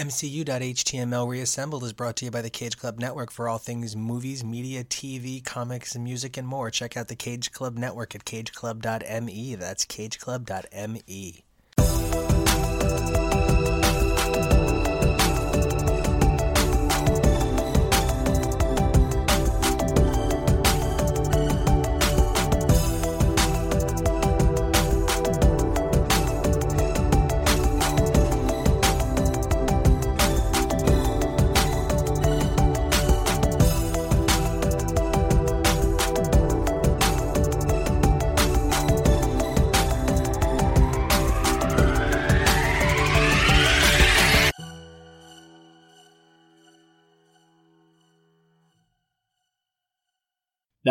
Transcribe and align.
MCU.html 0.00 1.28
Reassembled 1.28 1.84
is 1.84 1.92
brought 1.92 2.16
to 2.16 2.24
you 2.24 2.30
by 2.30 2.40
the 2.40 2.48
Cage 2.48 2.78
Club 2.78 2.98
Network 2.98 3.30
for 3.30 3.50
all 3.50 3.58
things 3.58 3.94
movies, 3.94 4.42
media, 4.42 4.82
TV, 4.82 5.44
comics, 5.44 5.94
music, 5.94 6.38
and 6.38 6.48
more. 6.48 6.70
Check 6.70 6.96
out 6.96 7.08
the 7.08 7.14
Cage 7.14 7.52
Club 7.52 7.76
Network 7.76 8.14
at 8.14 8.24
cageclub.me. 8.24 9.54
That's 9.56 9.84
cageclub.me. 9.84 11.44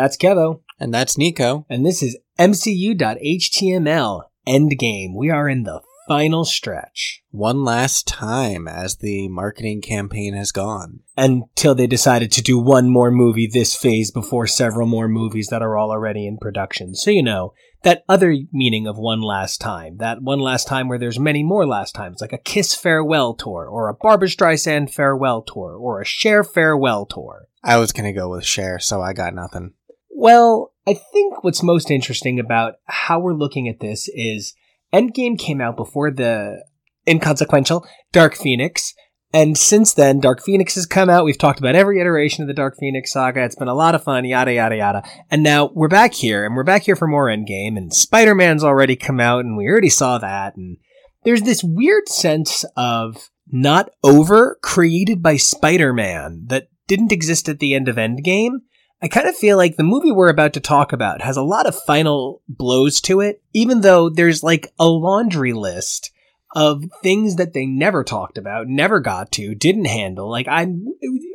That's 0.00 0.16
Kevo, 0.16 0.62
And 0.78 0.94
that's 0.94 1.18
Nico. 1.18 1.66
and 1.68 1.84
this 1.84 2.02
is 2.02 2.16
MCU.html 2.38 4.22
Endgame. 4.48 5.14
We 5.14 5.28
are 5.28 5.46
in 5.46 5.64
the 5.64 5.82
final 6.08 6.46
stretch 6.46 7.22
One 7.30 7.62
last 7.64 8.08
time 8.08 8.66
as 8.66 8.96
the 8.96 9.28
marketing 9.28 9.82
campaign 9.82 10.32
has 10.32 10.52
gone. 10.52 11.00
until 11.18 11.74
they 11.74 11.86
decided 11.86 12.32
to 12.32 12.40
do 12.42 12.58
one 12.58 12.88
more 12.88 13.10
movie 13.10 13.46
this 13.46 13.76
phase 13.76 14.10
before 14.10 14.46
several 14.46 14.86
more 14.86 15.06
movies 15.06 15.48
that 15.48 15.60
are 15.60 15.76
all 15.76 15.90
already 15.90 16.26
in 16.26 16.38
production. 16.38 16.94
So, 16.94 17.10
you 17.10 17.22
know, 17.22 17.52
that 17.82 18.02
other 18.08 18.34
meaning 18.52 18.86
of 18.86 18.96
one 18.96 19.20
last 19.20 19.60
time, 19.60 19.98
that 19.98 20.22
one 20.22 20.40
last 20.40 20.66
time 20.66 20.88
where 20.88 20.98
there's 20.98 21.18
many 21.18 21.42
more 21.44 21.66
last 21.66 21.94
times, 21.94 22.22
like 22.22 22.32
a 22.32 22.38
Kiss 22.38 22.74
farewell 22.74 23.34
tour, 23.34 23.66
or 23.70 23.88
a 23.90 23.94
Barbra 23.94 24.28
Streisand 24.28 24.90
farewell 24.90 25.42
tour, 25.42 25.76
or 25.76 26.00
a 26.00 26.06
Cher 26.06 26.42
farewell 26.42 27.04
tour. 27.04 27.48
I 27.62 27.76
was 27.76 27.92
going 27.92 28.06
to 28.12 28.18
go 28.18 28.30
with 28.30 28.46
Cher, 28.46 28.78
so 28.78 29.02
I 29.02 29.12
got 29.12 29.34
nothing. 29.34 29.74
Well, 30.20 30.74
I 30.86 30.92
think 30.92 31.42
what's 31.42 31.62
most 31.62 31.90
interesting 31.90 32.38
about 32.38 32.74
how 32.84 33.18
we're 33.18 33.32
looking 33.32 33.68
at 33.68 33.80
this 33.80 34.06
is 34.12 34.52
Endgame 34.92 35.38
came 35.38 35.62
out 35.62 35.78
before 35.78 36.10
the 36.10 36.62
inconsequential 37.08 37.86
Dark 38.12 38.36
Phoenix. 38.36 38.92
And 39.32 39.56
since 39.56 39.94
then, 39.94 40.20
Dark 40.20 40.42
Phoenix 40.42 40.74
has 40.74 40.84
come 40.84 41.08
out. 41.08 41.24
We've 41.24 41.38
talked 41.38 41.58
about 41.58 41.74
every 41.74 42.02
iteration 42.02 42.42
of 42.42 42.48
the 42.48 42.52
Dark 42.54 42.76
Phoenix 42.78 43.12
saga. 43.12 43.44
It's 43.44 43.54
been 43.54 43.66
a 43.66 43.74
lot 43.74 43.94
of 43.94 44.04
fun, 44.04 44.26
yada, 44.26 44.52
yada, 44.52 44.76
yada. 44.76 45.02
And 45.30 45.42
now 45.42 45.70
we're 45.72 45.88
back 45.88 46.12
here, 46.12 46.44
and 46.44 46.54
we're 46.54 46.64
back 46.64 46.82
here 46.82 46.96
for 46.96 47.08
more 47.08 47.28
Endgame, 47.28 47.78
and 47.78 47.90
Spider 47.90 48.34
Man's 48.34 48.62
already 48.62 48.96
come 48.96 49.20
out, 49.20 49.46
and 49.46 49.56
we 49.56 49.68
already 49.68 49.88
saw 49.88 50.18
that. 50.18 50.54
And 50.54 50.76
there's 51.24 51.44
this 51.44 51.64
weird 51.64 52.10
sense 52.10 52.66
of 52.76 53.30
not 53.50 53.88
over 54.04 54.58
created 54.62 55.22
by 55.22 55.38
Spider 55.38 55.94
Man 55.94 56.44
that 56.48 56.68
didn't 56.88 57.10
exist 57.10 57.48
at 57.48 57.58
the 57.58 57.74
end 57.74 57.88
of 57.88 57.96
Endgame. 57.96 58.58
I 59.02 59.08
kind 59.08 59.28
of 59.28 59.36
feel 59.36 59.56
like 59.56 59.76
the 59.76 59.82
movie 59.82 60.12
we're 60.12 60.28
about 60.28 60.52
to 60.54 60.60
talk 60.60 60.92
about 60.92 61.22
has 61.22 61.36
a 61.36 61.42
lot 61.42 61.66
of 61.66 61.80
final 61.86 62.42
blows 62.48 63.00
to 63.02 63.20
it, 63.20 63.42
even 63.54 63.80
though 63.80 64.10
there's 64.10 64.42
like 64.42 64.72
a 64.78 64.86
laundry 64.86 65.54
list 65.54 66.12
of 66.54 66.84
things 67.02 67.36
that 67.36 67.52
they 67.54 67.64
never 67.64 68.04
talked 68.04 68.36
about, 68.36 68.66
never 68.66 69.00
got 69.00 69.32
to, 69.32 69.54
didn't 69.54 69.86
handle. 69.86 70.30
Like 70.30 70.48
I, 70.48 70.66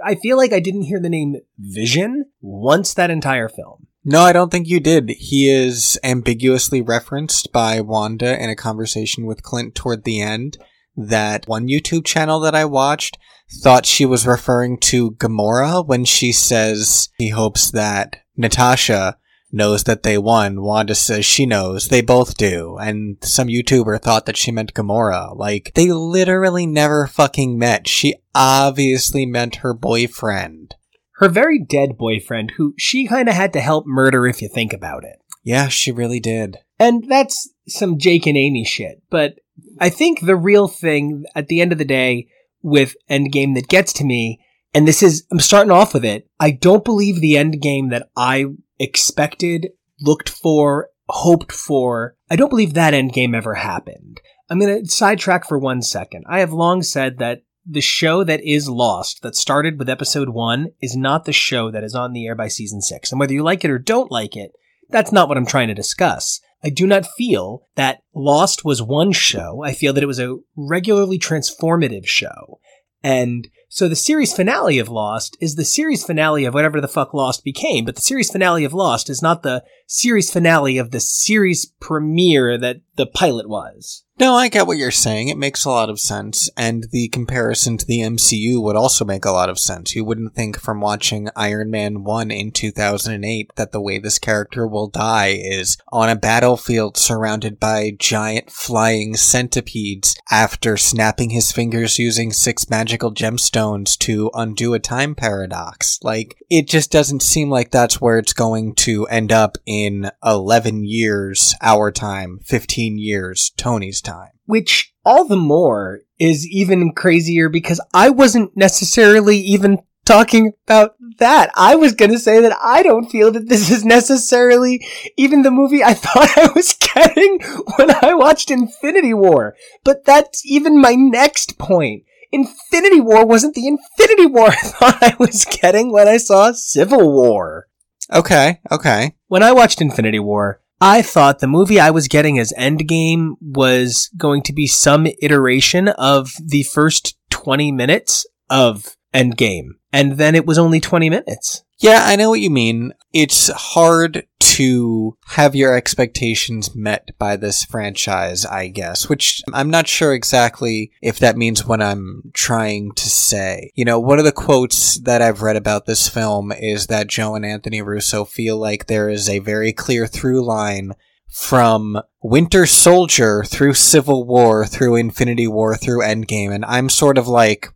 I 0.04 0.16
feel 0.16 0.38
like 0.38 0.54
I 0.54 0.60
didn't 0.60 0.84
hear 0.84 1.00
the 1.00 1.10
name 1.10 1.38
Vision 1.58 2.26
once 2.42 2.94
that 2.94 3.10
entire 3.10 3.50
film. 3.50 3.88
No, 4.04 4.22
I 4.22 4.34
don't 4.34 4.52
think 4.52 4.68
you 4.68 4.80
did. 4.80 5.10
He 5.18 5.50
is 5.50 5.98
ambiguously 6.04 6.82
referenced 6.82 7.52
by 7.52 7.82
Wanda 7.82 8.40
in 8.40 8.52
a 8.52 8.56
conversation 8.56 9.26
with 9.26 9.42
Clint 9.42 9.74
toward 9.74 10.04
the 10.04 10.22
end. 10.22 10.60
That 10.96 11.48
one 11.48 11.68
YouTube 11.68 12.06
channel 12.06 12.40
that 12.42 12.54
I 12.54 12.66
watched 12.66 13.18
thought 13.62 13.86
she 13.86 14.06
was 14.06 14.28
referring 14.28 14.78
to 14.80 15.12
Gamora 15.12 15.86
when 15.86 16.06
she 16.06 16.32
says 16.32 17.10
he 17.18 17.30
hopes 17.30 17.72
that 17.72 18.18
Natasha 18.36 19.18
knows 19.52 19.86
that 19.86 20.04
they 20.04 20.18
won. 20.18 20.62
Wanda 20.62 20.96
says 20.96 21.26
she 21.26 21.46
knows. 21.46 21.88
They 21.88 22.02
both 22.02 22.38
do. 22.38 22.78
And 22.78 23.18
some 23.22 23.48
YouTuber 23.48 24.02
thought 24.02 24.26
that 24.26 24.38
she 24.38 24.52
meant 24.52 24.74
Gamora. 24.74 25.36
Like, 25.36 25.72
they 25.76 25.92
literally 25.92 26.66
never 26.66 27.08
fucking 27.08 27.58
met. 27.58 27.88
She 27.88 28.16
obviously 28.34 29.26
meant 29.26 29.58
her 29.58 29.74
boyfriend. 29.74 30.76
Her 31.18 31.30
very 31.30 31.64
dead 31.64 31.98
boyfriend, 31.98 32.54
who 32.58 32.74
she 32.78 33.08
kind 33.08 33.30
of 33.30 33.36
had 33.36 33.54
to 33.54 33.62
help 33.62 33.86
murder 33.88 34.28
if 34.28 34.42
you 34.42 34.50
think 34.50 34.74
about 34.74 35.06
it. 35.06 35.18
Yeah, 35.44 35.70
she 35.70 35.92
really 35.92 36.20
did. 36.20 36.58
And 36.78 37.06
that's 37.08 37.50
some 37.68 37.98
Jake 37.98 38.28
and 38.28 38.36
Amy 38.36 38.66
shit. 38.66 39.02
But 39.10 39.36
I 39.80 39.90
think 39.90 40.20
the 40.20 40.36
real 40.36 40.68
thing 40.68 41.24
at 41.34 41.48
the 41.48 41.62
end 41.62 41.72
of 41.72 41.78
the 41.78 41.86
day 41.86 42.28
with 42.66 42.96
Endgame 43.10 43.54
that 43.54 43.68
gets 43.68 43.94
to 43.94 44.04
me, 44.04 44.40
and 44.74 44.88
this 44.88 45.04
is, 45.04 45.26
I'm 45.32 45.40
starting 45.40 45.72
off 45.72 45.94
with 45.94 46.04
it. 46.04 46.28
I 46.40 46.52
don't 46.52 46.84
believe 46.84 47.22
the 47.22 47.36
Endgame 47.36 47.92
that 47.92 48.10
I 48.18 48.46
expected, 48.80 49.70
looked 50.02 50.28
for, 50.28 50.90
hoped 51.08 51.52
for. 51.52 52.16
I 52.30 52.36
don't 52.36 52.50
believe 52.50 52.74
that 52.74 52.96
Endgame 52.96 53.36
ever 53.36 53.54
happened. 53.54 54.20
I'm 54.50 54.60
going 54.60 54.84
to 54.84 54.92
sidetrack 54.92 55.48
for 55.48 55.60
one 55.60 55.84
second. 55.84 56.26
I 56.28 56.40
have 56.40 56.52
long 56.52 56.82
said 56.82 57.20
that 57.20 57.44
the 57.68 57.82
show 57.82 58.24
that 58.24 58.44
is 58.44 58.68
Lost, 58.68 59.22
that 59.22 59.36
started 59.36 59.78
with 59.78 59.90
episode 59.90 60.30
one, 60.30 60.70
is 60.82 60.96
not 60.96 61.26
the 61.26 61.34
show 61.34 61.70
that 61.72 61.84
is 61.84 61.96
on 61.96 62.14
the 62.14 62.26
air 62.26 62.36
by 62.36 62.48
season 62.48 62.82
six. 62.82 63.12
And 63.12 63.20
whether 63.20 63.34
you 63.34 63.44
like 63.44 63.64
it 63.64 63.72
or 63.72 63.80
don't 63.80 64.12
like 64.12 64.36
it, 64.36 64.52
that's 64.90 65.12
not 65.12 65.30
what 65.30 65.38
I'm 65.38 65.46
trying 65.46 65.68
to 65.68 65.74
discuss. 65.74 66.42
I 66.66 66.70
do 66.70 66.88
not 66.88 67.06
feel 67.06 67.68
that 67.76 68.02
Lost 68.16 68.66
was 68.66 68.82
one 68.82 69.12
show. 69.12 69.62
I 69.64 69.74
feel 69.74 69.94
that 69.94 70.02
it 70.02 70.08
was 70.08 70.20
a 70.20 70.38
regularly 70.58 71.20
transformative 71.20 72.08
show. 72.08 72.60
And 73.04 73.48
so 73.70 73.88
the 73.88 73.96
series 73.96 74.34
finale 74.34 74.80
of 74.80 74.90
Lost 74.90 75.38
is 75.40 75.56
the 75.56 75.64
series 75.64 76.04
finale 76.04 76.44
of 76.44 76.56
whatever 76.56 76.82
the 76.82 76.88
fuck 76.88 77.14
Lost 77.14 77.44
became, 77.44 77.86
but 77.86 77.96
the 77.96 78.02
series 78.02 78.32
finale 78.32 78.64
of 78.64 78.74
Lost 78.74 79.12
is 79.12 79.22
not 79.22 79.44
the 79.44 79.64
series 79.86 80.32
finale 80.32 80.80
of 80.80 80.90
the 80.90 81.00
series 81.00 81.72
premiere 81.80 82.58
that 82.58 82.78
the 82.96 83.06
pilot 83.06 83.48
was. 83.48 84.05
No, 84.18 84.34
I 84.34 84.48
get 84.48 84.66
what 84.66 84.78
you're 84.78 84.92
saying. 84.92 85.28
It 85.28 85.38
makes 85.38 85.66
a 85.66 85.70
lot 85.70 85.90
of 85.90 86.00
sense. 86.00 86.50
And 86.56 86.88
the 86.92 87.10
comparison 87.10 87.76
to 87.76 87.86
the 87.86 88.00
MCU 88.00 88.64
would 88.64 88.78
also 88.78 89.04
make 89.04 89.26
a 89.26 89.32
lot 89.32 89.50
of 89.50 89.60
sense. 89.60 89.94
You 89.94 90.06
wouldn't 90.06 90.34
think 90.34 90.58
from 90.58 90.80
watching 90.80 91.28
Iron 91.36 91.70
Man 91.70 92.06
1 92.06 92.32
in 92.32 92.52
2008 92.52 93.52
that 93.58 93.74
the 93.74 93.82
way 93.82 94.00
this 94.00 94.18
character 94.18 94.66
will 94.66 94.88
die 94.88 95.38
is 95.38 95.78
on 95.92 96.08
a 96.08 96.16
battlefield 96.16 96.96
surrounded 96.96 97.60
by 97.60 97.92
giant 98.00 98.50
flying 98.50 99.18
centipedes 99.18 100.16
after 100.32 100.78
snapping 100.78 101.32
his 101.32 101.52
fingers 101.52 102.00
using 102.00 102.32
six 102.32 102.70
magical 102.70 103.14
gemstones 103.14 103.98
to 103.98 104.32
undo 104.34 104.74
a 104.74 104.80
time 104.80 105.14
paradox. 105.14 106.00
Like, 106.04 106.38
it 106.50 106.70
just 106.70 106.90
doesn't 106.90 107.22
seem 107.22 107.50
like 107.50 107.72
that's 107.72 108.00
where 108.00 108.18
it's 108.18 108.32
going 108.32 108.76
to 108.76 109.08
end 109.08 109.34
up 109.34 109.58
in 109.66 110.10
11 110.24 110.86
years 110.86 111.54
our 111.62 111.92
time, 111.92 112.40
15 112.46 112.98
years 112.98 113.52
Tony's 113.58 114.05
time. 114.06 114.30
Which 114.46 114.94
all 115.04 115.26
the 115.26 115.36
more 115.36 116.02
is 116.20 116.48
even 116.48 116.94
crazier 116.94 117.50
because 117.50 117.82
I 117.94 118.10
wasn't 118.10 118.56
necessarily 118.56 119.38
even 119.38 119.80
talking 120.06 120.54
about 120.68 120.96
that. 121.18 121.52
I 121.56 121.76
was 121.76 121.94
going 121.94 122.12
to 122.12 122.20
say 122.20 122.40
that 122.42 122.58
I 122.62 122.84
don't 122.84 123.10
feel 123.10 123.32
that 123.32 123.50
this 123.50 123.70
is 123.70 123.84
necessarily 123.84 124.86
even 125.18 125.42
the 125.42 125.52
movie 125.52 125.84
I 125.84 125.94
thought 125.96 126.38
I 126.38 126.50
was 126.56 126.74
getting 126.74 127.40
when 127.78 127.92
I 128.04 128.14
watched 128.14 128.52
Infinity 128.52 129.14
War. 129.14 129.56
But 129.84 130.06
that's 130.06 130.46
even 130.46 130.80
my 130.80 130.94
next 130.94 131.58
point. 131.58 132.04
Infinity 132.32 133.02
War 133.02 133.26
wasn't 133.26 133.56
the 133.56 133.68
Infinity 133.68 134.28
War 134.28 134.50
I 134.50 134.56
thought 134.56 135.04
I 135.04 135.16
was 135.20 135.46
getting 135.46 135.92
when 135.92 136.08
I 136.08 136.18
saw 136.18 136.52
Civil 136.52 137.12
War. 137.12 137.68
Okay, 138.14 138.60
okay. 138.72 139.16
When 139.28 139.42
I 139.42 139.52
watched 139.52 139.82
Infinity 139.82 140.20
War, 140.20 140.62
I 140.82 141.02
thought 141.02 141.40
the 141.40 141.48
movie 141.48 141.80
I 141.80 141.90
was 141.90 142.08
getting 142.08 142.38
as 142.38 142.54
Endgame 142.58 143.34
was 143.42 144.10
going 144.18 144.44
to 144.44 144.54
be 144.54 144.68
some 144.68 145.08
iteration 145.22 145.88
of 145.88 146.32
the 146.44 146.64
first 146.64 147.18
20 147.30 147.72
minutes 147.72 148.26
of 148.50 148.96
Endgame. 149.14 149.70
And 149.94 150.14
then 150.14 150.36
it 150.36 150.46
was 150.46 150.58
only 150.58 150.80
20 150.80 151.10
minutes. 151.10 151.64
Yeah, 151.80 152.04
I 152.06 152.16
know 152.16 152.30
what 152.30 152.40
you 152.40 152.50
mean. 152.50 152.94
It's 153.12 153.50
hard 153.50 154.26
to 154.40 155.18
have 155.28 155.56
your 155.56 155.76
expectations 155.76 156.74
met 156.74 157.12
by 157.20 157.36
this 157.36 157.66
franchise, 157.66 158.46
I 158.46 158.68
guess, 158.70 159.10
which 159.10 159.42
I'm 159.54 159.70
not 159.70 159.88
sure 159.88 160.14
exactly 160.14 160.92
if 161.02 161.20
that 161.20 161.36
means 161.36 161.66
what 161.66 161.82
I'm 161.82 162.32
trying 162.34 162.94
to 162.94 163.10
say. 163.10 163.72
You 163.76 163.84
know, 163.84 164.00
one 164.00 164.20
of 164.20 164.26
the 164.26 164.32
quotes 164.32 165.00
that 165.00 165.22
I've 165.22 165.42
read 165.42 165.58
about 165.58 165.86
this 165.86 166.08
film 166.08 166.54
is 166.54 166.88
that 166.88 167.08
Joe 167.08 167.36
and 167.36 167.46
Anthony 167.46 167.82
Russo 167.82 168.24
feel 168.24 168.58
like 168.58 168.86
there 168.86 169.10
is 169.10 169.28
a 169.28 169.40
very 169.40 169.74
clear 169.74 170.08
through 170.08 170.46
line 170.46 170.94
from 171.30 172.02
Winter 172.24 172.66
Soldier 172.66 173.44
through 173.44 173.74
Civil 173.74 174.26
War 174.26 174.66
through 174.66 174.96
Infinity 174.96 175.48
War 175.48 175.76
through 175.76 176.00
Endgame, 176.00 176.56
and 176.56 176.64
I'm 176.64 176.88
sort 176.88 177.18
of 177.18 177.28
like, 177.28 177.68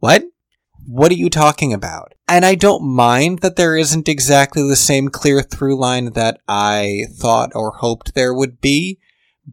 what? 0.00 0.24
What 0.86 1.10
are 1.10 1.14
you 1.14 1.30
talking 1.30 1.72
about? 1.72 2.12
And 2.28 2.44
I 2.44 2.56
don't 2.56 2.82
mind 2.82 3.40
that 3.40 3.56
there 3.56 3.76
isn't 3.76 4.08
exactly 4.08 4.66
the 4.66 4.76
same 4.76 5.08
clear 5.08 5.42
through 5.42 5.78
line 5.78 6.12
that 6.12 6.40
I 6.48 7.04
thought 7.14 7.52
or 7.54 7.76
hoped 7.76 8.14
there 8.14 8.34
would 8.34 8.60
be, 8.60 8.98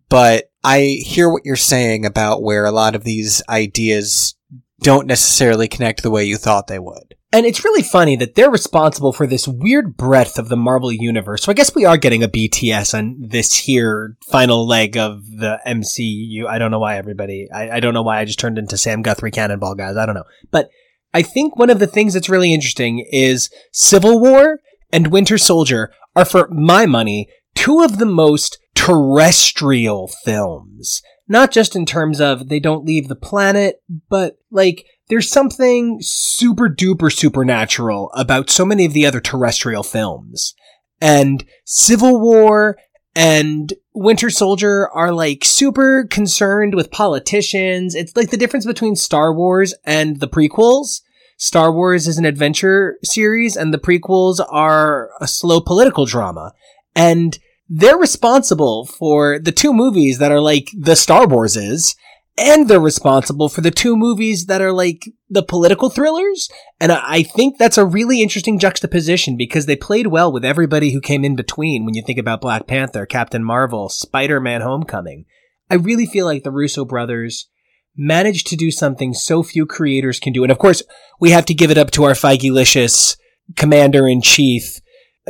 but 0.09 0.51
I 0.63 1.01
hear 1.05 1.29
what 1.29 1.45
you're 1.45 1.55
saying 1.55 2.05
about 2.05 2.41
where 2.41 2.65
a 2.65 2.71
lot 2.71 2.95
of 2.95 3.03
these 3.03 3.43
ideas 3.47 4.35
don't 4.81 5.07
necessarily 5.07 5.67
connect 5.67 6.01
the 6.01 6.11
way 6.11 6.23
you 6.25 6.37
thought 6.37 6.67
they 6.67 6.79
would. 6.79 7.15
And 7.31 7.47
it's 7.47 7.65
really 7.65 7.81
funny 7.81 8.15
that 8.17 8.35
they're 8.35 8.51
responsible 8.51 9.11
for 9.11 9.25
this 9.25 9.47
weird 9.47 9.97
breadth 9.97 10.37
of 10.37 10.49
the 10.49 10.55
Marvel 10.55 10.91
universe. 10.91 11.41
So 11.41 11.51
I 11.51 11.55
guess 11.55 11.73
we 11.73 11.83
are 11.83 11.97
getting 11.97 12.21
a 12.21 12.27
BTS 12.27 12.95
on 12.95 13.15
this 13.19 13.55
here 13.55 14.17
final 14.29 14.67
leg 14.67 14.97
of 14.97 15.25
the 15.25 15.59
MCU. 15.65 16.45
I 16.45 16.59
don't 16.59 16.69
know 16.69 16.79
why 16.79 16.97
everybody, 16.97 17.47
I, 17.51 17.77
I 17.77 17.79
don't 17.79 17.95
know 17.95 18.03
why 18.03 18.19
I 18.19 18.25
just 18.25 18.39
turned 18.39 18.59
into 18.59 18.77
Sam 18.77 19.01
Guthrie 19.01 19.31
Cannonball 19.31 19.73
guys. 19.73 19.97
I 19.97 20.05
don't 20.05 20.13
know. 20.13 20.25
But 20.51 20.69
I 21.13 21.21
think 21.21 21.57
one 21.57 21.69
of 21.69 21.79
the 21.79 21.87
things 21.87 22.13
that's 22.13 22.29
really 22.29 22.53
interesting 22.53 23.05
is 23.11 23.49
Civil 23.71 24.19
War 24.19 24.59
and 24.91 25.07
Winter 25.07 25.37
Soldier 25.37 25.91
are 26.15 26.25
for 26.25 26.47
my 26.49 26.85
money 26.85 27.27
two 27.55 27.81
of 27.81 27.97
the 27.97 28.05
most 28.05 28.57
terrestrial 28.75 30.07
films. 30.07 31.01
Not 31.27 31.51
just 31.51 31.75
in 31.75 31.85
terms 31.85 32.19
of 32.19 32.49
they 32.49 32.59
don't 32.59 32.85
leave 32.85 33.07
the 33.07 33.15
planet, 33.15 33.81
but 34.09 34.37
like 34.51 34.85
there's 35.09 35.29
something 35.29 35.99
super 36.01 36.69
duper 36.69 37.11
supernatural 37.11 38.11
about 38.13 38.49
so 38.49 38.65
many 38.65 38.85
of 38.85 38.93
the 38.93 39.05
other 39.05 39.21
terrestrial 39.21 39.83
films. 39.83 40.53
And 40.99 41.45
Civil 41.65 42.19
War 42.19 42.77
and 43.15 43.73
Winter 43.93 44.29
Soldier 44.29 44.89
are 44.89 45.13
like 45.13 45.45
super 45.45 46.05
concerned 46.09 46.75
with 46.75 46.91
politicians. 46.91 47.95
It's 47.95 48.15
like 48.15 48.31
the 48.31 48.37
difference 48.37 48.65
between 48.65 48.95
Star 48.95 49.33
Wars 49.33 49.73
and 49.85 50.19
the 50.19 50.27
prequels. 50.27 51.01
Star 51.37 51.71
Wars 51.71 52.07
is 52.07 52.17
an 52.17 52.25
adventure 52.25 52.97
series 53.03 53.55
and 53.55 53.73
the 53.73 53.79
prequels 53.79 54.39
are 54.49 55.09
a 55.19 55.27
slow 55.27 55.59
political 55.61 56.05
drama. 56.05 56.53
And 56.95 57.37
they're 57.69 57.97
responsible 57.97 58.85
for 58.85 59.39
the 59.39 59.51
two 59.51 59.73
movies 59.73 60.19
that 60.19 60.31
are 60.31 60.41
like 60.41 60.69
the 60.77 60.95
Star 60.95 61.27
Wars 61.27 61.55
is 61.55 61.95
and 62.37 62.67
they're 62.67 62.79
responsible 62.79 63.47
for 63.47 63.61
the 63.61 63.71
two 63.71 63.95
movies 63.95 64.47
that 64.47 64.61
are 64.61 64.73
like 64.73 65.09
the 65.29 65.43
political 65.43 65.89
thrillers. 65.89 66.49
And 66.79 66.91
I 66.91 67.23
think 67.23 67.57
that's 67.57 67.77
a 67.77 67.85
really 67.85 68.21
interesting 68.21 68.57
juxtaposition 68.57 69.37
because 69.37 69.65
they 69.65 69.75
played 69.75 70.07
well 70.07 70.31
with 70.31 70.43
everybody 70.43 70.91
who 70.91 71.01
came 71.01 71.23
in 71.23 71.35
between 71.35 71.85
when 71.85 71.93
you 71.93 72.01
think 72.03 72.17
about 72.17 72.41
Black 72.41 72.65
Panther, 72.65 73.05
Captain 73.05 73.43
Marvel, 73.43 73.87
Spider-Man 73.89 74.61
Homecoming. 74.61 75.25
I 75.69 75.75
really 75.75 76.05
feel 76.05 76.25
like 76.25 76.43
the 76.43 76.51
Russo 76.51 76.85
brothers 76.85 77.49
managed 77.95 78.47
to 78.47 78.55
do 78.55 78.71
something 78.71 79.13
so 79.13 79.43
few 79.43 79.65
creators 79.65 80.19
can 80.19 80.33
do. 80.33 80.43
And 80.43 80.51
of 80.51 80.57
course, 80.57 80.83
we 81.19 81.31
have 81.31 81.45
to 81.45 81.53
give 81.53 81.71
it 81.71 81.77
up 81.77 81.91
to 81.91 82.03
our 82.03 82.13
Feige-licious 82.13 83.17
commander 83.55 84.07
in 84.07 84.21
chief, 84.21 84.79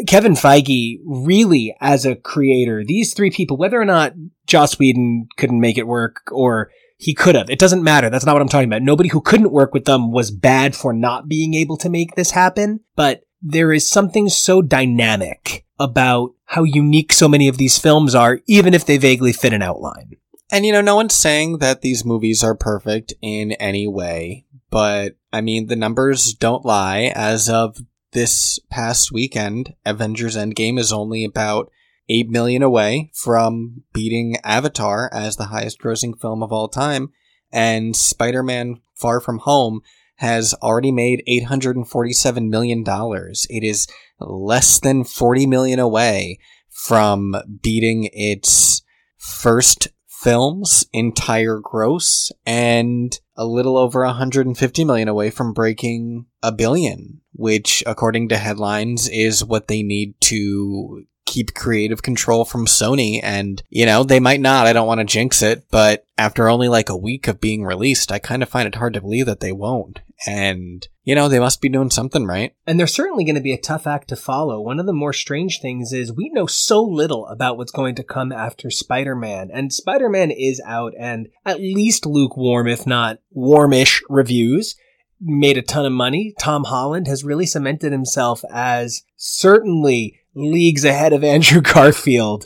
Kevin 0.08 0.34
Feige, 0.34 1.00
really 1.06 1.76
as 1.80 2.06
a 2.06 2.16
creator, 2.16 2.84
these 2.84 3.14
three 3.14 3.30
people, 3.30 3.58
whether 3.58 3.80
or 3.80 3.86
not 3.86 4.14
Joss 4.48 4.80
Whedon 4.80 5.28
couldn't 5.38 5.60
make 5.60 5.78
it 5.78 5.88
work 5.88 6.22
or 6.32 6.72
he 6.98 7.14
could 7.14 7.36
have. 7.36 7.50
It 7.50 7.60
doesn't 7.60 7.84
matter. 7.84 8.10
That's 8.10 8.26
not 8.26 8.34
what 8.34 8.42
I'm 8.42 8.48
talking 8.48 8.70
about. 8.70 8.82
Nobody 8.82 9.10
who 9.10 9.22
couldn't 9.22 9.52
work 9.52 9.74
with 9.74 9.86
them 9.86 10.12
was 10.12 10.32
bad 10.32 10.76
for 10.76 10.94
not 10.94 11.28
being 11.28 11.54
able 11.54 11.78
to 11.78 11.90
make 11.90 12.16
this 12.16 12.32
happen. 12.32 12.80
But 12.96 13.24
there 13.42 13.74
is 13.74 13.88
something 13.88 14.30
so 14.30 14.62
dynamic 14.62 15.66
about 15.80 16.32
how 16.46 16.64
unique 16.64 17.12
so 17.12 17.28
many 17.28 17.48
of 17.48 17.58
these 17.58 17.78
films 17.78 18.16
are, 18.16 18.40
even 18.48 18.74
if 18.74 18.86
they 18.86 18.98
vaguely 18.98 19.34
fit 19.34 19.54
an 19.54 19.62
outline. 19.62 20.14
And 20.54 20.68
you 20.68 20.72
know, 20.72 20.82
no 20.82 20.96
one's 20.96 21.16
saying 21.16 21.58
that 21.58 21.82
these 21.82 22.06
movies 22.06 22.44
are 22.44 22.54
perfect 22.54 23.12
in 23.24 23.54
any 23.54 23.88
way, 23.88 24.46
but 24.70 25.16
I 25.32 25.42
mean, 25.42 25.66
the 25.66 25.76
numbers 25.76 26.32
don't 26.36 26.64
lie. 26.64 27.12
As 27.16 27.50
of 27.50 27.80
this 28.12 28.60
past 28.70 29.12
weekend, 29.12 29.74
Avengers 29.84 30.38
Endgame 30.38 30.78
is 30.78 30.94
only 30.94 31.26
about 31.26 31.72
8 32.08 32.30
million 32.30 32.62
away 32.62 33.10
from 33.16 33.82
beating 33.94 34.38
Avatar 34.44 35.10
as 35.12 35.38
the 35.38 35.46
highest 35.46 35.82
grossing 35.82 36.22
film 36.22 36.44
of 36.44 36.54
all 36.54 36.68
time. 36.68 37.10
And 37.52 37.96
Spider 37.96 38.44
Man 38.44 38.80
Far 38.94 39.20
From 39.22 39.40
Home 39.40 39.82
has 40.18 40.54
already 40.62 40.92
made 40.92 41.24
$847 41.28 42.50
million. 42.50 42.84
It 42.86 43.64
is 43.64 43.88
less 44.20 44.80
than 44.80 45.04
40 45.04 45.48
million 45.48 45.80
away 45.80 46.38
from 46.70 47.34
beating 47.64 48.08
its 48.14 48.84
first 49.18 49.88
film's 50.24 50.86
entire 50.94 51.60
gross 51.60 52.32
and 52.46 53.20
a 53.36 53.46
little 53.46 53.78
over 53.78 54.06
150 54.06 54.86
million 54.86 55.10
away 55.10 55.30
from 55.30 55.52
breaking 55.52 56.26
a 56.42 56.52
billion, 56.52 57.20
which 57.34 57.84
according 57.86 58.30
to 58.30 58.38
headlines 58.38 59.10
is 59.10 59.44
what 59.44 59.68
they 59.68 59.84
need 59.84 60.14
to 60.22 61.04
keep 61.26 61.54
creative 61.54 62.02
control 62.02 62.46
from 62.46 62.66
Sony. 62.66 63.20
And, 63.24 63.62
you 63.70 63.86
know, 63.86 64.04
they 64.04 64.20
might 64.20 64.42
not. 64.42 64.68
I 64.68 64.74
don't 64.74 64.88
want 64.88 65.00
to 65.00 65.06
jinx 65.06 65.42
it, 65.42 65.66
but 65.72 66.06
after 66.18 66.50
only 66.50 66.68
like 66.68 66.90
a 66.90 66.98
week 66.98 67.28
of 67.28 67.42
being 67.42 67.64
released, 67.64 68.12
I 68.12 68.20
kind 68.20 68.44
of 68.44 68.50
find 68.50 68.68
it 68.68 68.76
hard 68.76 68.94
to 68.94 69.02
believe 69.02 69.26
that 69.26 69.40
they 69.40 69.52
won't. 69.52 70.02
And, 70.26 70.88
you 71.04 71.16
know, 71.16 71.28
they 71.28 71.40
must 71.40 71.60
be 71.60 71.70
doing 71.70 71.90
something 71.90 72.26
right. 72.26 72.56
And 72.66 72.80
they're 72.80 72.88
certainly 72.88 73.26
going 73.26 73.36
to 73.36 73.42
be 73.42 73.52
a 73.52 73.60
tough 73.60 73.86
act 73.88 74.08
to 74.10 74.16
follow. 74.16 74.62
One 74.62 74.80
of 74.80 74.86
the 74.86 74.94
more 74.94 75.12
strange 75.12 75.60
things 75.60 75.92
is 75.92 76.14
we 76.14 76.30
know 76.30 76.46
so 76.46 76.82
little 76.82 77.28
about 77.28 77.58
what's 77.58 77.72
going 77.72 77.96
to 77.96 78.04
come 78.04 78.32
after 78.32 78.70
Spider 78.70 79.16
Man. 79.16 79.50
And 79.52 79.74
Spider 79.74 80.10
Man 80.10 80.32
is 80.32 80.62
out, 80.66 80.94
and 80.98 81.28
at 81.46 81.60
least 81.60 82.06
lukewarm, 82.06 82.68
if 82.68 82.88
not 82.88 83.20
warmish, 83.32 84.02
reviews 84.08 84.76
made 85.20 85.58
a 85.58 85.62
ton 85.62 85.86
of 85.86 85.92
money. 85.94 86.34
Tom 86.40 86.66
Holland 86.66 87.08
has 87.08 87.24
really 87.24 87.46
cemented 87.46 87.92
himself 87.92 88.44
as 88.52 89.04
certainly 89.16 90.20
leagues 90.36 90.86
ahead 90.86 91.14
of 91.14 91.24
Andrew 91.24 91.62
Garfield. 91.62 92.46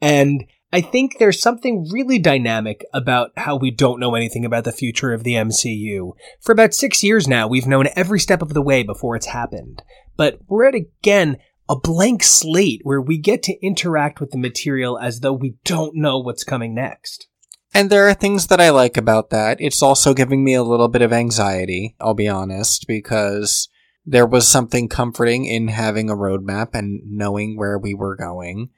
And 0.00 0.44
I 0.72 0.80
think 0.82 1.18
there's 1.18 1.40
something 1.40 1.88
really 1.90 2.18
dynamic 2.18 2.84
about 2.92 3.30
how 3.36 3.56
we 3.56 3.70
don't 3.70 4.00
know 4.00 4.14
anything 4.14 4.44
about 4.44 4.64
the 4.64 4.72
future 4.72 5.12
of 5.12 5.24
the 5.24 5.32
MCU. 5.32 6.12
For 6.40 6.52
about 6.52 6.74
six 6.74 7.02
years 7.02 7.26
now, 7.26 7.48
we've 7.48 7.66
known 7.66 7.88
every 7.96 8.20
step 8.20 8.42
of 8.42 8.52
the 8.52 8.62
way 8.62 8.82
before 8.82 9.16
it's 9.16 9.26
happened. 9.26 9.82
But 10.16 10.40
we're 10.46 10.66
at 10.66 10.74
again 10.74 11.38
a 11.70 11.76
blank 11.76 12.22
slate 12.22 12.80
where 12.82 13.00
we 13.00 13.18
get 13.18 13.42
to 13.44 13.66
interact 13.66 14.20
with 14.20 14.30
the 14.30 14.38
material 14.38 14.98
as 14.98 15.20
though 15.20 15.32
we 15.32 15.56
don't 15.64 15.96
know 15.96 16.18
what's 16.18 16.44
coming 16.44 16.74
next. 16.74 17.28
And 17.74 17.90
there 17.90 18.08
are 18.08 18.14
things 18.14 18.46
that 18.46 18.60
I 18.60 18.70
like 18.70 18.96
about 18.96 19.30
that. 19.30 19.58
It's 19.60 19.82
also 19.82 20.14
giving 20.14 20.42
me 20.42 20.54
a 20.54 20.62
little 20.62 20.88
bit 20.88 21.02
of 21.02 21.12
anxiety, 21.12 21.94
I'll 22.00 22.14
be 22.14 22.28
honest, 22.28 22.86
because 22.86 23.68
there 24.10 24.26
was 24.26 24.48
something 24.48 24.88
comforting 24.88 25.44
in 25.44 25.68
having 25.68 26.08
a 26.08 26.16
roadmap 26.16 26.68
and 26.72 27.02
knowing 27.04 27.56
where 27.56 27.78
we 27.78 27.92
were 27.92 28.16
going. 28.16 28.70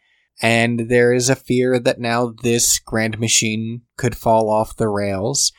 And 0.42 0.88
there 0.88 1.12
is 1.12 1.30
a 1.30 1.36
fear 1.36 1.78
that 1.78 2.00
now 2.00 2.32
this 2.42 2.78
grand 2.80 3.20
machine 3.20 3.82
could 3.96 4.16
fall 4.16 4.50
off 4.50 4.76
the 4.76 4.88
rails. 4.88 5.52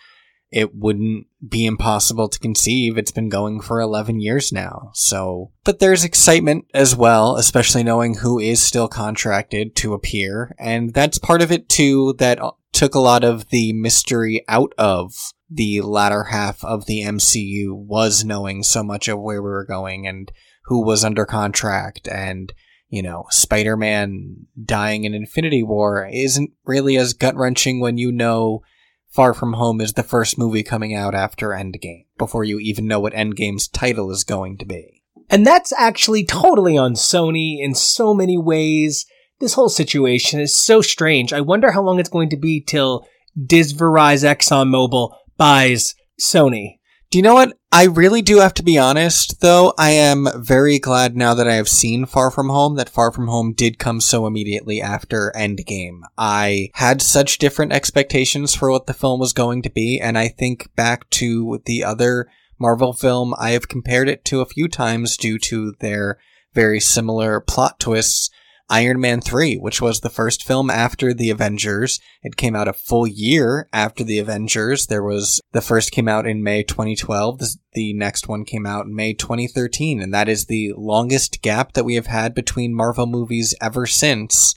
It 0.51 0.75
wouldn't 0.75 1.27
be 1.47 1.65
impossible 1.65 2.27
to 2.27 2.39
conceive. 2.39 2.97
It's 2.97 3.13
been 3.13 3.29
going 3.29 3.61
for 3.61 3.79
11 3.79 4.19
years 4.19 4.51
now. 4.51 4.89
So, 4.93 5.51
but 5.63 5.79
there's 5.79 6.03
excitement 6.03 6.65
as 6.73 6.93
well, 6.93 7.37
especially 7.37 7.83
knowing 7.83 8.15
who 8.15 8.39
is 8.39 8.61
still 8.61 8.89
contracted 8.89 9.75
to 9.77 9.93
appear. 9.93 10.53
And 10.59 10.93
that's 10.93 11.17
part 11.17 11.41
of 11.41 11.51
it 11.51 11.69
too 11.69 12.15
that 12.17 12.39
took 12.73 12.95
a 12.95 12.99
lot 12.99 13.23
of 13.23 13.49
the 13.49 13.71
mystery 13.71 14.43
out 14.49 14.73
of 14.77 15.13
the 15.51 15.81
latter 15.81 16.25
half 16.25 16.63
of 16.63 16.85
the 16.85 17.01
MCU 17.01 17.73
was 17.73 18.23
knowing 18.23 18.63
so 18.63 18.83
much 18.83 19.07
of 19.07 19.19
where 19.19 19.41
we 19.41 19.49
were 19.49 19.65
going 19.65 20.07
and 20.07 20.31
who 20.65 20.85
was 20.85 21.03
under 21.03 21.25
contract 21.25 22.07
and 22.07 22.53
you 22.91 23.01
know, 23.01 23.25
Spider 23.29 23.77
Man 23.77 24.47
dying 24.61 25.05
in 25.05 25.13
Infinity 25.13 25.63
War 25.63 26.07
isn't 26.11 26.51
really 26.65 26.97
as 26.97 27.13
gut 27.13 27.35
wrenching 27.37 27.79
when 27.79 27.97
you 27.97 28.11
know 28.11 28.61
Far 29.07 29.33
From 29.33 29.53
Home 29.53 29.79
is 29.79 29.93
the 29.93 30.03
first 30.03 30.37
movie 30.37 30.61
coming 30.61 30.93
out 30.93 31.15
after 31.15 31.49
Endgame, 31.49 32.05
before 32.17 32.43
you 32.43 32.59
even 32.59 32.87
know 32.87 32.99
what 32.99 33.13
Endgame's 33.13 33.69
title 33.69 34.11
is 34.11 34.25
going 34.25 34.57
to 34.57 34.65
be. 34.65 35.03
And 35.29 35.47
that's 35.47 35.71
actually 35.73 36.25
totally 36.25 36.77
on 36.77 36.93
Sony 36.95 37.59
in 37.61 37.75
so 37.75 38.13
many 38.13 38.37
ways. 38.37 39.05
This 39.39 39.53
whole 39.53 39.69
situation 39.69 40.41
is 40.41 40.55
so 40.55 40.81
strange. 40.81 41.31
I 41.31 41.39
wonder 41.39 41.71
how 41.71 41.81
long 41.81 41.97
it's 41.97 42.09
going 42.09 42.29
to 42.29 42.37
be 42.37 42.61
till 42.61 43.07
Disverize 43.37 44.25
ExxonMobil 44.25 45.15
buys 45.41 45.95
Sony. 46.19 46.77
Do 47.09 47.17
you 47.17 47.23
know 47.23 47.33
what? 47.33 47.57
I 47.71 47.85
really 47.85 48.21
do 48.21 48.37
have 48.37 48.53
to 48.53 48.63
be 48.63 48.77
honest, 48.77 49.41
though. 49.41 49.73
I 49.75 49.89
am 49.89 50.27
very 50.35 50.77
glad 50.77 51.17
now 51.17 51.33
that 51.33 51.47
I 51.47 51.55
have 51.55 51.67
seen 51.67 52.05
Far 52.05 52.29
From 52.29 52.49
Home 52.49 52.75
that 52.75 52.89
Far 52.89 53.11
From 53.11 53.27
Home 53.27 53.51
did 53.51 53.79
come 53.79 54.01
so 54.01 54.27
immediately 54.27 54.83
after 54.83 55.33
Endgame. 55.35 56.01
I 56.15 56.69
had 56.75 57.01
such 57.01 57.39
different 57.39 57.73
expectations 57.73 58.53
for 58.53 58.69
what 58.69 58.85
the 58.85 58.93
film 58.93 59.19
was 59.19 59.33
going 59.33 59.63
to 59.63 59.71
be, 59.71 59.99
and 59.99 60.15
I 60.15 60.27
think 60.27 60.69
back 60.75 61.09
to 61.09 61.59
the 61.65 61.83
other 61.83 62.29
Marvel 62.59 62.93
film, 62.93 63.33
I 63.39 63.49
have 63.51 63.67
compared 63.67 64.09
it 64.09 64.23
to 64.25 64.41
a 64.41 64.45
few 64.45 64.67
times 64.67 65.17
due 65.17 65.39
to 65.39 65.73
their 65.79 66.19
very 66.53 66.79
similar 66.79 67.39
plot 67.39 67.79
twists. 67.79 68.29
Iron 68.71 69.01
Man 69.01 69.19
3, 69.19 69.57
which 69.57 69.81
was 69.81 69.99
the 69.99 70.09
first 70.09 70.45
film 70.45 70.69
after 70.69 71.13
the 71.13 71.29
Avengers. 71.29 71.99
It 72.23 72.37
came 72.37 72.55
out 72.55 72.69
a 72.69 72.73
full 72.73 73.05
year 73.05 73.67
after 73.73 74.01
the 74.01 74.17
Avengers. 74.17 74.87
There 74.87 75.03
was, 75.03 75.41
the 75.51 75.59
first 75.59 75.91
came 75.91 76.07
out 76.07 76.25
in 76.25 76.41
May 76.41 76.63
2012. 76.63 77.39
The, 77.39 77.55
the 77.73 77.93
next 77.93 78.29
one 78.29 78.45
came 78.45 78.65
out 78.65 78.85
in 78.85 78.95
May 78.95 79.13
2013. 79.13 80.01
And 80.01 80.13
that 80.13 80.29
is 80.29 80.45
the 80.45 80.73
longest 80.77 81.41
gap 81.41 81.73
that 81.73 81.83
we 81.83 81.95
have 81.95 82.07
had 82.07 82.33
between 82.33 82.73
Marvel 82.73 83.05
movies 83.05 83.53
ever 83.61 83.85
since. 83.85 84.55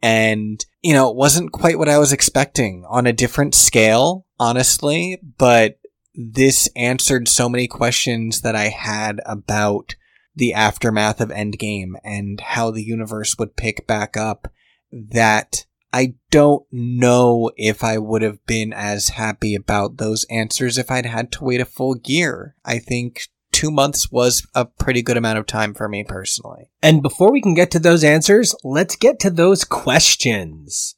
And, 0.00 0.64
you 0.80 0.94
know, 0.94 1.10
it 1.10 1.16
wasn't 1.16 1.52
quite 1.52 1.78
what 1.78 1.90
I 1.90 1.98
was 1.98 2.12
expecting 2.12 2.86
on 2.88 3.06
a 3.06 3.12
different 3.12 3.54
scale, 3.54 4.24
honestly, 4.40 5.20
but 5.36 5.78
this 6.14 6.70
answered 6.74 7.28
so 7.28 7.50
many 7.50 7.68
questions 7.68 8.40
that 8.40 8.56
I 8.56 8.68
had 8.68 9.20
about 9.26 9.94
the 10.34 10.54
aftermath 10.54 11.20
of 11.20 11.28
Endgame 11.28 11.92
and 12.04 12.40
how 12.40 12.70
the 12.70 12.82
universe 12.82 13.36
would 13.38 13.56
pick 13.56 13.86
back 13.86 14.16
up 14.16 14.48
that 14.90 15.66
I 15.92 16.14
don't 16.30 16.64
know 16.70 17.50
if 17.56 17.84
I 17.84 17.98
would 17.98 18.22
have 18.22 18.44
been 18.46 18.72
as 18.72 19.10
happy 19.10 19.54
about 19.54 19.98
those 19.98 20.24
answers 20.30 20.78
if 20.78 20.90
I'd 20.90 21.06
had 21.06 21.30
to 21.32 21.44
wait 21.44 21.60
a 21.60 21.66
full 21.66 21.96
year. 22.06 22.56
I 22.64 22.78
think 22.78 23.22
two 23.52 23.70
months 23.70 24.10
was 24.10 24.46
a 24.54 24.64
pretty 24.64 25.02
good 25.02 25.18
amount 25.18 25.38
of 25.38 25.46
time 25.46 25.74
for 25.74 25.88
me 25.88 26.02
personally. 26.02 26.70
And 26.82 27.02
before 27.02 27.30
we 27.30 27.42
can 27.42 27.54
get 27.54 27.70
to 27.72 27.78
those 27.78 28.04
answers, 28.04 28.54
let's 28.64 28.96
get 28.96 29.20
to 29.20 29.30
those 29.30 29.64
questions. 29.64 30.96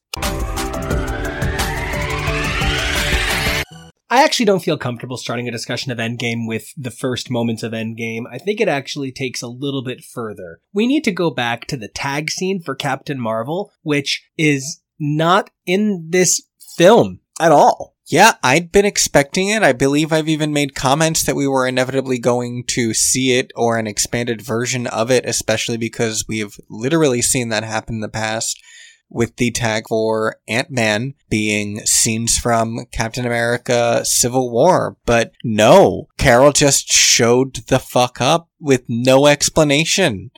I 4.11 4.23
actually 4.23 4.46
don't 4.46 4.62
feel 4.62 4.78
comfortable 4.78 5.16
starting 5.16 5.49
a 5.49 5.52
discussion 5.52 5.90
of 5.90 5.99
Endgame 5.99 6.46
with 6.46 6.73
the 6.76 6.90
first 6.90 7.30
moments 7.30 7.62
of 7.62 7.73
Endgame. 7.73 8.25
I 8.30 8.38
think 8.38 8.61
it 8.61 8.68
actually 8.68 9.12
takes 9.12 9.42
a 9.42 9.49
little 9.49 9.82
bit 9.82 10.04
further. 10.04 10.61
We 10.73 10.87
need 10.87 11.04
to 11.04 11.12
go 11.12 11.30
back 11.30 11.66
to 11.68 11.76
the 11.76 11.88
tag 11.88 12.30
scene 12.30 12.61
for 12.61 12.75
Captain 12.75 13.18
Marvel, 13.18 13.73
which 13.82 14.28
is 14.37 14.82
not 15.00 15.50
in 15.66 16.08
this 16.11 16.42
film 16.76 17.20
at 17.40 17.50
all. 17.52 17.94
Yeah, 18.06 18.32
I'd 18.42 18.70
been 18.70 18.84
expecting 18.84 19.49
it. 19.49 19.62
I 19.62 19.73
believe 19.73 20.12
I've 20.12 20.28
even 20.28 20.52
made 20.52 20.75
comments 20.75 21.25
that 21.25 21.37
we 21.37 21.49
were 21.49 21.66
inevitably 21.66 22.18
going 22.18 22.64
to 22.68 22.92
see 22.92 23.38
it 23.38 23.50
or 23.56 23.78
an 23.78 23.87
expanded 23.87 24.42
version 24.42 24.87
of 24.87 25.11
it, 25.11 25.25
especially 25.25 25.78
because 25.78 26.26
we've 26.28 26.61
literally 26.68 27.23
seen 27.23 27.49
that 27.49 27.64
happen 27.64 27.96
in 27.96 28.00
the 28.02 28.08
past 28.11 28.62
with 29.08 29.37
the 29.37 29.50
tag 29.50 29.84
for 29.88 30.37
Ant-Man 30.49 31.14
being 31.28 31.80
scenes 31.80 32.38
from 32.38 32.87
Captain 32.92 33.25
America 33.25 34.04
Civil 34.04 34.50
War. 34.50 34.96
But 35.06 35.32
no, 35.44 36.08
Carol 36.18 36.52
just 36.52 36.88
showed 36.88 37.66
the 37.68 37.78
fuck 37.78 38.20
up 38.20 38.49
with 38.61 38.84
no 38.88 39.26
explanation. 39.26 40.30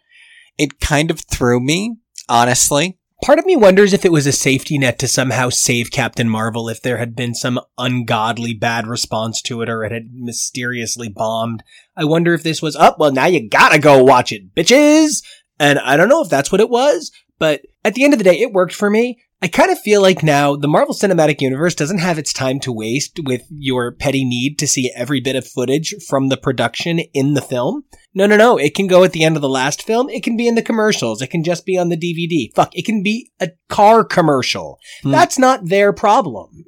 It 0.58 0.80
kind 0.80 1.10
of 1.10 1.20
threw 1.20 1.60
me, 1.60 1.96
honestly. 2.28 2.98
Part 3.24 3.38
of 3.38 3.46
me 3.46 3.56
wonders 3.56 3.94
if 3.94 4.04
it 4.04 4.12
was 4.12 4.26
a 4.26 4.32
safety 4.32 4.76
net 4.76 4.98
to 4.98 5.08
somehow 5.08 5.48
save 5.48 5.90
Captain 5.90 6.28
Marvel 6.28 6.68
if 6.68 6.82
there 6.82 6.98
had 6.98 7.16
been 7.16 7.34
some 7.34 7.58
ungodly 7.78 8.52
bad 8.52 8.86
response 8.86 9.40
to 9.42 9.62
it 9.62 9.70
or 9.70 9.84
it 9.84 9.92
had 9.92 10.10
mysteriously 10.12 11.08
bombed. 11.08 11.62
I 11.96 12.04
wonder 12.04 12.34
if 12.34 12.42
this 12.42 12.60
was, 12.60 12.76
up. 12.76 12.94
Oh, 12.94 13.04
well, 13.04 13.12
now 13.12 13.24
you 13.24 13.48
gotta 13.48 13.78
go 13.78 14.02
watch 14.04 14.32
it, 14.32 14.54
bitches! 14.54 15.22
And 15.58 15.78
I 15.78 15.96
don't 15.96 16.10
know 16.10 16.22
if 16.22 16.28
that's 16.28 16.52
what 16.52 16.60
it 16.60 16.68
was, 16.68 17.10
but 17.38 17.62
at 17.84 17.94
the 17.94 18.04
end 18.04 18.12
of 18.12 18.18
the 18.18 18.24
day, 18.24 18.38
it 18.40 18.52
worked 18.52 18.74
for 18.74 18.90
me. 18.90 19.18
I 19.42 19.48
kind 19.48 19.70
of 19.70 19.78
feel 19.78 20.00
like 20.00 20.22
now 20.22 20.56
the 20.56 20.66
Marvel 20.66 20.94
Cinematic 20.94 21.42
Universe 21.42 21.74
doesn't 21.74 21.98
have 21.98 22.18
its 22.18 22.32
time 22.32 22.58
to 22.60 22.72
waste 22.72 23.20
with 23.22 23.42
your 23.50 23.92
petty 23.92 24.24
need 24.24 24.58
to 24.58 24.66
see 24.66 24.90
every 24.96 25.20
bit 25.20 25.36
of 25.36 25.46
footage 25.46 25.94
from 26.08 26.30
the 26.30 26.38
production 26.38 27.00
in 27.12 27.34
the 27.34 27.42
film. 27.42 27.84
No, 28.14 28.26
no, 28.26 28.38
no. 28.38 28.56
It 28.56 28.74
can 28.74 28.86
go 28.86 29.04
at 29.04 29.12
the 29.12 29.24
end 29.24 29.36
of 29.36 29.42
the 29.42 29.48
last 29.48 29.82
film. 29.82 30.08
It 30.08 30.22
can 30.22 30.38
be 30.38 30.48
in 30.48 30.54
the 30.54 30.62
commercials. 30.62 31.20
It 31.20 31.28
can 31.28 31.44
just 31.44 31.66
be 31.66 31.76
on 31.76 31.90
the 31.90 31.98
DVD. 31.98 32.54
Fuck. 32.54 32.74
It 32.74 32.86
can 32.86 33.02
be 33.02 33.30
a 33.38 33.50
car 33.68 34.04
commercial. 34.04 34.78
Hmm. 35.02 35.10
That's 35.10 35.38
not 35.38 35.68
their 35.68 35.92
problem. 35.92 36.64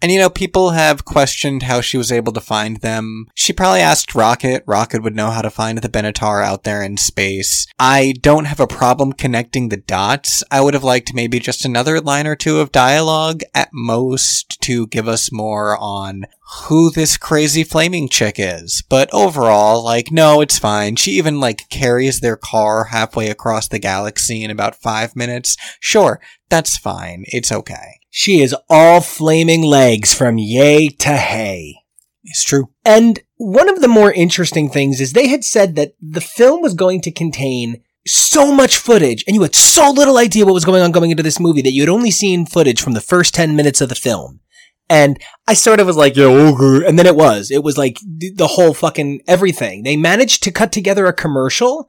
And 0.00 0.12
you 0.12 0.18
know, 0.18 0.30
people 0.30 0.70
have 0.70 1.04
questioned 1.04 1.64
how 1.64 1.80
she 1.80 1.96
was 1.96 2.12
able 2.12 2.32
to 2.32 2.40
find 2.40 2.76
them. 2.78 3.26
She 3.34 3.52
probably 3.52 3.80
asked 3.80 4.14
Rocket. 4.14 4.62
Rocket 4.66 5.02
would 5.02 5.16
know 5.16 5.30
how 5.30 5.42
to 5.42 5.50
find 5.50 5.78
the 5.78 5.88
Benatar 5.88 6.44
out 6.44 6.62
there 6.62 6.82
in 6.82 6.96
space. 6.96 7.66
I 7.80 8.14
don't 8.20 8.44
have 8.44 8.60
a 8.60 8.66
problem 8.68 9.12
connecting 9.12 9.68
the 9.68 9.76
dots. 9.76 10.44
I 10.52 10.60
would 10.60 10.74
have 10.74 10.84
liked 10.84 11.14
maybe 11.14 11.40
just 11.40 11.64
another 11.64 12.00
line 12.00 12.28
or 12.28 12.36
two 12.36 12.60
of 12.60 12.70
dialogue 12.70 13.42
at 13.54 13.70
most 13.72 14.60
to 14.62 14.86
give 14.86 15.08
us 15.08 15.32
more 15.32 15.76
on 15.78 16.26
who 16.68 16.90
this 16.90 17.16
crazy 17.16 17.64
flaming 17.64 18.08
chick 18.08 18.36
is. 18.38 18.82
But 18.88 19.12
overall, 19.12 19.84
like, 19.84 20.10
no, 20.12 20.40
it's 20.40 20.58
fine. 20.58 20.96
She 20.96 21.12
even, 21.12 21.40
like, 21.40 21.68
carries 21.70 22.20
their 22.20 22.36
car 22.36 22.84
halfway 22.84 23.28
across 23.28 23.68
the 23.68 23.78
galaxy 23.78 24.44
in 24.44 24.50
about 24.50 24.76
five 24.76 25.16
minutes. 25.16 25.56
Sure, 25.80 26.20
that's 26.48 26.78
fine. 26.78 27.24
It's 27.26 27.52
okay. 27.52 27.97
She 28.10 28.40
is 28.40 28.54
all 28.68 29.00
flaming 29.00 29.62
legs 29.62 30.14
from 30.14 30.38
yay 30.38 30.88
to 30.88 31.16
hay. 31.16 31.76
It's 32.24 32.44
true. 32.44 32.70
And 32.84 33.20
one 33.36 33.68
of 33.68 33.80
the 33.80 33.88
more 33.88 34.12
interesting 34.12 34.68
things 34.68 35.00
is 35.00 35.12
they 35.12 35.28
had 35.28 35.44
said 35.44 35.76
that 35.76 35.94
the 36.00 36.20
film 36.20 36.60
was 36.62 36.74
going 36.74 37.00
to 37.02 37.10
contain 37.10 37.82
so 38.06 38.52
much 38.52 38.76
footage 38.76 39.24
and 39.26 39.34
you 39.34 39.42
had 39.42 39.54
so 39.54 39.90
little 39.90 40.18
idea 40.18 40.44
what 40.44 40.54
was 40.54 40.64
going 40.64 40.82
on 40.82 40.92
going 40.92 41.10
into 41.10 41.22
this 41.22 41.40
movie 41.40 41.62
that 41.62 41.72
you 41.72 41.82
had 41.82 41.88
only 41.88 42.10
seen 42.10 42.46
footage 42.46 42.80
from 42.80 42.94
the 42.94 43.00
first 43.00 43.34
10 43.34 43.54
minutes 43.54 43.80
of 43.80 43.88
the 43.88 43.94
film. 43.94 44.40
And 44.90 45.18
I 45.46 45.52
sort 45.54 45.80
of 45.80 45.86
was 45.86 45.96
like, 45.96 46.16
yeah, 46.16 46.24
okay. 46.24 46.86
And 46.86 46.98
then 46.98 47.06
it 47.06 47.16
was. 47.16 47.50
It 47.50 47.62
was 47.62 47.76
like 47.76 47.98
the 48.00 48.46
whole 48.46 48.72
fucking 48.72 49.20
everything. 49.26 49.82
They 49.82 49.96
managed 49.96 50.42
to 50.44 50.50
cut 50.50 50.72
together 50.72 51.06
a 51.06 51.12
commercial 51.12 51.88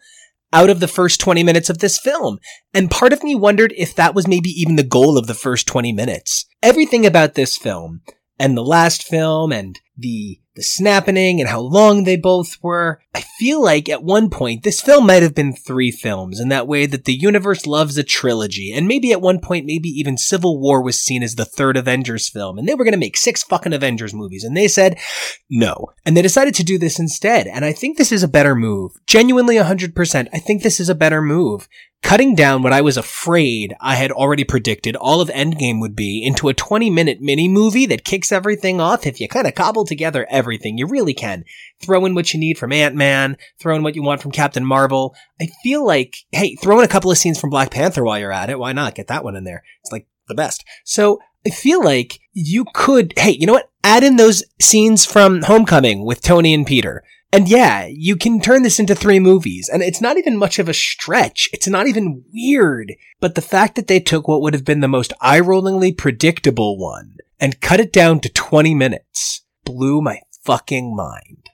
out 0.51 0.69
of 0.69 0.79
the 0.79 0.87
first 0.87 1.19
20 1.19 1.43
minutes 1.43 1.69
of 1.69 1.79
this 1.79 1.99
film. 1.99 2.39
And 2.73 2.91
part 2.91 3.13
of 3.13 3.23
me 3.23 3.35
wondered 3.35 3.73
if 3.77 3.95
that 3.95 4.15
was 4.15 4.27
maybe 4.27 4.49
even 4.49 4.75
the 4.75 4.83
goal 4.83 5.17
of 5.17 5.27
the 5.27 5.33
first 5.33 5.67
20 5.67 5.91
minutes. 5.93 6.45
Everything 6.61 7.05
about 7.05 7.35
this 7.35 7.57
film 7.57 8.01
and 8.39 8.55
the 8.55 8.63
last 8.63 9.03
film 9.03 9.51
and 9.51 9.79
the 9.97 10.39
the 10.59 10.63
snapping 10.63 11.39
and 11.39 11.47
how 11.47 11.61
long 11.61 12.03
they 12.03 12.17
both 12.17 12.57
were. 12.61 12.99
I 13.15 13.21
feel 13.39 13.63
like 13.63 13.87
at 13.87 14.03
one 14.03 14.29
point 14.29 14.63
this 14.63 14.81
film 14.81 15.07
might 15.07 15.23
have 15.23 15.33
been 15.33 15.53
three 15.53 15.89
films 15.89 16.37
in 16.37 16.49
that 16.49 16.67
way 16.67 16.85
that 16.85 17.05
the 17.05 17.13
universe 17.13 17.65
loves 17.65 17.97
a 17.97 18.03
trilogy. 18.03 18.73
And 18.73 18.85
maybe 18.85 19.13
at 19.13 19.21
one 19.21 19.39
point, 19.39 19.65
maybe 19.65 19.87
even 19.87 20.17
Civil 20.17 20.59
War 20.59 20.83
was 20.83 20.99
seen 20.99 21.23
as 21.23 21.35
the 21.35 21.45
third 21.45 21.77
Avengers 21.77 22.27
film 22.27 22.57
and 22.57 22.67
they 22.67 22.75
were 22.75 22.83
going 22.83 22.93
to 22.93 22.99
make 22.99 23.15
six 23.15 23.41
fucking 23.41 23.71
Avengers 23.71 24.13
movies. 24.13 24.43
And 24.43 24.57
they 24.57 24.67
said 24.67 24.97
no. 25.49 25.93
And 26.05 26.17
they 26.17 26.21
decided 26.21 26.55
to 26.55 26.63
do 26.63 26.77
this 26.77 26.99
instead. 26.99 27.47
And 27.47 27.63
I 27.63 27.71
think 27.71 27.97
this 27.97 28.11
is 28.11 28.23
a 28.23 28.27
better 28.27 28.53
move. 28.53 28.91
Genuinely 29.07 29.55
100%. 29.55 30.27
I 30.33 30.39
think 30.39 30.61
this 30.61 30.81
is 30.81 30.89
a 30.89 30.95
better 30.95 31.21
move 31.21 31.69
cutting 32.01 32.33
down 32.35 32.63
what 32.63 32.73
I 32.73 32.81
was 32.81 32.97
afraid 32.97 33.75
I 33.79 33.95
had 33.95 34.11
already 34.11 34.43
predicted 34.43 34.95
all 34.95 35.21
of 35.21 35.29
Endgame 35.29 35.79
would 35.81 35.95
be 35.95 36.23
into 36.25 36.49
a 36.49 36.53
20 36.53 36.89
minute 36.89 37.19
mini 37.21 37.47
movie 37.47 37.85
that 37.87 38.03
kicks 38.03 38.31
everything 38.31 38.79
off. 38.79 39.05
If 39.05 39.19
you 39.19 39.27
kind 39.27 39.47
of 39.47 39.55
cobble 39.55 39.85
together 39.85 40.25
everything, 40.29 40.77
you 40.77 40.87
really 40.87 41.13
can. 41.13 41.43
Throw 41.81 42.05
in 42.05 42.15
what 42.15 42.33
you 42.33 42.39
need 42.39 42.57
from 42.57 42.71
Ant-Man, 42.71 43.37
throw 43.59 43.75
in 43.75 43.83
what 43.83 43.95
you 43.95 44.03
want 44.03 44.21
from 44.21 44.31
Captain 44.31 44.65
Marvel. 44.65 45.15
I 45.41 45.47
feel 45.63 45.85
like, 45.85 46.17
hey, 46.31 46.55
throw 46.55 46.79
in 46.79 46.85
a 46.85 46.89
couple 46.89 47.11
of 47.11 47.17
scenes 47.17 47.39
from 47.39 47.49
Black 47.49 47.71
Panther 47.71 48.03
while 48.03 48.19
you're 48.19 48.31
at 48.31 48.49
it. 48.49 48.59
Why 48.59 48.73
not? 48.73 48.95
Get 48.95 49.07
that 49.07 49.23
one 49.23 49.35
in 49.35 49.43
there. 49.43 49.63
It's 49.81 49.91
like 49.91 50.07
the 50.27 50.35
best. 50.35 50.63
So 50.83 51.19
I 51.45 51.49
feel 51.49 51.83
like 51.83 52.19
you 52.33 52.65
could, 52.73 53.13
hey, 53.17 53.31
you 53.31 53.45
know 53.45 53.53
what? 53.53 53.71
Add 53.83 54.03
in 54.03 54.17
those 54.17 54.43
scenes 54.61 55.05
from 55.05 55.41
Homecoming 55.43 56.05
with 56.05 56.21
Tony 56.21 56.53
and 56.53 56.67
Peter. 56.67 57.03
And 57.31 57.47
yeah, 57.47 57.87
you 57.89 58.15
can 58.15 58.41
turn 58.41 58.63
this 58.63 58.79
into 58.79 58.95
three 58.95 59.19
movies, 59.19 59.69
and 59.71 59.83
it's 59.83 60.01
not 60.01 60.17
even 60.17 60.35
much 60.37 60.57
of 60.57 60.67
a 60.67 60.73
stretch. 60.73 61.47
It's 61.53 61.67
not 61.67 61.87
even 61.87 62.23
weird. 62.33 62.93
But 63.19 63.35
the 63.35 63.41
fact 63.41 63.75
that 63.75 63.87
they 63.87 63.99
took 63.99 64.27
what 64.27 64.41
would 64.41 64.53
have 64.53 64.65
been 64.65 64.79
the 64.79 64.87
most 64.87 65.13
eye-rollingly 65.21 65.95
predictable 65.95 66.79
one 66.79 67.17
and 67.39 67.61
cut 67.61 67.79
it 67.79 67.93
down 67.93 68.19
to 68.21 68.29
20 68.29 68.73
minutes 68.73 69.43
blew 69.63 70.01
my 70.01 70.21
fucking 70.43 70.95
mind. 70.95 71.48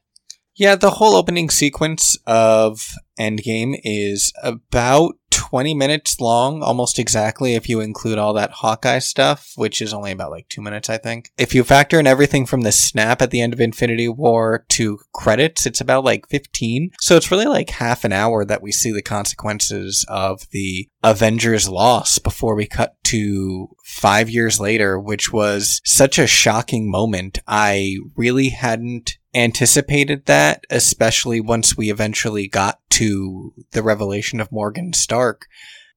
Yeah, 0.55 0.75
the 0.75 0.91
whole 0.91 1.15
opening 1.15 1.49
sequence 1.49 2.17
of 2.25 2.93
Endgame 3.19 3.75
is 3.83 4.31
about 4.41 5.15
20 5.31 5.73
minutes 5.73 6.21
long, 6.21 6.63
almost 6.63 6.97
exactly, 6.97 7.55
if 7.55 7.67
you 7.67 7.81
include 7.81 8.17
all 8.17 8.33
that 8.33 8.51
Hawkeye 8.51 8.99
stuff, 8.99 9.51
which 9.55 9.81
is 9.81 9.93
only 9.93 10.11
about 10.11 10.31
like 10.31 10.47
two 10.47 10.61
minutes, 10.61 10.89
I 10.89 10.97
think. 10.97 11.29
If 11.37 11.53
you 11.53 11.65
factor 11.65 11.99
in 11.99 12.07
everything 12.07 12.45
from 12.45 12.61
the 12.61 12.71
snap 12.71 13.21
at 13.21 13.31
the 13.31 13.41
end 13.41 13.51
of 13.51 13.59
Infinity 13.59 14.07
War 14.07 14.65
to 14.69 14.99
credits, 15.13 15.65
it's 15.65 15.81
about 15.81 16.05
like 16.05 16.27
15. 16.29 16.91
So 17.01 17.17
it's 17.17 17.31
really 17.31 17.47
like 17.47 17.69
half 17.69 18.05
an 18.05 18.13
hour 18.13 18.45
that 18.45 18.61
we 18.61 18.71
see 18.71 18.93
the 18.93 19.01
consequences 19.01 20.05
of 20.07 20.47
the 20.51 20.87
Avengers 21.03 21.67
loss 21.67 22.17
before 22.17 22.55
we 22.55 22.65
cut 22.65 22.95
to 23.03 23.75
five 23.83 24.29
years 24.29 24.59
later, 24.59 24.99
which 24.99 25.31
was 25.33 25.81
such 25.83 26.17
a 26.17 26.27
shocking 26.27 26.89
moment. 26.89 27.39
I 27.45 27.97
really 28.15 28.49
hadn't 28.49 29.17
anticipated 29.35 30.25
that, 30.25 30.65
especially 30.69 31.41
once 31.41 31.75
we 31.75 31.91
eventually 31.91 32.47
got 32.47 32.79
to 32.91 33.53
the 33.71 33.83
revelation 33.83 34.39
of 34.39 34.51
Morgan 34.51 34.93
Stark. 34.93 35.47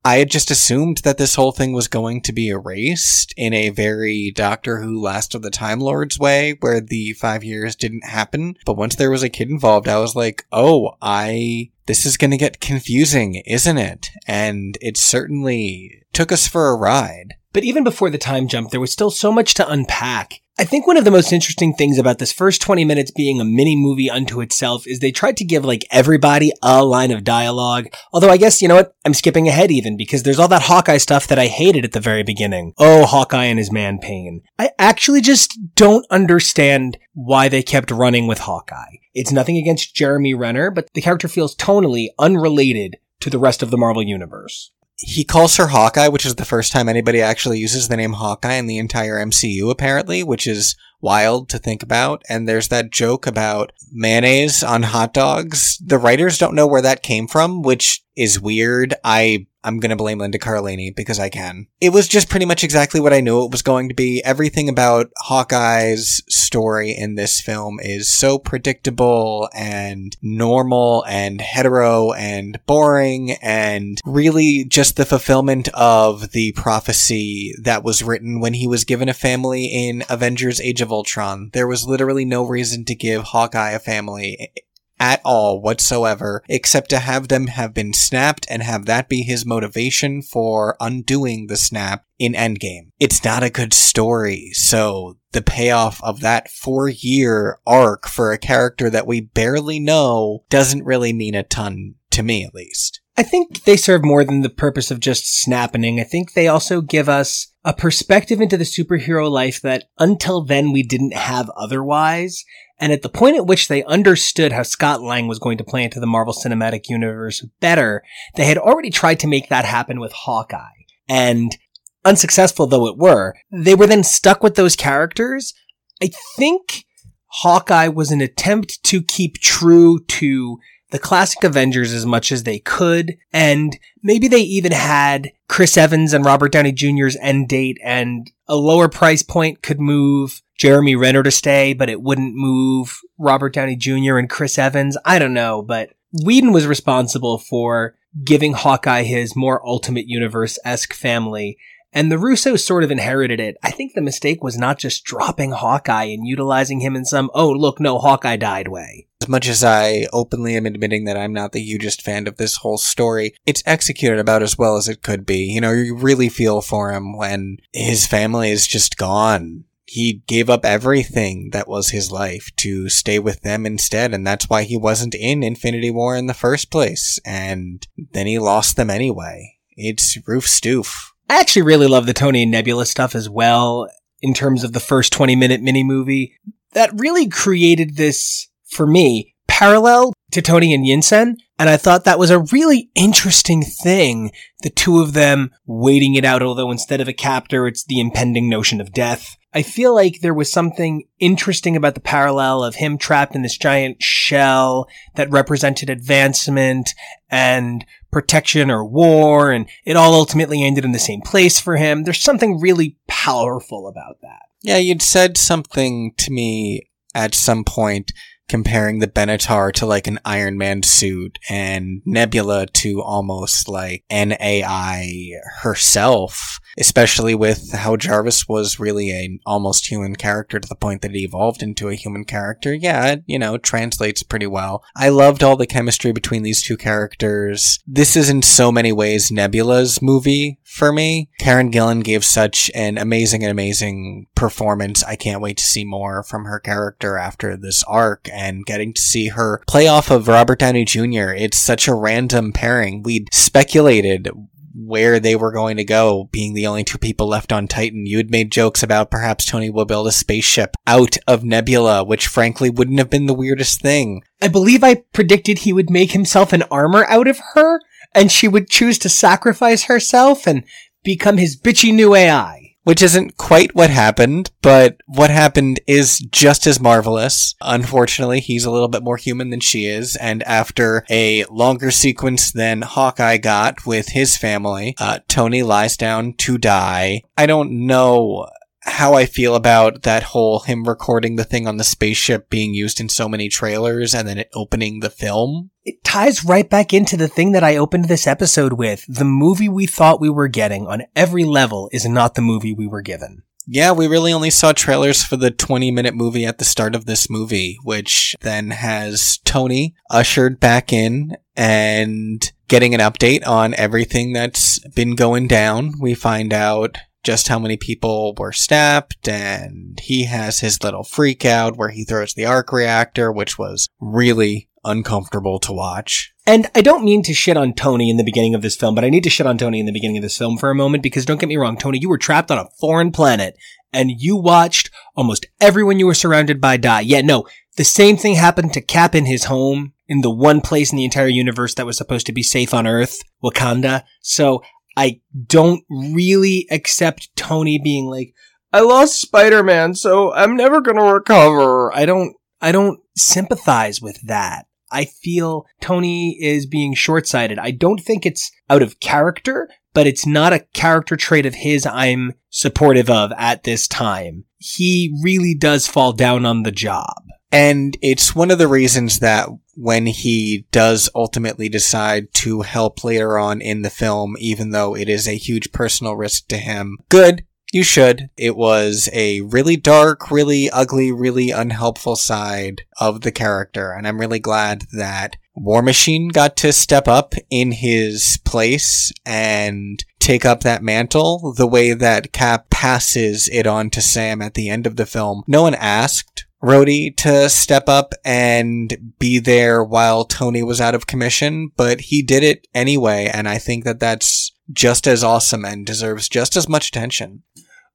I 0.05 0.17
had 0.19 0.31
just 0.31 0.51
assumed 0.51 0.99
that 0.99 1.19
this 1.19 1.35
whole 1.35 1.53
thing 1.53 1.73
was 1.73 1.89
going 1.89 2.23
to 2.23 2.33
be 2.33 2.49
erased 2.49 3.35
in 3.37 3.53
a 3.53 3.71
very 3.71 4.33
Doctor 4.35 4.81
Who 4.81 5.01
Last 5.01 5.35
of 5.35 5.43
the 5.43 5.51
Time 5.51 5.81
Lords 5.81 6.19
way, 6.19 6.57
where 6.61 6.81
the 6.81 7.13
five 7.15 7.45
years 7.45 7.75
didn't 7.75 8.05
happen. 8.05 8.55
But 8.65 8.77
once 8.77 8.95
there 8.95 9.11
was 9.11 9.23
a 9.23 9.29
kid 9.29 9.51
involved, 9.51 9.89
I 9.89 9.99
was 9.99 10.17
like, 10.17 10.47
oh, 10.53 10.97
I. 11.03 11.71
This 11.87 12.05
is 12.05 12.17
going 12.17 12.33
to 12.33 12.37
get 12.37 12.61
confusing, 12.61 13.43
isn't 13.47 13.79
it? 13.79 14.11
And 14.27 14.77
it 14.81 14.97
certainly 14.99 16.03
took 16.13 16.31
us 16.31 16.47
for 16.47 16.69
a 16.69 16.77
ride. 16.77 17.35
But 17.53 17.65
even 17.65 17.83
before 17.83 18.11
the 18.11 18.19
time 18.19 18.47
jump, 18.47 18.71
there 18.71 18.81
was 18.81 18.93
still 18.93 19.11
so 19.11 19.33
much 19.33 19.55
to 19.55 19.69
unpack. 19.69 20.43
I 20.61 20.65
think 20.65 20.89
one 20.89 20.97
of 20.97 21.05
the 21.05 21.13
most 21.13 21.33
interesting 21.33 21.73
things 21.73 21.99
about 21.99 22.19
this 22.19 22.33
first 22.33 22.61
20 22.63 22.85
minutes 22.85 23.13
being 23.13 23.41
a 23.41 23.45
mini 23.45 23.77
movie 23.77 24.11
unto 24.11 24.41
itself 24.41 24.89
is 24.89 24.99
they 24.99 25.13
tried 25.13 25.37
to 25.37 25.45
give 25.45 25.65
like 25.65 25.87
everybody 25.93 26.51
a 26.65 26.85
line 26.85 27.13
of 27.13 27.23
dialogue. 27.23 27.87
Although 28.13 28.31
I 28.31 28.39
guess, 28.39 28.61
you 28.61 28.67
know 28.67 28.75
what? 28.75 28.93
I'm 29.05 29.15
skipping 29.15 29.47
ahead 29.47 29.71
even 29.71 29.97
because 29.97 30.25
there's 30.25 30.41
all 30.41 30.49
that 30.49 30.63
Hawkeye 30.63 30.97
stuff 30.97 31.29
that 31.29 31.39
I 31.39 31.47
hated 31.47 31.85
at 31.85 31.93
the 31.93 32.01
very 32.01 32.25
beginning. 32.25 32.73
Oh, 32.77 33.07
Hawkeye 33.07 33.45
and 33.45 33.57
his 33.57 33.71
man 33.71 34.01
pain. 34.01 34.43
I 34.59 34.71
actually 34.81 35.21
just 35.21 35.57
don't 35.77 36.05
understand 36.11 36.99
why 37.13 37.49
they 37.49 37.63
kept 37.63 37.93
running 37.93 38.27
with 38.27 38.41
Hawkeye. 38.41 38.97
It's 39.15 39.31
nothing 39.31 39.59
against 39.59 39.95
Jeremy 39.95 40.35
Renner, 40.35 40.73
but 40.73 40.89
the 40.93 41.03
character 41.03 41.29
feels 41.29 41.55
tonally 41.55 42.09
unrelated 42.19 42.97
to 43.21 43.31
the 43.31 43.39
rest 43.39 43.63
of 43.63 43.71
the 43.71 43.79
Marvel 43.79 44.03
universe 44.03 44.73
he 44.99 45.25
calls 45.25 45.57
her 45.57 45.69
Hawkeye, 45.69 46.09
which 46.09 46.27
is 46.27 46.35
the 46.35 46.45
first 46.45 46.73
time 46.73 46.89
anybody 46.89 47.23
actually 47.23 47.59
uses 47.59 47.89
the 47.89 47.97
name 47.97 48.15
Hawkeye 48.15 48.55
in 48.55 48.67
the 48.67 48.79
entire 48.79 49.17
MCU, 49.17 49.71
apparently, 49.71 50.25
which 50.25 50.47
is 50.47 50.77
wild 51.01 51.49
to 51.51 51.59
think 51.59 51.83
about. 51.85 52.23
And 52.29 52.49
there's 52.49 52.69
that 52.69 52.91
joke 52.91 53.27
about 53.27 53.73
mayonnaise 53.93 54.65
on 54.65 54.83
hot 54.83 55.15
dogs. 55.15 55.79
The 55.79 55.99
writers 55.99 56.37
don't 56.37 56.55
know 56.55 56.67
where 56.67 56.83
that 56.83 57.05
came 57.05 57.29
from, 57.29 57.63
which 57.63 58.03
is 58.17 58.41
weird. 58.41 58.95
I 59.05 59.47
I'm 59.69 59.81
gonna 59.81 59.97
blame 59.97 60.19
Linda 60.19 60.39
Cardellini 60.39 60.97
because 60.97 61.19
I 61.19 61.29
can. 61.29 61.67
It 61.79 61.91
was 61.91 62.09
just 62.09 62.31
pretty 62.31 62.47
much 62.47 62.65
exactly 62.65 63.01
what 63.01 63.13
I 63.13 63.21
knew 63.21 63.45
it 63.45 63.51
was 63.51 63.61
going 63.61 63.91
to 63.91 63.95
be. 63.95 64.23
Everything 64.25 64.67
about 64.71 65.11
Hawkeye's 65.19 66.23
story 66.27 66.91
in 66.97 67.17
this 67.17 67.43
film 67.43 67.79
is 67.79 68.11
so 68.11 68.39
predictable 68.39 69.51
and 69.55 70.17
normal 70.23 71.05
and 71.07 71.43
hetero 71.43 72.13
and 72.13 72.59
boring 72.67 73.33
and 73.43 73.99
really 74.07 74.65
just 74.67 74.97
the 74.97 75.05
fulfillment 75.05 75.69
of 75.75 76.31
the 76.31 76.53
prophecy 76.53 77.53
that 77.63 77.85
was 77.85 78.03
written 78.03 78.41
when 78.41 78.55
he 78.55 78.67
was 78.67 78.85
given 78.85 79.11
a 79.11 79.15
family 79.15 79.67
in 79.67 80.03
Avengers 80.09 80.63
Age 80.63 80.81
of 80.81 80.91
Ultron. 80.91 81.51
There 81.53 81.67
was 81.67 81.87
literally 81.87 82.25
no 82.25 82.43
reason 82.43 82.87
to 82.87 82.95
give 82.95 83.23
Hawkeye 83.25 83.73
a 83.73 83.79
family 83.79 84.51
at 85.01 85.21
all 85.25 85.61
whatsoever, 85.61 86.43
except 86.49 86.91
to 86.91 86.99
have 86.99 87.29
them 87.29 87.49
have 87.49 87.75
been 87.75 87.93
snapped 87.93 88.47
and 88.51 88.63
have 88.63 88.87
that 88.87 89.09
be 89.09 89.23
his 89.23 89.47
motivation 89.47 90.23
for 90.23 90.77
undoing 90.81 91.47
the 91.47 91.57
snap 91.57 92.05
in 92.19 92.33
Endgame. 92.33 92.91
It's 92.99 93.25
not 93.25 93.43
a 93.43 93.51
good 93.51 93.73
story, 93.73 94.51
so 94.53 95.19
the 95.33 95.43
payoff 95.43 96.03
of 96.03 96.21
that 96.21 96.51
four 96.51 96.89
year 96.89 97.59
arc 97.67 98.09
for 98.09 98.33
a 98.33 98.39
character 98.39 98.89
that 98.91 99.07
we 99.07 99.21
barely 99.21 99.79
know 99.79 100.45
doesn't 100.49 100.85
really 100.85 101.13
mean 101.13 101.35
a 101.35 101.43
ton, 101.43 101.95
to 102.11 102.23
me 102.23 102.45
at 102.45 102.55
least. 102.55 103.01
I 103.17 103.25
think 103.25 103.65
they 103.65 103.77
serve 103.77 104.05
more 104.05 104.23
than 104.25 104.43
the 104.43 104.49
purpose 104.49 104.93
of 104.93 105.01
just 105.01 105.41
snapping. 105.41 105.99
I 105.99 106.05
think 106.05 106.33
they 106.33 106.47
also 106.47 106.81
give 106.81 107.09
us 107.09 107.53
a 107.65 107.75
perspective 107.75 108.41
into 108.41 108.57
the 108.57 108.65
superhero 108.65 109.29
life 109.29 109.61
that 109.63 109.87
until 109.99 110.45
then 110.45 110.73
we 110.73 110.85
didn't 110.85 111.15
have 111.15 111.51
otherwise. 111.57 112.45
And 112.81 112.93
at 112.93 113.03
the 113.03 113.09
point 113.09 113.37
at 113.37 113.47
which 113.47 113.69
they 113.69 113.83
understood 113.85 114.53
how 114.53 114.63
Scott 114.63 115.03
Lang 115.03 115.27
was 115.27 115.39
going 115.39 115.59
to 115.59 115.65
play 115.65 115.83
into 115.83 115.99
the 115.99 116.07
Marvel 116.07 116.33
Cinematic 116.33 116.89
Universe 116.89 117.45
better, 117.61 118.05
they 118.37 118.45
had 118.45 118.59
already 118.59 118.91
tried 118.91 119.19
to 119.21 119.27
make 119.27 119.49
that 119.49 119.65
happen 119.65 119.99
with 119.99 120.13
Hawkeye. 120.13 120.85
And 121.09 121.57
unsuccessful 122.05 122.67
though 122.67 122.87
it 122.87 122.97
were, 122.97 123.35
they 123.51 123.75
were 123.75 123.87
then 123.87 124.05
stuck 124.05 124.43
with 124.43 124.55
those 124.55 124.77
characters. 124.77 125.55
I 126.03 126.11
think 126.37 126.85
Hawkeye 127.27 127.89
was 127.89 128.11
an 128.11 128.21
attempt 128.21 128.83
to 128.85 129.03
keep 129.03 129.39
true 129.39 130.05
to 130.05 130.59
the 130.91 130.99
classic 130.99 131.45
Avengers 131.45 131.93
as 131.93 132.07
much 132.07 132.33
as 132.33 132.45
they 132.45 132.59
could. 132.59 133.17
And 133.33 133.79
maybe 134.03 134.29
they 134.29 134.41
even 134.41 134.73
had 134.73 135.33
Chris 135.49 135.77
Evans 135.77 136.13
and 136.13 136.25
Robert 136.25 136.53
Downey 136.53 136.73
Jr.'s 136.73 137.17
end 137.21 137.49
date 137.49 137.79
and 137.83 138.31
a 138.47 138.57
lower 138.57 138.89
price 138.89 139.23
point 139.23 139.63
could 139.63 139.81
move 139.81 140.43
Jeremy 140.57 140.97
Renner 140.97 141.23
to 141.23 141.31
stay, 141.31 141.73
but 141.73 141.89
it 141.89 142.03
wouldn't 142.03 142.35
move 142.35 143.01
Robert 143.19 143.55
Downey 143.55 143.77
Jr. 143.77 144.17
and 144.17 144.29
Chris 144.29 144.59
Evans. 144.59 144.97
I 145.05 145.19
don't 145.19 145.35
know, 145.35 145.63
but 145.63 145.91
Whedon 146.25 146.53
was 146.53 146.67
responsible 146.67 147.39
for 147.39 147.95
giving 148.25 148.55
Hawkeye 148.55 149.03
his 149.03 149.37
more 149.37 149.65
ultimate 149.67 150.07
universe-esque 150.09 150.95
family 150.95 151.59
and 151.93 152.11
the 152.11 152.17
Russos 152.17 152.61
sort 152.61 152.85
of 152.85 152.91
inherited 152.91 153.41
it. 153.41 153.57
I 153.63 153.71
think 153.71 153.95
the 153.95 154.01
mistake 154.01 154.43
was 154.43 154.59
not 154.59 154.79
just 154.79 155.05
dropping 155.05 155.53
Hawkeye 155.53 156.05
and 156.05 156.27
utilizing 156.27 156.81
him 156.81 156.95
in 156.95 157.05
some, 157.05 157.31
oh, 157.35 157.51
look, 157.51 157.81
no, 157.81 157.99
Hawkeye 157.99 158.37
died 158.37 158.69
way. 158.69 159.07
As 159.23 159.29
much 159.29 159.49
as 159.49 159.65
I 159.65 160.07
openly 160.13 160.57
am 160.57 160.67
admitting 160.67 161.05
that 161.05 161.17
I'm 161.17 161.33
not 161.33 161.53
the 161.53 161.63
hugest 161.63 162.03
fan 162.03 162.27
of 162.27 162.37
this 162.37 162.57
whole 162.57 162.79
story, 162.79 163.35
it's 163.47 163.63
executed 163.67 164.19
about 164.19 164.43
as 164.43 164.57
well 164.57 164.77
as 164.77 164.89
it 164.89 165.03
could 165.03 165.27
be. 165.27 165.39
You 165.39 165.61
know, 165.61 165.73
you 165.73 165.97
really 165.97 166.29
feel 166.29 166.61
for 166.61 166.93
him 166.93 167.17
when 167.17 167.59
his 167.73 168.07
family 168.07 168.51
is 168.51 168.67
just 168.67 168.97
gone 168.97 169.65
he 169.91 170.23
gave 170.27 170.51
up 170.51 170.67
everything 170.67 171.49
that 171.53 171.67
was 171.67 171.89
his 171.89 172.13
life 172.13 172.51
to 172.57 172.91
stay 172.91 173.19
with 173.19 173.41
them 173.41 173.65
instead, 173.65 174.13
and 174.13 174.27
that's 174.27 174.49
why 174.49 174.65
he 174.65 174.77
wasn't 174.77 175.15
in 175.15 175.43
Infinity 175.43 175.91
War 175.91 176.15
in 176.15 176.27
the 176.27 176.35
first 176.35 176.71
place. 176.71 177.19
And 177.25 177.87
then 178.13 178.27
he 178.27 178.39
lost 178.39 178.77
them 178.77 178.91
anyway. 178.91 179.57
It's 179.77 180.19
roof 180.27 180.45
stoof. 180.45 181.13
I 181.29 181.41
actually 181.41 181.63
really 181.63 181.87
love 181.87 182.07
the 182.07 182.15
Tony 182.15 182.43
and 182.43 182.51
Nebula 182.51 182.87
stuff 182.87 183.15
as 183.15 183.29
well 183.29 183.89
in 184.21 184.35
terms 184.35 184.65
of 184.65 184.73
the 184.73 184.81
first 184.81 185.13
20 185.13 185.37
minute 185.37 185.63
mini 185.63 185.85
movie. 185.85 186.37
That 186.73 186.91
really 186.99 187.29
created 187.29 187.97
this, 187.97 188.49
for 188.67 188.87
me, 188.87 189.35
parallel 189.47 190.13
to 190.33 190.43
Tony 190.43 190.73
and 190.73 190.87
Yinsen. 190.87 191.37
And 191.59 191.69
I 191.69 191.77
thought 191.77 192.05
that 192.05 192.19
was 192.19 192.31
a 192.31 192.45
really 192.53 192.91
interesting 192.95 193.63
thing. 193.63 194.31
The 194.63 194.71
two 194.71 195.01
of 195.01 195.13
them 195.13 195.51
waiting 195.67 196.15
it 196.15 196.25
out, 196.25 196.43
although 196.43 196.71
instead 196.71 197.01
of 197.01 197.09
a 197.09 197.13
captor, 197.13 197.67
it's 197.67 197.85
the 197.85 198.01
impending 198.01 198.49
notion 198.49 198.81
of 198.81 198.93
death. 198.93 199.37
I 199.53 199.63
feel 199.63 199.95
like 199.95 200.21
there 200.21 200.35
was 200.35 200.53
something 200.53 201.05
interesting 201.19 201.75
about 201.75 201.95
the 201.95 202.01
parallel 202.01 202.63
of 202.63 202.77
him 202.77 202.99
trapped 202.99 203.35
in 203.35 203.43
this 203.43 203.57
giant 203.57 204.03
shell 204.03 204.87
that 205.17 205.31
represented 205.31 205.89
advancement 205.89 206.91
and 207.31 207.85
protection 208.11 208.71
or 208.71 208.85
war, 208.85 209.51
and 209.51 209.69
it 209.85 209.97
all 209.97 210.15
ultimately 210.15 210.65
ended 210.65 210.85
in 210.85 210.93
the 210.93 210.99
same 210.99 211.21
place 211.21 211.61
for 211.61 211.77
him. 211.77 212.05
There's 212.05 212.23
something 212.23 212.61
really 212.61 212.97
powerful 213.07 213.89
about 213.89 214.21
that. 214.23 214.43
Yeah, 214.63 214.79
you'd 214.79 215.03
said 215.03 215.37
something 215.37 216.15
to 216.19 216.33
me 216.33 216.89
at 217.15 217.35
some 217.35 217.65
point 217.65 218.13
comparing 218.49 218.99
the 218.99 219.07
Benatar 219.07 219.73
to 219.73 219.87
like 219.87 220.07
an 220.07 220.19
Iron 220.25 220.57
Man 220.57 220.83
suit 220.83 221.39
and 221.49 222.01
Nebula 222.05 222.67
to 222.67 223.03
almost 223.03 223.69
like 223.69 224.05
an 224.09 224.33
AI 224.41 225.33
herself 225.61 226.59
especially 226.79 227.35
with 227.35 227.73
how 227.73 227.97
Jarvis 227.97 228.49
was 228.49 228.79
really 228.79 229.11
an 229.11 229.41
almost 229.45 229.91
human 229.91 230.17
character 230.17 230.61
to 230.61 230.69
the 230.69 230.75
point 230.75 231.03
that 231.03 231.15
he 231.15 231.25
evolved 231.25 231.63
into 231.63 231.89
a 231.89 231.95
human 231.95 232.25
character. 232.25 232.73
Yeah, 232.73 233.13
it, 233.13 233.25
you 233.27 233.39
know, 233.39 233.59
translates 233.59 234.23
pretty 234.23 234.47
well. 234.47 234.85
I 234.97 235.09
loved 235.09 235.43
all 235.43 235.57
the 235.57 235.67
chemistry 235.67 236.13
between 236.13 236.43
these 236.43 236.63
two 236.63 236.77
characters. 236.77 237.81
This 237.87 238.17
is 238.17 238.29
in 238.29 238.43
so 238.43 238.71
many 238.71 238.93
ways 238.93 239.31
Nebula's 239.31 240.01
movie 240.01 240.59
for 240.65 240.93
me. 240.93 241.29
Karen 241.39 241.71
Gillan 241.71 242.05
gave 242.05 242.25
such 242.25 242.71
an 242.75 242.99
amazing 242.99 243.43
and 243.43 243.51
amazing 243.51 244.27
performance. 244.35 245.03
I 245.05 245.17
can't 245.17 245.41
wait 245.41 245.57
to 245.59 245.65
see 245.65 245.85
more 245.85 246.23
from 246.23 246.45
her 246.45 246.61
character 246.61 247.17
after 247.17 247.57
this 247.57 247.83
arc 247.85 248.29
and 248.33 248.65
getting 248.65 248.95
to 248.95 249.01
see 249.01 249.29
her 249.29 249.63
play 249.67 249.89
off 249.89 250.11
of 250.11 250.29
Robert 250.29 250.61
Downey 250.61 250.85
Jr. 250.85 251.33
It's 251.33 251.59
such 251.59 251.89
a 251.89 251.95
random 251.95 252.53
pairing. 252.53 253.03
We'd 253.03 253.29
speculated 253.33 254.31
where 254.79 255.19
they 255.19 255.35
were 255.35 255.53
going 255.53 255.77
to 255.77 255.85
go, 255.85 256.29
being 256.31 256.55
the 256.55 256.67
only 256.67 256.85
two 256.85 256.99
people 256.99 257.27
left 257.27 257.53
on 257.53 257.67
Titan. 257.67 258.07
You 258.07 258.19
had 258.19 258.31
made 258.31 258.53
jokes 258.53 258.83
about 258.83 259.11
perhaps 259.11 259.45
Tony 259.45 259.71
will 259.71 259.85
build 259.85 260.07
a 260.07 260.13
spaceship 260.13 260.77
out 260.87 261.17
of 261.27 261.45
Nebula, 261.45 262.05
which 262.05 262.27
frankly 262.27 262.71
wouldn't 262.71 262.99
have 262.99 263.11
been 263.11 263.27
the 263.27 263.35
weirdest 263.35 263.81
thing. 263.81 264.23
I 264.41 264.49
believe 264.49 264.85
I 264.85 265.03
predicted 265.13 265.59
he 265.59 265.73
would 265.73 265.91
make 265.91 266.13
himself 266.13 266.53
an 266.53 266.65
armor 266.71 267.05
out 267.07 267.29
of 267.29 267.41
her, 267.55 267.81
and 268.15 268.31
she 268.31 268.49
would 268.49 268.69
choose 268.69 268.99
to 269.01 269.09
sacrifice 269.09 269.85
herself 269.85 270.47
and 270.47 270.65
become 271.03 271.37
his 271.37 271.59
bitchy 271.59 271.93
new 271.93 272.15
AI 272.15 272.58
which 272.89 273.03
isn't 273.03 273.37
quite 273.37 273.75
what 273.75 273.91
happened, 273.91 274.51
but 274.63 274.97
what 275.07 275.29
happened 275.29 275.79
is 275.87 276.21
just 276.31 276.67
as 276.67 276.81
marvelous. 276.81 277.55
Unfortunately, 277.61 278.41
he's 278.41 278.65
a 278.65 278.71
little 278.71 278.89
bit 278.89 279.03
more 279.03 279.19
human 279.19 279.51
than 279.51 279.61
she 279.61 279.85
is, 279.85 280.17
and 280.17 280.43
after 280.45 281.05
a 281.11 281.45
longer 281.51 281.91
sequence 281.91 282.51
than 282.51 282.81
Hawkeye 282.81 283.37
got 283.37 283.85
with 283.85 284.09
his 284.09 284.39
family, 284.39 284.95
uh, 284.99 285.19
Tony 285.29 285.63
lies 285.63 285.99
down 285.99 286.33
to 286.39 286.57
die. 286.57 287.21
I 287.37 287.45
don't 287.45 287.87
know 287.87 288.49
how 288.91 289.15
I 289.15 289.27
feel 289.27 289.55
about 289.55 290.03
that 290.03 290.23
whole 290.23 290.61
him 290.61 290.85
recording 290.85 291.37
the 291.37 291.45
thing 291.45 291.67
on 291.67 291.77
the 291.77 291.85
spaceship 291.85 292.51
being 292.51 292.75
used 292.75 293.01
in 293.01 293.09
so 293.09 293.29
many 293.29 293.49
trailers 293.49 294.15
and 294.15 294.27
then 294.27 294.39
it 294.39 294.51
opening 294.55 295.01
the 295.01 295.11
film. 295.11 295.71
It 295.85 296.03
ties 296.05 296.45
right 296.45 296.69
back 296.69 296.93
into 296.93 297.17
the 297.17 297.29
thing 297.29 297.53
that 297.53 297.65
I 297.65 297.77
opened 297.77 298.07
this 298.07 298.27
episode 298.27 298.75
with. 298.75 299.05
The 299.09 299.25
movie 299.25 299.69
we 299.69 299.87
thought 299.87 300.21
we 300.21 300.31
were 300.31 300.49
getting 300.49 300.87
on 300.87 301.05
every 301.17 301.45
level 301.45 301.89
is 301.93 302.07
not 302.07 302.35
the 302.35 302.43
movie 302.43 302.73
we 302.73 302.87
were 302.87 303.03
given. 303.03 303.43
Yeah, 303.71 303.93
we 303.93 304.07
really 304.07 304.33
only 304.33 304.49
saw 304.49 304.73
trailers 304.73 305.23
for 305.23 305.37
the 305.37 305.51
20 305.51 305.91
minute 305.91 306.15
movie 306.15 306.47
at 306.47 306.57
the 306.57 306.65
start 306.65 306.95
of 306.95 307.05
this 307.05 307.29
movie, 307.29 307.79
which 307.85 308.35
then 308.41 308.71
has 308.71 309.39
Tony 309.45 309.95
ushered 310.11 310.59
back 310.59 310.91
in 310.91 311.37
and 311.55 312.51
getting 312.69 312.95
an 312.95 313.01
update 313.01 313.47
on 313.47 313.75
everything 313.75 314.33
that's 314.33 314.79
been 314.95 315.15
going 315.15 315.49
down. 315.49 315.93
We 316.01 316.15
find 316.15 316.55
out 316.55 316.97
just 317.29 317.49
how 317.49 317.59
many 317.59 317.77
people 317.77 318.35
were 318.39 318.53
snapped, 318.53 319.29
and 319.29 320.01
he 320.01 320.25
has 320.25 320.61
his 320.61 320.83
little 320.83 321.05
freak 321.05 321.45
out 321.45 321.77
where 321.77 321.91
he 321.91 322.03
throws 322.03 322.33
the 322.33 322.47
arc 322.47 322.73
reactor, 322.73 323.31
which 323.31 323.59
was 323.59 323.87
really 324.01 324.71
uncomfortable 324.83 325.59
to 325.59 325.71
watch. 325.71 326.33
And 326.47 326.71
I 326.75 326.81
don't 326.81 327.05
mean 327.05 327.23
to 327.25 327.35
shit 327.35 327.59
on 327.59 327.75
Tony 327.75 328.09
in 328.09 328.17
the 328.17 328.25
beginning 328.25 328.55
of 328.55 328.63
this 328.63 328.77
film, 328.77 328.95
but 328.95 329.05
I 329.05 329.11
need 329.11 329.25
to 329.25 329.31
shit 329.31 329.47
on 329.47 329.59
Tony 329.59 329.79
in 329.79 329.85
the 329.85 329.93
beginning 329.93 330.17
of 330.17 330.23
this 330.23 330.39
film 330.39 330.57
for 330.57 330.71
a 330.71 330.75
moment 330.75 331.03
because 331.03 331.27
don't 331.27 331.39
get 331.39 331.51
me 331.51 331.59
wrong, 331.59 331.77
Tony, 331.77 331.99
you 332.01 332.09
were 332.09 332.17
trapped 332.17 332.51
on 332.51 332.57
a 332.57 332.71
foreign 332.81 333.13
planet 333.13 333.59
and 333.93 334.11
you 334.11 334.35
watched 334.35 334.91
almost 335.15 335.45
everyone 335.61 335.99
you 335.99 336.07
were 336.07 336.15
surrounded 336.15 336.63
by 336.63 336.79
die. 336.79 337.01
Yeah, 337.03 337.21
no, 337.21 337.47
the 337.77 337.85
same 337.85 338.17
thing 338.17 338.37
happened 338.37 338.73
to 338.73 338.81
Cap 338.81 339.15
in 339.15 339.27
his 339.27 339.45
home 339.45 339.93
in 340.09 340.23
the 340.23 340.35
one 340.35 340.63
place 340.63 340.93
in 340.93 340.97
the 340.97 341.05
entire 341.05 341.29
universe 341.29 341.75
that 341.75 341.85
was 341.85 341.99
supposed 341.99 342.25
to 342.25 342.33
be 342.33 342.43
safe 342.43 342.73
on 342.73 342.87
Earth, 342.87 343.19
Wakanda. 343.45 344.05
So 344.23 344.63
I 344.99 345.21
don't 345.47 345.85
really 345.89 346.67
accept 346.73 347.37
Tony 347.37 347.79
being 347.79 348.07
like, 348.07 348.35
I 348.73 348.81
lost 348.81 349.21
Spider-Man, 349.21 349.95
so 349.95 350.33
I'm 350.33 350.57
never 350.57 350.81
gonna 350.81 351.15
recover. 351.15 351.95
I 351.95 352.05
don't, 352.05 352.35
I 352.61 352.73
don't 352.73 352.99
sympathize 353.17 354.03
with 354.03 354.21
that. 354.23 354.67
I 354.91 355.05
feel 355.05 355.67
Tony 355.81 356.37
is 356.41 356.67
being 356.67 356.95
short-sighted. 356.95 357.61
I 357.61 357.71
don't 357.71 358.01
think 358.01 358.27
it's 358.27 358.51
out 358.69 358.83
of 358.83 358.99
character, 358.99 359.69
but 359.95 360.09
it's 360.09 360.27
not 360.27 360.53
a 360.53 360.67
character 360.75 361.15
trait 361.15 361.47
of 361.47 361.55
his 361.55 361.87
I'm 361.87 362.33
supportive 362.51 363.09
of 363.09 363.31
at 363.39 363.63
this 363.63 363.87
time. 363.87 364.47
He 364.57 365.17
really 365.23 365.55
does 365.55 365.87
fall 365.87 366.13
down 366.13 366.45
on 366.45 366.65
the 366.65 366.73
job. 366.73 367.23
And 367.53 367.97
it's 368.03 368.35
one 368.35 368.51
of 368.51 368.59
the 368.59 368.67
reasons 368.67 369.21
that 369.21 369.49
when 369.81 370.07
he 370.07 370.67
does 370.73 371.09
ultimately 371.15 371.69
decide 371.69 372.35
to 372.35 372.63
help 372.63 373.05
later 373.05 373.39
on 373.39 373.61
in 373.61 373.83
the 373.83 373.91
film, 373.91 374.37
even 374.41 374.71
though 374.71 374.97
it 374.97 375.09
is 375.09 375.29
a 375.29 375.37
huge 375.37 375.71
personal 375.71 376.17
risk 376.17 376.49
to 376.49 376.57
him, 376.57 376.99
good. 377.09 377.45
You 377.71 377.83
should. 377.83 378.31
It 378.37 378.57
was 378.57 379.11
a 379.13 379.43
really 379.43 379.77
dark, 379.77 380.31
really 380.31 380.71
ugly, 380.71 381.13
really 381.13 381.51
unhelpful 381.51 382.17
side 382.17 382.83
of 382.99 383.21
the 383.21 383.31
character. 383.31 383.93
And 383.93 384.09
I'm 384.09 384.19
really 384.19 384.39
glad 384.39 384.87
that 384.95 385.37
War 385.55 385.83
Machine 385.83 386.29
got 386.29 386.57
to 386.59 386.73
step 386.73 387.07
up 387.07 387.35
in 387.51 387.73
his 387.73 388.39
place 388.47 389.13
and 389.27 390.03
take 390.19 390.47
up 390.47 390.63
that 390.63 390.83
mantle 390.83 391.53
the 391.57 391.67
way 391.67 391.93
that 391.93 392.33
Cap 392.33 392.71
passes 392.71 393.49
it 393.53 393.67
on 393.67 393.91
to 393.91 394.01
Sam 394.01 394.41
at 394.41 394.55
the 394.55 394.71
end 394.71 394.87
of 394.87 394.97
the 394.97 395.07
film. 395.07 395.43
No 395.47 395.63
one 395.63 395.75
asked 395.75 396.47
Rhodey 396.63 397.17
to 397.19 397.49
step 397.49 397.89
up 397.89 398.15
and 398.25 399.15
be 399.19 399.39
there 399.39 399.83
while 399.83 400.25
Tony 400.25 400.63
was 400.63 400.81
out 400.81 400.95
of 400.95 401.07
commission, 401.07 401.71
but 401.77 402.01
he 402.03 402.23
did 402.23 402.43
it 402.43 402.67
anyway, 402.75 403.31
and 403.33 403.49
I 403.49 403.59
think 403.59 403.85
that 403.85 404.01
that's 404.01 404.53
just 404.73 405.07
as 405.07 405.23
awesome 405.23 405.65
and 405.65 405.87
deserves 405.87 406.29
just 406.29 406.57
as 406.57 406.69
much 406.69 406.89
attention. 406.89 407.43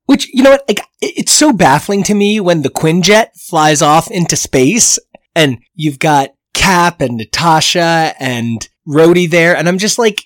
Which, 0.06 0.28
you 0.34 0.44
know 0.44 0.52
what, 0.52 0.68
like, 0.68 0.82
it's 1.02 1.32
so 1.32 1.54
baffling 1.54 2.04
to 2.04 2.14
me 2.14 2.40
when 2.40 2.62
the 2.62 2.70
Quinjet 2.70 3.40
flies 3.40 3.82
off 3.82 4.12
into 4.12 4.36
space 4.36 5.00
and 5.36 5.60
you've 5.76 6.00
got 6.00 6.34
Cap 6.54 7.02
and 7.02 7.18
Natasha 7.18 8.14
and 8.20 8.68
Rhodey 8.88 9.30
there, 9.30 9.56
and 9.56 9.68
I'm 9.68 9.78
just 9.78 9.98
like, 9.98 10.26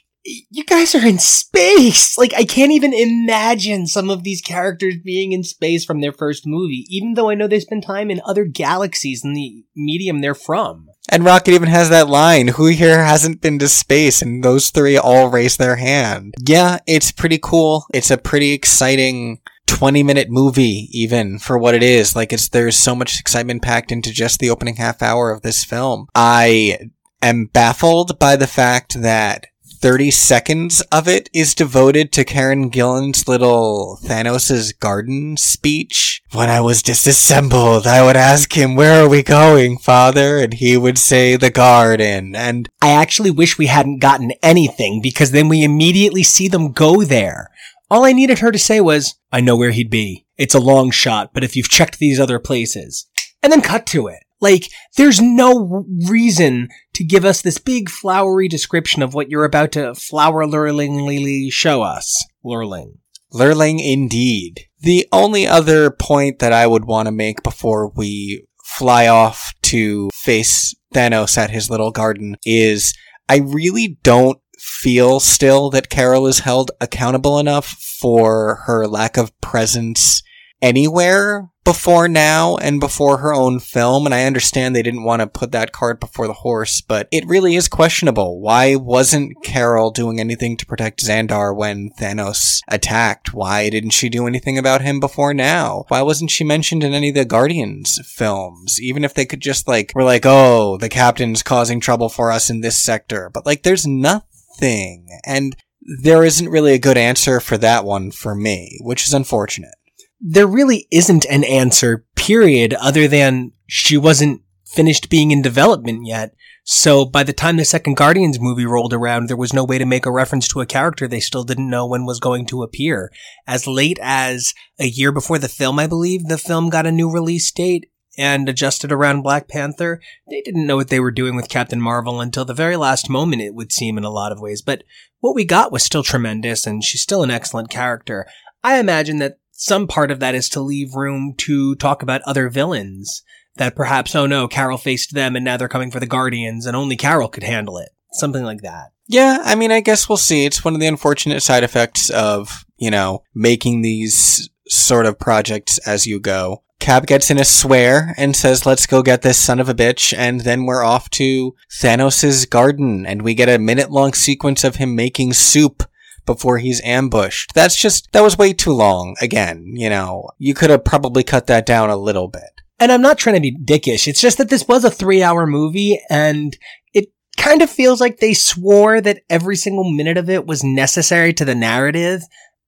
you 0.50 0.63
guys 0.66 0.94
are 0.94 1.06
in 1.06 1.20
space. 1.20 2.18
Like, 2.18 2.34
I 2.34 2.44
can't 2.44 2.72
even 2.72 2.94
imagine 2.94 3.88
some 3.88 4.10
of 4.10 4.24
these 4.24 4.42
characters 4.42 4.96
being 5.04 5.32
in 5.32 5.44
space 5.44 5.86
from 5.86 6.02
their 6.02 6.12
first 6.12 6.44
movie, 6.46 6.86
even 6.90 7.13
though 7.13 7.30
I 7.30 7.36
know 7.36 7.48
they 7.48 7.60
spend 7.60 7.84
time 7.84 8.12
in 8.12 8.22
other 8.26 8.46
galaxies 8.46 9.24
in 9.24 9.34
the 9.34 9.63
medium 9.76 10.20
they're 10.20 10.36
from. 10.36 10.88
And 11.10 11.24
Rocket 11.24 11.54
even 11.54 11.70
has 11.70 11.90
that 11.90 12.10
line, 12.10 12.50
who 12.50 12.68
here 12.68 13.04
hasn't 13.04 13.42
been 13.42 13.60
to 13.60 13.70
space? 13.70 14.22
And 14.22 14.44
those 14.44 14.70
three 14.70 14.98
all 14.98 15.30
raise 15.30 15.56
their 15.56 15.78
hand. 15.78 16.34
Yeah, 16.46 16.80
it's 16.86 17.12
pretty 17.13 17.40
cool. 17.42 17.86
It's 17.94 18.12
a 18.12 18.18
pretty 18.18 18.52
exciting 18.52 19.40
20 19.68 20.04
minute 20.04 20.30
movie, 20.30 20.90
even 20.92 21.40
for 21.40 21.58
what 21.58 21.76
it 21.76 21.84
is. 21.84 22.16
Like, 22.16 22.34
it's, 22.34 22.50
there's 22.50 22.76
so 22.76 22.94
much 22.94 23.20
excitement 23.20 23.62
packed 23.62 23.92
into 23.92 24.12
just 24.12 24.40
the 24.40 24.50
opening 24.50 24.76
half 24.76 25.02
hour 25.02 25.32
of 25.32 25.42
this 25.42 25.63
film. 25.63 26.08
I 26.13 26.80
am 27.22 27.46
baffled 27.46 28.20
by 28.20 28.36
the 28.36 28.48
fact 28.48 29.02
that 29.02 29.48
30 29.80 30.12
seconds 30.12 30.82
of 30.92 31.08
it 31.08 31.30
is 31.34 31.54
devoted 31.54 32.12
to 32.13 32.26
Karen 32.26 32.70
Gillan's 32.70 33.28
little 33.28 34.00
Thanos' 34.04 34.78
garden 34.80 35.38
speech. 35.38 36.22
When 36.34 36.50
I 36.50 36.62
was 36.62 36.82
disassembled, 36.82 37.86
I 37.86 38.04
would 38.04 38.18
ask 38.18 38.54
him, 38.54 38.76
where 38.76 39.04
are 39.04 39.10
we 39.10 39.24
going, 39.24 39.78
father? 39.78 40.38
And 40.38 40.56
he 40.56 40.78
would 40.78 40.98
say, 40.98 41.36
the 41.36 41.50
garden. 41.50 42.36
And 42.36 42.70
I 42.82 42.90
actually 42.90 43.32
wish 43.32 43.58
we 43.58 43.68
hadn't 43.68 44.00
gotten 44.00 44.32
anything 44.42 45.00
because 45.02 45.32
then 45.32 45.48
we 45.48 45.63
immediately 45.63 46.24
see 46.24 46.48
them 46.48 46.72
go 46.72 47.04
there. 47.04 47.50
All 47.90 48.04
I 48.04 48.12
needed 48.12 48.40
her 48.40 48.52
to 48.52 48.60
say 48.60 48.82
was, 48.82 49.16
I 49.32 49.42
know 49.42 49.56
where 49.56 49.72
he'd 49.72 49.90
be. 49.90 50.26
It's 50.38 50.56
a 50.56 50.60
long 50.60 50.92
shot, 50.92 51.34
but 51.34 51.44
if 51.44 51.56
you've 51.56 51.70
checked 51.70 52.00
these 52.00 52.20
other 52.20 52.40
places. 52.40 53.08
And 53.42 53.52
then 53.52 53.62
cut 53.62 53.86
to 53.88 54.08
it. 54.08 54.24
Like, 54.39 54.69
there's 54.97 55.19
no 55.19 55.86
reason 56.08 56.69
to 56.93 57.04
give 57.04 57.26
us 57.26 57.41
this 57.41 57.58
big 57.58 57.89
flowery 57.89 58.47
description 58.47 59.02
of 59.02 59.13
what 59.13 59.30
you're 59.30 59.45
about 59.45 59.71
to 59.73 59.95
flower 59.95 60.45
lurlingly 60.45 61.52
show 61.52 61.82
us. 61.82 62.26
Lurling. 62.43 63.00
Lurling 63.32 63.80
indeed. 63.80 64.65
The 64.80 65.08
only 65.12 65.47
other 65.47 65.89
point 65.89 66.39
that 66.39 66.54
I 66.54 66.67
would 66.67 66.86
want 66.86 67.08
to 67.08 67.12
make 67.12 67.41
before 67.43 67.89
we 67.89 68.45
fly 68.63 69.08
off 69.08 69.54
to 69.63 70.10
face 70.13 70.76
Thanos 70.93 71.38
at 71.38 71.50
his 71.50 71.69
little 71.69 71.91
garden 71.91 72.36
is 72.45 72.93
I 73.28 73.38
really 73.38 73.97
don't 74.04 74.39
feel 74.60 75.19
still 75.19 75.69
that 75.71 75.89
Carol 75.89 76.28
is 76.28 76.39
held 76.39 76.71
accountable 76.80 77.39
enough 77.39 77.67
for 78.00 78.63
her 78.65 78.88
lack 78.88 79.17
of 79.17 79.39
presence 79.41 80.21
anywhere 80.62 81.50
before 81.67 82.08
now 82.08 82.56
and 82.56 82.80
before 82.80 83.17
her 83.17 83.34
own 83.34 83.60
film, 83.60 84.06
and 84.06 84.15
I 84.15 84.23
understand 84.23 84.73
they 84.73 84.82
didn't 84.82 85.03
want 85.03 85.19
to 85.19 85.27
put 85.27 85.51
that 85.51 85.73
cart 85.73 85.99
before 85.99 86.25
the 86.25 86.32
horse, 86.32 86.80
but 86.80 87.10
it 87.12 87.27
really 87.27 87.58
is 87.58 87.67
questionable. 87.67 88.39
Why 88.39 88.77
wasn't 88.77 89.43
Carol 89.43 89.91
doing 89.91 90.17
anything 90.17 90.56
to 90.56 90.65
protect 90.65 91.03
Xandar 91.03 91.53
when 91.53 91.89
Thanos 91.99 92.62
attacked? 92.69 93.34
Why 93.34 93.69
didn't 93.69 93.89
she 93.89 94.08
do 94.08 94.27
anything 94.27 94.58
about 94.58 94.80
him 94.80 95.01
before 95.01 95.34
now? 95.34 95.84
Why 95.89 96.01
wasn't 96.03 96.32
she 96.32 96.45
mentioned 96.45 96.86
in 96.86 96.93
any 96.93 97.10
of 97.10 97.15
the 97.15 97.25
Guardians 97.25 97.99
films? 98.15 98.82
Even 98.82 99.03
if 99.03 99.13
they 99.13 99.25
could 99.25 99.41
just 99.41 99.67
like, 99.67 99.91
we're 99.93 100.06
like, 100.06 100.25
oh, 100.25 100.77
the 100.77 100.88
captain's 100.88 101.43
causing 101.43 101.82
trouble 101.82 102.08
for 102.08 102.32
us 102.32 102.49
in 102.49 102.62
this 102.62 102.77
sector, 102.77 103.30
but 103.34 103.45
like, 103.45 103.63
there's 103.63 103.86
nothing. 103.86 105.06
And 105.25 105.53
there 106.01 106.23
isn't 106.23 106.47
really 106.47 106.75
a 106.75 106.80
good 106.80 106.97
answer 106.97 107.41
for 107.41 107.58
that 107.58 107.84
one 107.84 108.12
for 108.12 108.34
me, 108.34 108.80
which 108.82 109.03
is 109.03 109.13
unfortunate 109.13 109.77
there 110.19 110.47
really 110.47 110.88
isn't 110.91 111.25
an 111.25 111.43
answer, 111.43 112.06
period, 112.15 112.73
other 112.73 113.08
than 113.08 113.51
she 113.67 113.97
wasn't 113.97 114.41
finished 114.65 115.10
being 115.10 115.32
in 115.32 115.41
development 115.41 116.06
yet. 116.06 116.34
So 116.63 117.06
by 117.06 117.23
the 117.23 117.32
time 117.32 117.56
the 117.56 117.63
second 117.63 117.95
Guardians 117.95 118.41
movie 118.41 118.65
rolled 118.65 118.93
around, 118.93 119.27
there 119.27 119.38
was 119.38 119.53
no 119.53 119.63
way 119.63 119.77
to 119.77 119.86
make 119.86 120.06
a 120.06 120.12
reference 120.12 120.49
to 120.49 120.60
a 120.60 120.65
character 120.65 121.08
they 121.08 121.21
still 121.21 121.45
didn't 121.45 121.69
know 121.69 121.88
when 121.88 122.06
was 122.06 122.19
going 122.19 122.45
to 122.47 122.62
appear. 122.62 123.10
As 123.47 123.67
late 123.67 123.97
as 124.01 124.53
a 124.77 124.88
year 124.88 125.13
before 125.13 125.39
the 125.39 125.47
film, 125.47 125.80
I 125.80 125.88
believe, 125.88 126.25
the 126.25 126.38
film 126.38 126.69
got 126.69 126.86
a 126.86 126.91
new 126.91 127.10
release 127.10 127.49
date 127.51 127.89
and 128.17 128.49
adjusted 128.49 128.91
around 128.91 129.21
Black 129.21 129.47
Panther. 129.47 130.01
They 130.30 130.41
didn't 130.41 130.67
know 130.67 130.75
what 130.75 130.89
they 130.89 130.99
were 130.99 131.12
doing 131.12 131.38
with 131.38 131.47
Captain 131.47 131.80
Marvel 131.80 132.19
until 132.19 132.43
the 132.43 132.53
very 132.53 132.75
last 132.75 133.10
moment, 133.10 133.43
it 133.43 133.53
would 133.53 133.71
seem 133.71 133.97
in 133.97 134.03
a 134.03 134.10
lot 134.10 134.34
of 134.34 134.41
ways. 134.41 134.62
But 134.62 134.84
what 135.19 135.36
we 135.36 135.45
got 135.45 135.71
was 135.71 135.84
still 135.84 136.03
tremendous 136.03 136.67
and 136.67 136.84
she's 136.84 137.01
still 137.01 137.23
an 137.23 137.32
excellent 137.32 137.69
character. 137.69 138.27
I 138.62 138.80
imagine 138.80 139.19
that 139.19 139.38
some 139.60 139.88
part 139.88 140.12
of 140.12 140.20
that 140.20 140.36
is 140.36 140.48
to 140.50 140.62
leave 140.62 140.93
room 140.93 141.34
to 141.36 141.74
talk 141.76 142.04
about 142.04 142.22
other 142.22 142.48
villains 142.48 143.24
that 143.56 143.76
perhaps, 143.76 144.15
oh 144.15 144.28
no, 144.28 144.48
Carol 144.48 144.78
faced 144.78 145.15
them 145.15 145.36
and 145.36 145.43
now 145.43 145.58
they're 145.58 145.67
coming 145.67 145.89
for 145.89 146.00
the 146.00 146.06
Guardians 146.06 146.67
and 146.67 146.76
only 146.76 146.96
Carol 146.96 147.28
could 147.28 147.43
handle 147.43 147.80
it. 147.80 147.89
Something 148.12 148.43
like 148.43 148.62
that. 148.62 148.91
Yeah, 149.08 149.39
I 149.43 149.56
mean, 149.56 149.72
I 149.72 149.80
guess 149.80 150.08
we'll 150.08 150.17
see. 150.17 150.46
It's 150.46 150.63
one 150.63 150.76
of 150.76 150.80
the 150.80 150.86
unfortunate 150.86 151.41
side 151.41 151.63
effects 151.63 152.12
of, 152.12 152.65
you 152.78 152.91
know, 152.91 153.24
making 153.34 153.82
these 153.82 154.48
sort 154.67 155.08
of 155.08 155.17
projects 155.17 155.80
as 155.88 156.06
you 156.06 156.20
go. 156.20 156.62
Cap 156.80 157.08
gets 157.08 157.32
in 157.32 157.39
a 157.39 157.46
swear 157.46 158.13
and 158.15 158.36
says, 158.36 158.67
let's 158.67 158.86
go 158.86 159.02
get 159.02 159.24
this 159.24 159.39
son 159.39 159.60
of 159.60 159.70
a 159.70 159.74
bitch. 159.74 160.15
And 160.15 160.41
then 160.41 160.65
we're 160.65 160.84
off 160.84 161.10
to 161.12 161.56
Thanos' 161.82 162.48
garden 162.48 163.08
and 163.08 163.24
we 163.24 163.34
get 163.34 163.50
a 163.50 163.58
minute 163.58 163.89
long 163.89 164.13
sequence 164.13 164.63
of 164.63 164.76
him 164.76 164.96
making 164.96 165.34
soup 165.34 165.84
before 166.28 166.60
he's 166.60 166.82
ambushed. 166.84 167.54
That's 167.56 167.76
just, 167.76 168.12
that 168.12 168.22
was 168.22 168.38
way 168.38 168.54
too 168.54 168.74
long. 168.74 169.16
Again, 169.20 169.63
you 169.66 169.90
know, 169.90 170.30
you 170.38 170.54
could 170.54 170.70
have 170.70 170.86
probably 170.86 171.24
cut 171.24 171.48
that 171.48 171.66
down 171.66 171.90
a 171.90 171.98
little 171.98 172.28
bit. 172.28 172.44
And 172.80 172.92
I'm 172.92 173.02
not 173.02 173.18
trying 173.18 173.36
to 173.36 173.42
be 173.42 173.58
dickish. 173.58 174.08
It's 174.08 174.22
just 174.22 174.38
that 174.38 174.50
this 174.50 174.68
was 174.68 174.84
a 174.84 174.92
three 174.92 175.24
hour 175.24 175.48
movie 175.48 176.00
and 176.12 176.56
it 176.94 177.12
kind 177.36 177.63
of 177.63 177.70
feels 177.70 178.00
like 178.00 178.20
they 178.20 178.36
swore 178.36 179.02
that 179.02 179.24
every 179.30 179.56
single 179.56 179.92
minute 179.92 180.18
of 180.18 180.30
it 180.30 180.46
was 180.46 180.63
necessary 180.63 181.34
to 181.34 181.46
the 181.46 181.56
narrative. 181.56 182.22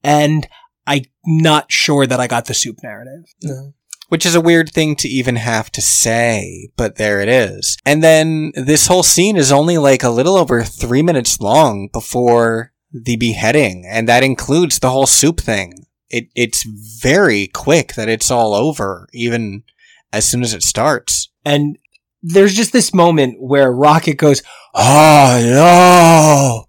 And 0.04 0.48
I'm 0.88 1.04
not 1.26 1.72
sure 1.72 2.08
that 2.08 2.20
I 2.20 2.26
got 2.26 2.46
the 2.46 2.56
soup 2.56 2.78
narrative. 2.82 3.26
No. 3.44 3.74
Which 4.08 4.26
is 4.26 4.34
a 4.34 4.42
weird 4.42 4.72
thing 4.72 4.96
to 4.98 5.08
even 5.08 5.36
have 5.36 5.72
to 5.74 5.82
say, 5.82 6.72
but 6.76 6.96
there 6.96 7.22
it 7.22 7.30
is. 7.30 7.78
And 7.86 8.04
then 8.04 8.52
this 8.56 8.88
whole 8.88 9.04
scene 9.04 9.38
is 9.38 9.52
only 9.52 9.78
like 9.78 10.02
a 10.02 10.10
little 10.10 10.36
over 10.36 10.64
three 10.64 11.04
minutes 11.04 11.40
long 11.40 11.90
before 11.94 12.72
the 12.92 13.18
beheading, 13.18 13.86
and 13.88 14.08
that 14.08 14.24
includes 14.24 14.80
the 14.80 14.90
whole 14.90 15.06
soup 15.06 15.40
thing. 15.40 15.86
It, 16.10 16.30
it's 16.36 16.64
very 16.64 17.48
quick 17.48 17.94
that 17.94 18.10
it's 18.10 18.32
all 18.32 18.54
over, 18.54 19.08
even 19.14 19.64
as 20.12 20.28
soon 20.28 20.42
as 20.42 20.54
it 20.54 20.64
starts. 20.64 21.30
And 21.46 21.78
there's 22.22 22.56
just 22.56 22.74
this 22.74 22.94
moment 22.94 23.40
where 23.40 23.72
Rocket 23.72 24.16
goes, 24.16 24.42
Oh 24.74 25.40
no! 25.42 26.66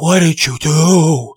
What 0.00 0.20
did 0.20 0.46
you 0.46 0.56
do? 0.58 1.34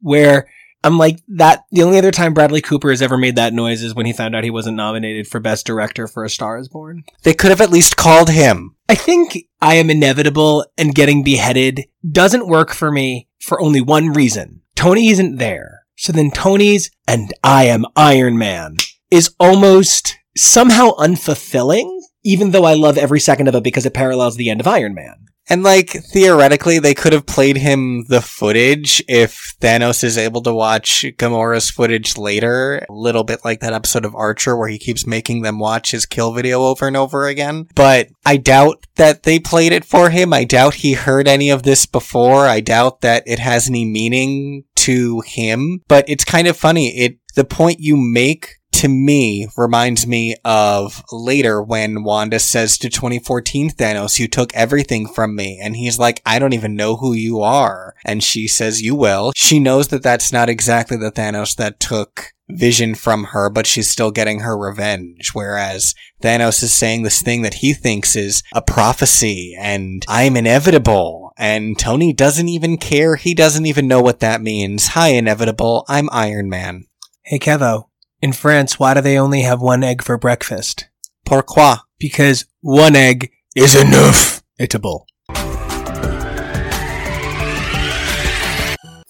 Where 0.00 0.48
I'm 0.84 0.98
like 0.98 1.20
that. 1.28 1.64
The 1.72 1.82
only 1.82 1.96
other 1.98 2.10
time 2.10 2.34
Bradley 2.34 2.60
Cooper 2.60 2.90
has 2.90 3.00
ever 3.00 3.16
made 3.16 3.36
that 3.36 3.54
noise 3.54 3.82
is 3.82 3.94
when 3.94 4.04
he 4.04 4.12
found 4.12 4.36
out 4.36 4.44
he 4.44 4.50
wasn't 4.50 4.76
nominated 4.76 5.26
for 5.26 5.40
Best 5.40 5.66
Director 5.66 6.06
for 6.06 6.24
A 6.24 6.28
Star 6.28 6.58
Is 6.58 6.68
Born. 6.68 7.04
They 7.22 7.32
could 7.32 7.50
have 7.50 7.62
at 7.62 7.70
least 7.70 7.96
called 7.96 8.28
him. 8.28 8.76
I 8.88 8.94
think 8.94 9.46
I 9.64 9.76
am 9.76 9.88
inevitable 9.88 10.66
and 10.76 10.94
getting 10.94 11.24
beheaded 11.24 11.86
doesn't 12.06 12.48
work 12.48 12.74
for 12.74 12.92
me 12.92 13.30
for 13.40 13.58
only 13.62 13.80
one 13.80 14.12
reason. 14.12 14.60
Tony 14.76 15.08
isn't 15.08 15.38
there. 15.38 15.86
So 15.96 16.12
then 16.12 16.30
Tony's 16.30 16.90
and 17.08 17.32
I 17.42 17.64
am 17.64 17.86
Iron 17.96 18.36
Man 18.36 18.76
is 19.10 19.34
almost 19.40 20.18
somehow 20.36 20.90
unfulfilling, 20.96 21.98
even 22.22 22.50
though 22.50 22.64
I 22.64 22.74
love 22.74 22.98
every 22.98 23.20
second 23.20 23.48
of 23.48 23.54
it 23.54 23.64
because 23.64 23.86
it 23.86 23.94
parallels 23.94 24.36
the 24.36 24.50
end 24.50 24.60
of 24.60 24.66
Iron 24.66 24.92
Man. 24.92 25.28
And 25.48 25.62
like 25.62 25.90
theoretically, 25.90 26.78
they 26.78 26.94
could 26.94 27.12
have 27.12 27.26
played 27.26 27.56
him 27.56 28.04
the 28.08 28.22
footage 28.22 29.02
if 29.08 29.54
Thanos 29.60 30.02
is 30.02 30.16
able 30.16 30.42
to 30.42 30.54
watch 30.54 31.04
Gamora's 31.18 31.70
footage 31.70 32.16
later. 32.16 32.84
A 32.88 32.92
little 32.92 33.24
bit 33.24 33.44
like 33.44 33.60
that 33.60 33.72
episode 33.72 34.04
of 34.04 34.14
Archer 34.14 34.56
where 34.56 34.68
he 34.68 34.78
keeps 34.78 35.06
making 35.06 35.42
them 35.42 35.58
watch 35.58 35.90
his 35.90 36.06
kill 36.06 36.32
video 36.32 36.62
over 36.62 36.86
and 36.86 36.96
over 36.96 37.26
again. 37.26 37.66
But 37.74 38.08
I 38.24 38.38
doubt 38.38 38.86
that 38.96 39.24
they 39.24 39.38
played 39.38 39.72
it 39.72 39.84
for 39.84 40.10
him. 40.10 40.32
I 40.32 40.44
doubt 40.44 40.74
he 40.74 40.94
heard 40.94 41.28
any 41.28 41.50
of 41.50 41.62
this 41.62 41.86
before. 41.86 42.46
I 42.46 42.60
doubt 42.60 43.02
that 43.02 43.22
it 43.26 43.38
has 43.38 43.68
any 43.68 43.84
meaning 43.84 44.64
to 44.76 45.22
him. 45.26 45.82
But 45.88 46.08
it's 46.08 46.24
kind 46.24 46.46
of 46.46 46.56
funny. 46.56 46.96
It 46.96 47.18
the 47.34 47.44
point 47.44 47.80
you 47.80 47.96
make 47.96 48.56
to 48.74 48.88
me 48.88 49.46
reminds 49.56 50.06
me 50.06 50.36
of 50.44 51.02
later 51.12 51.62
when 51.62 52.02
Wanda 52.02 52.38
says 52.38 52.76
to 52.78 52.88
2014 52.88 53.70
Thanos, 53.70 54.18
you 54.18 54.26
took 54.26 54.54
everything 54.54 55.06
from 55.06 55.36
me. 55.36 55.60
And 55.62 55.76
he's 55.76 55.98
like, 55.98 56.20
I 56.26 56.38
don't 56.38 56.52
even 56.52 56.74
know 56.74 56.96
who 56.96 57.12
you 57.12 57.40
are. 57.40 57.94
And 58.04 58.22
she 58.22 58.48
says, 58.48 58.82
you 58.82 58.94
will. 58.94 59.32
She 59.36 59.60
knows 59.60 59.88
that 59.88 60.02
that's 60.02 60.32
not 60.32 60.48
exactly 60.48 60.96
the 60.96 61.12
Thanos 61.12 61.56
that 61.56 61.78
took 61.78 62.32
vision 62.48 62.94
from 62.94 63.24
her, 63.24 63.48
but 63.48 63.66
she's 63.66 63.90
still 63.90 64.10
getting 64.10 64.40
her 64.40 64.58
revenge. 64.58 65.30
Whereas 65.32 65.94
Thanos 66.22 66.62
is 66.62 66.72
saying 66.72 67.02
this 67.02 67.22
thing 67.22 67.42
that 67.42 67.54
he 67.54 67.72
thinks 67.74 68.16
is 68.16 68.42
a 68.52 68.60
prophecy 68.60 69.56
and 69.58 70.04
I'm 70.08 70.36
inevitable. 70.36 71.32
And 71.36 71.78
Tony 71.78 72.12
doesn't 72.12 72.48
even 72.48 72.76
care. 72.76 73.16
He 73.16 73.34
doesn't 73.34 73.66
even 73.66 73.88
know 73.88 74.02
what 74.02 74.20
that 74.20 74.42
means. 74.42 74.88
Hi, 74.88 75.08
inevitable. 75.08 75.84
I'm 75.88 76.08
Iron 76.12 76.48
Man. 76.48 76.86
Hey, 77.22 77.38
Kevo. 77.38 77.86
In 78.24 78.32
France, 78.32 78.78
why 78.78 78.94
do 78.94 79.02
they 79.02 79.18
only 79.18 79.42
have 79.42 79.60
one 79.60 79.84
egg 79.84 80.02
for 80.02 80.16
breakfast? 80.16 80.88
Pourquoi? 81.26 81.74
Because 81.98 82.46
one 82.62 82.96
egg 82.96 83.30
is 83.54 83.74
enough. 83.74 84.42
Itable. 84.58 85.04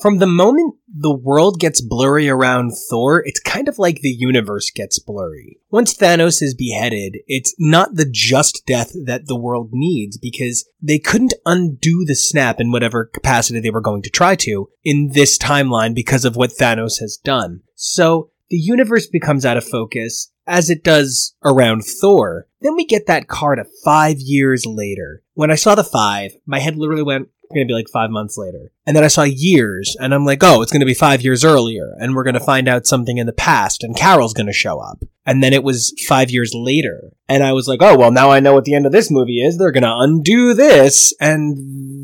From 0.01 0.19
the 0.19 0.27
moment 0.27 0.75
the 0.93 1.17
world 1.17 1.61
gets 1.61 1.81
blurry 1.81 2.29
around 2.29 2.73
Thor, 2.91 3.23
it's 3.25 3.39
kind 3.39 3.69
of 3.69 3.79
like 3.79 4.01
the 4.01 4.17
universe 4.19 4.73
gets 4.73 4.99
blurry. 4.99 5.61
Once 5.71 5.97
Thanos 5.97 6.43
is 6.43 6.53
beheaded, 6.53 7.19
it's 7.29 7.55
not 7.57 7.95
the 7.95 8.11
just 8.11 8.67
death 8.67 8.91
that 9.07 9.29
the 9.29 9.39
world 9.39 9.71
needs 9.73 10.19
because 10.19 10.69
they 10.83 10.99
couldn't 10.99 11.35
undo 11.47 12.05
the 12.05 12.17
snap 12.17 12.59
in 12.59 12.73
whatever 12.73 13.05
capacity 13.05 13.61
they 13.61 13.71
were 13.71 13.81
going 13.81 14.03
to 14.03 14.11
try 14.11 14.35
to 14.35 14.71
in 14.83 15.11
this 15.13 15.39
timeline 15.39 15.95
because 15.95 16.25
of 16.25 16.35
what 16.35 16.51
Thanos 16.51 16.99
has 16.99 17.17
done. 17.17 17.61
So 17.77 18.31
the 18.55 18.61
universe 18.61 19.09
becomes 19.09 19.45
out 19.45 19.57
of 19.57 19.65
focus 19.65 20.31
as 20.47 20.71
it 20.71 20.85
does 20.85 21.35
around 21.45 21.83
Thor. 21.83 22.47
Then 22.61 22.77
we 22.77 22.85
get 22.85 23.09
that 23.09 23.27
card 23.27 23.59
of 23.59 23.67
five 23.85 24.19
years 24.21 24.65
later. 24.65 25.25
When 25.33 25.51
I 25.51 25.57
saw 25.57 25.75
the 25.75 25.83
five, 25.83 26.31
my 26.47 26.61
head 26.61 26.77
literally 26.77 27.03
went, 27.03 27.31
going 27.53 27.67
to 27.67 27.71
be 27.73 27.75
like 27.75 27.89
five 27.93 28.11
months 28.11 28.39
later. 28.39 28.71
And 28.87 28.97
then 28.97 29.03
I 29.03 29.09
saw 29.09 29.25
years, 29.25 29.97
and 29.99 30.15
I'm 30.15 30.25
like, 30.25 30.45
oh, 30.45 30.63
it's 30.63 30.71
going 30.71 30.83
to 30.83 30.87
be 30.87 30.95
five 30.95 31.23
years 31.23 31.45
earlier, 31.45 31.95
and 31.99 32.15
we're 32.15 32.23
going 32.23 32.35
to 32.35 32.41
find 32.41 32.69
out 32.69 32.87
something 32.87 33.19
in 33.19 33.27
the 33.27 33.33
past, 33.33 33.83
and 33.83 33.97
Carol's 33.97 34.35
going 34.35 34.47
to 34.47 34.53
show 34.53 34.79
up. 34.79 35.03
And 35.27 35.43
then 35.43 35.53
it 35.53 35.65
was 35.65 35.93
five 36.07 36.31
years 36.31 36.53
later. 36.55 37.11
And 37.29 37.43
I 37.43 37.55
was 37.55 37.67
like, 37.67 37.83
oh, 37.83 37.99
well, 37.99 38.13
now 38.13 38.31
I 38.31 38.39
know 38.39 38.55
what 38.55 38.67
the 38.67 38.75
end 38.75 38.87
of 38.87 38.93
this 38.93 39.11
movie 39.11 39.41
is. 39.41 39.59
They're 39.59 39.73
going 39.73 39.83
to 39.83 39.97
undo 39.99 40.55
this. 40.55 41.13
And 41.19 41.57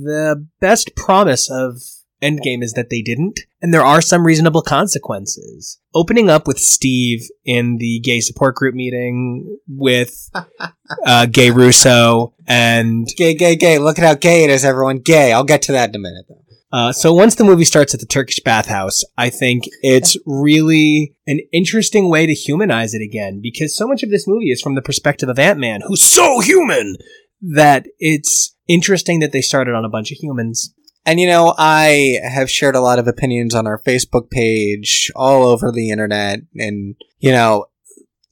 the 0.05 0.49
best 0.59 0.97
promise 0.97 1.49
of 1.49 1.81
Endgame 2.23 2.63
is 2.63 2.75
that 2.75 2.91
they 2.91 3.03
didn't, 3.03 3.41
and 3.63 3.73
there 3.73 3.85
are 3.85 4.03
some 4.03 4.27
reasonable 4.27 4.63
consequences. 4.63 5.79
Opening 5.95 6.29
up 6.29 6.47
with 6.47 6.59
Steve 6.59 7.29
in 7.45 7.79
the 7.79 8.01
gay 8.01 8.21
support 8.21 8.55
group 8.55 8.75
meeting 8.75 9.59
with 9.69 10.31
uh, 11.07 11.27
Gay 11.27 11.51
Russo 11.51 12.35
and 12.47 13.07
Gay, 13.17 13.35
gay, 13.35 13.57
gay. 13.57 13.79
Look 13.79 13.99
at 13.99 14.05
how 14.05 14.15
gay 14.15 14.45
it 14.45 14.51
is, 14.51 14.65
everyone. 14.65 14.99
Gay. 14.99 15.33
I'll 15.33 15.45
get 15.45 15.63
to 15.63 15.73
that 15.73 15.91
in 15.91 15.97
a 15.97 15.99
minute, 15.99 16.27
though. 16.29 16.41
Uh, 16.73 16.93
so 16.93 17.13
once 17.13 17.35
the 17.35 17.45
movie 17.45 17.65
starts 17.65 17.95
at 17.95 18.01
the 18.01 18.07
Turkish 18.07 18.39
bathhouse, 18.45 19.03
I 19.19 19.29
think 19.29 19.65
it's 19.83 20.17
really 20.25 21.17
an 21.27 21.41
interesting 21.53 22.09
way 22.09 22.27
to 22.27 22.35
humanize 22.35 22.95
it 22.95 23.03
again 23.03 23.41
because 23.43 23.77
so 23.77 23.89
much 23.89 24.03
of 24.03 24.11
this 24.11 24.29
movie 24.29 24.51
is 24.51 24.61
from 24.61 24.77
the 24.77 24.83
perspective 24.83 25.29
of 25.29 25.39
Ant-Man, 25.39 25.81
who's 25.85 26.03
so 26.03 26.39
human 26.41 26.97
that 27.41 27.87
it's 27.99 28.55
interesting 28.69 29.19
that 29.21 29.33
they 29.33 29.41
started 29.41 29.75
on 29.75 29.85
a 29.85 29.89
bunch 29.89 30.13
of 30.13 30.19
humans. 30.19 30.73
And 31.05 31.19
you 31.19 31.27
know, 31.27 31.55
I 31.57 32.19
have 32.23 32.51
shared 32.51 32.77
a 32.77 32.81
lot 32.81 32.99
of 32.99 33.09
opinions 33.09 33.55
on 33.55 33.67
our 33.67 33.81
Facebook 33.81 34.31
page, 34.31 35.11
all 35.17 35.45
over 35.47 35.73
the 35.73 35.91
internet, 35.91 36.41
and 36.57 36.95
you 37.19 37.33
know, 37.33 37.67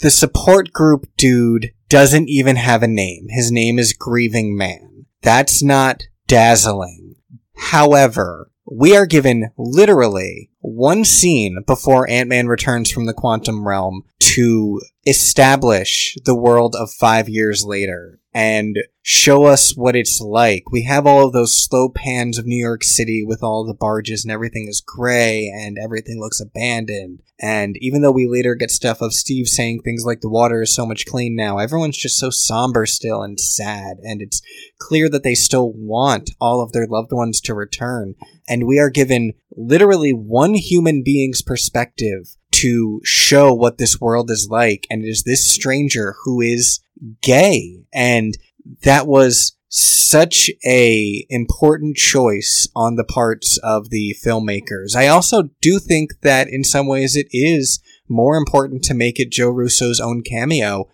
the 0.01 0.11
support 0.11 0.73
group 0.73 1.07
dude 1.17 1.73
doesn't 1.89 2.29
even 2.29 2.57
have 2.57 2.83
a 2.83 2.89
name. 2.89 3.27
His 3.31 3.51
name 3.51 3.79
is 3.79 3.93
Grieving 3.93 4.57
Man. 4.57 5.07
That's 5.23 5.63
not 5.63 6.05
dazzling. 6.27 7.17
However, 7.57 8.51
we 8.71 8.97
are 8.97 9.07
given 9.07 9.51
literally 9.57 10.51
one 10.61 11.05
scene 11.05 11.63
before 11.67 12.09
Ant-Man 12.11 12.49
returns 12.49 12.91
from 12.91 13.07
the 13.07 13.15
quantum 13.15 13.67
realm 13.67 14.05
to 14.19 14.81
establish 15.07 16.17
the 16.25 16.35
world 16.35 16.75
of 16.79 16.91
five 16.91 17.29
years 17.29 17.65
later 17.65 18.19
and 18.35 18.77
show 19.03 19.45
us 19.45 19.77
what 19.77 19.97
it's 19.97 20.21
like. 20.21 20.71
We 20.71 20.83
have 20.85 21.07
all 21.07 21.27
of 21.27 21.33
those 21.33 21.57
slow 21.57 21.89
pans 21.89 22.39
of 22.39 22.47
New 22.47 22.63
York 22.63 22.85
City 22.85 23.25
with 23.27 23.43
all 23.43 23.65
the 23.65 23.75
barges 23.75 24.25
and 24.25 24.31
everything 24.31 24.67
is 24.69 24.81
gray 24.81 25.49
and 25.49 25.79
everything 25.83 26.21
looks 26.21 26.41
abandoned. 26.41 27.21
And 27.41 27.77
even 27.81 28.03
though 28.03 28.13
we 28.13 28.27
later 28.27 28.55
get 28.55 28.71
stuff 28.71 29.01
of 29.01 29.15
Steve 29.15 29.49
saying 29.49 29.81
things 29.81 30.05
like 30.05 30.21
the 30.21 30.29
water 30.29 30.63
is 30.63 30.75
so 30.75 30.85
much 30.85 31.07
clean 31.07 31.35
now, 31.35 31.59
everyone's 31.59 31.97
just 31.97 32.19
so 32.19 32.31
somber 32.31 32.85
still 32.85 33.23
and 33.23 33.41
sad. 33.41 33.97
And 34.03 34.21
it's 34.21 34.43
clear 34.79 35.09
that 35.09 35.23
they 35.23 35.35
still 35.35 35.73
want 35.73 36.31
all 36.41 36.61
of 36.61 36.73
their 36.73 36.87
loved 36.87 37.13
ones 37.13 37.41
to 37.43 37.55
return. 37.55 38.15
And 38.49 38.67
we 38.67 38.79
are 38.79 38.91
given 38.91 39.33
literally 39.59 40.13
one 40.13 40.55
human 40.55 41.03
being's 41.03 41.43
perspective 41.43 42.37
to 42.53 43.01
show 43.05 43.53
what 43.53 43.79
this 43.79 44.01
world 44.01 44.31
is 44.31 44.49
like. 44.51 44.87
And 44.89 45.05
it 45.05 45.09
is 45.09 45.25
this 45.25 45.49
stranger 45.49 46.15
who 46.25 46.41
is 46.41 46.81
gay. 47.21 47.85
And 47.93 48.39
that 48.83 49.07
was 49.07 49.57
such 49.69 50.51
a 50.67 51.27
important 51.29 51.97
choice 51.97 52.69
on 52.75 52.97
the 52.97 53.05
parts 53.05 53.59
of 53.63 53.91
the 53.91 54.17
filmmakers. 54.25 54.97
I 54.97 55.09
also 55.09 55.51
do 55.61 55.79
think 55.79 56.21
that 56.23 56.49
in 56.49 56.65
some 56.65 56.87
ways 56.87 57.17
it 57.17 57.29
is 57.31 57.81
more 58.09 58.37
important 58.37 58.83
to 58.85 58.95
make 58.95 59.21
it 59.21 59.31
Joe 59.31 59.51
Russo's 59.51 60.01
own 60.01 60.23
cameo, 60.23 60.89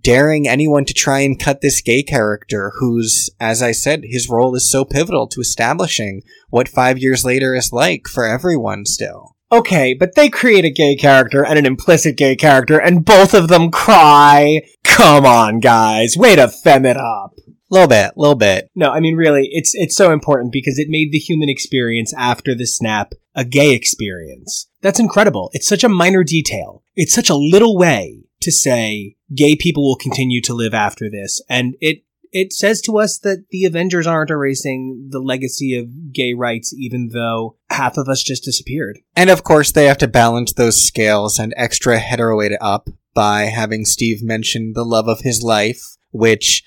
daring 0.00 0.48
anyone 0.48 0.84
to 0.84 0.94
try 0.94 1.20
and 1.20 1.38
cut 1.38 1.60
this 1.60 1.80
gay 1.80 2.02
character 2.02 2.72
whose, 2.78 3.30
as 3.40 3.62
I 3.62 3.72
said, 3.72 4.02
his 4.04 4.28
role 4.28 4.54
is 4.54 4.70
so 4.70 4.84
pivotal 4.84 5.26
to 5.28 5.40
establishing 5.40 6.22
what 6.50 6.68
five 6.68 6.98
years 6.98 7.24
later 7.24 7.54
is 7.54 7.72
like 7.72 8.06
for 8.06 8.26
everyone 8.26 8.84
still. 8.84 9.36
Okay, 9.50 9.94
but 9.94 10.14
they 10.14 10.28
create 10.28 10.66
a 10.66 10.70
gay 10.70 10.94
character 10.94 11.44
and 11.44 11.58
an 11.58 11.64
implicit 11.64 12.16
gay 12.16 12.36
character, 12.36 12.78
and 12.78 13.04
both 13.04 13.32
of 13.32 13.48
them 13.48 13.70
cry. 13.70 14.60
Come 14.84 15.24
on, 15.24 15.60
guys, 15.60 16.16
way 16.16 16.36
to 16.36 16.48
fem 16.48 16.84
it 16.84 16.98
up. 16.98 17.32
little 17.70 17.88
bit, 17.88 18.12
little 18.16 18.34
bit. 18.34 18.70
No, 18.74 18.90
I 18.90 19.00
mean 19.00 19.16
really, 19.16 19.48
it's 19.52 19.72
it's 19.74 19.96
so 19.96 20.12
important 20.12 20.52
because 20.52 20.78
it 20.78 20.88
made 20.90 21.12
the 21.12 21.18
human 21.18 21.48
experience 21.48 22.12
after 22.16 22.54
the 22.54 22.66
snap 22.66 23.12
a 23.34 23.44
gay 23.44 23.72
experience. 23.72 24.68
That's 24.82 25.00
incredible. 25.00 25.50
It's 25.52 25.68
such 25.68 25.84
a 25.84 25.88
minor 25.88 26.24
detail. 26.24 26.82
It's 26.94 27.14
such 27.14 27.30
a 27.30 27.36
little 27.36 27.78
way 27.78 28.27
to 28.40 28.52
say 28.52 29.16
gay 29.34 29.56
people 29.56 29.84
will 29.84 29.96
continue 29.96 30.40
to 30.42 30.54
live 30.54 30.74
after 30.74 31.10
this, 31.10 31.42
and 31.48 31.74
it 31.80 32.04
it 32.30 32.52
says 32.52 32.80
to 32.82 32.98
us 32.98 33.18
that 33.20 33.44
the 33.50 33.64
Avengers 33.64 34.06
aren't 34.06 34.30
erasing 34.30 35.08
the 35.10 35.20
legacy 35.20 35.78
of 35.78 36.12
gay 36.12 36.34
rights, 36.34 36.74
even 36.74 37.08
though 37.12 37.56
half 37.70 37.96
of 37.96 38.08
us 38.08 38.22
just 38.22 38.44
disappeared. 38.44 38.98
And 39.16 39.30
of 39.30 39.44
course, 39.44 39.72
they 39.72 39.86
have 39.86 39.98
to 39.98 40.08
balance 40.08 40.52
those 40.52 40.80
scales 40.80 41.38
and 41.38 41.54
extra 41.56 41.98
hetero 41.98 42.40
it 42.40 42.52
up 42.60 42.90
by 43.14 43.44
having 43.44 43.84
Steve 43.84 44.18
mention 44.22 44.72
the 44.74 44.84
love 44.84 45.08
of 45.08 45.20
his 45.20 45.42
life, 45.42 45.82
which 46.10 46.62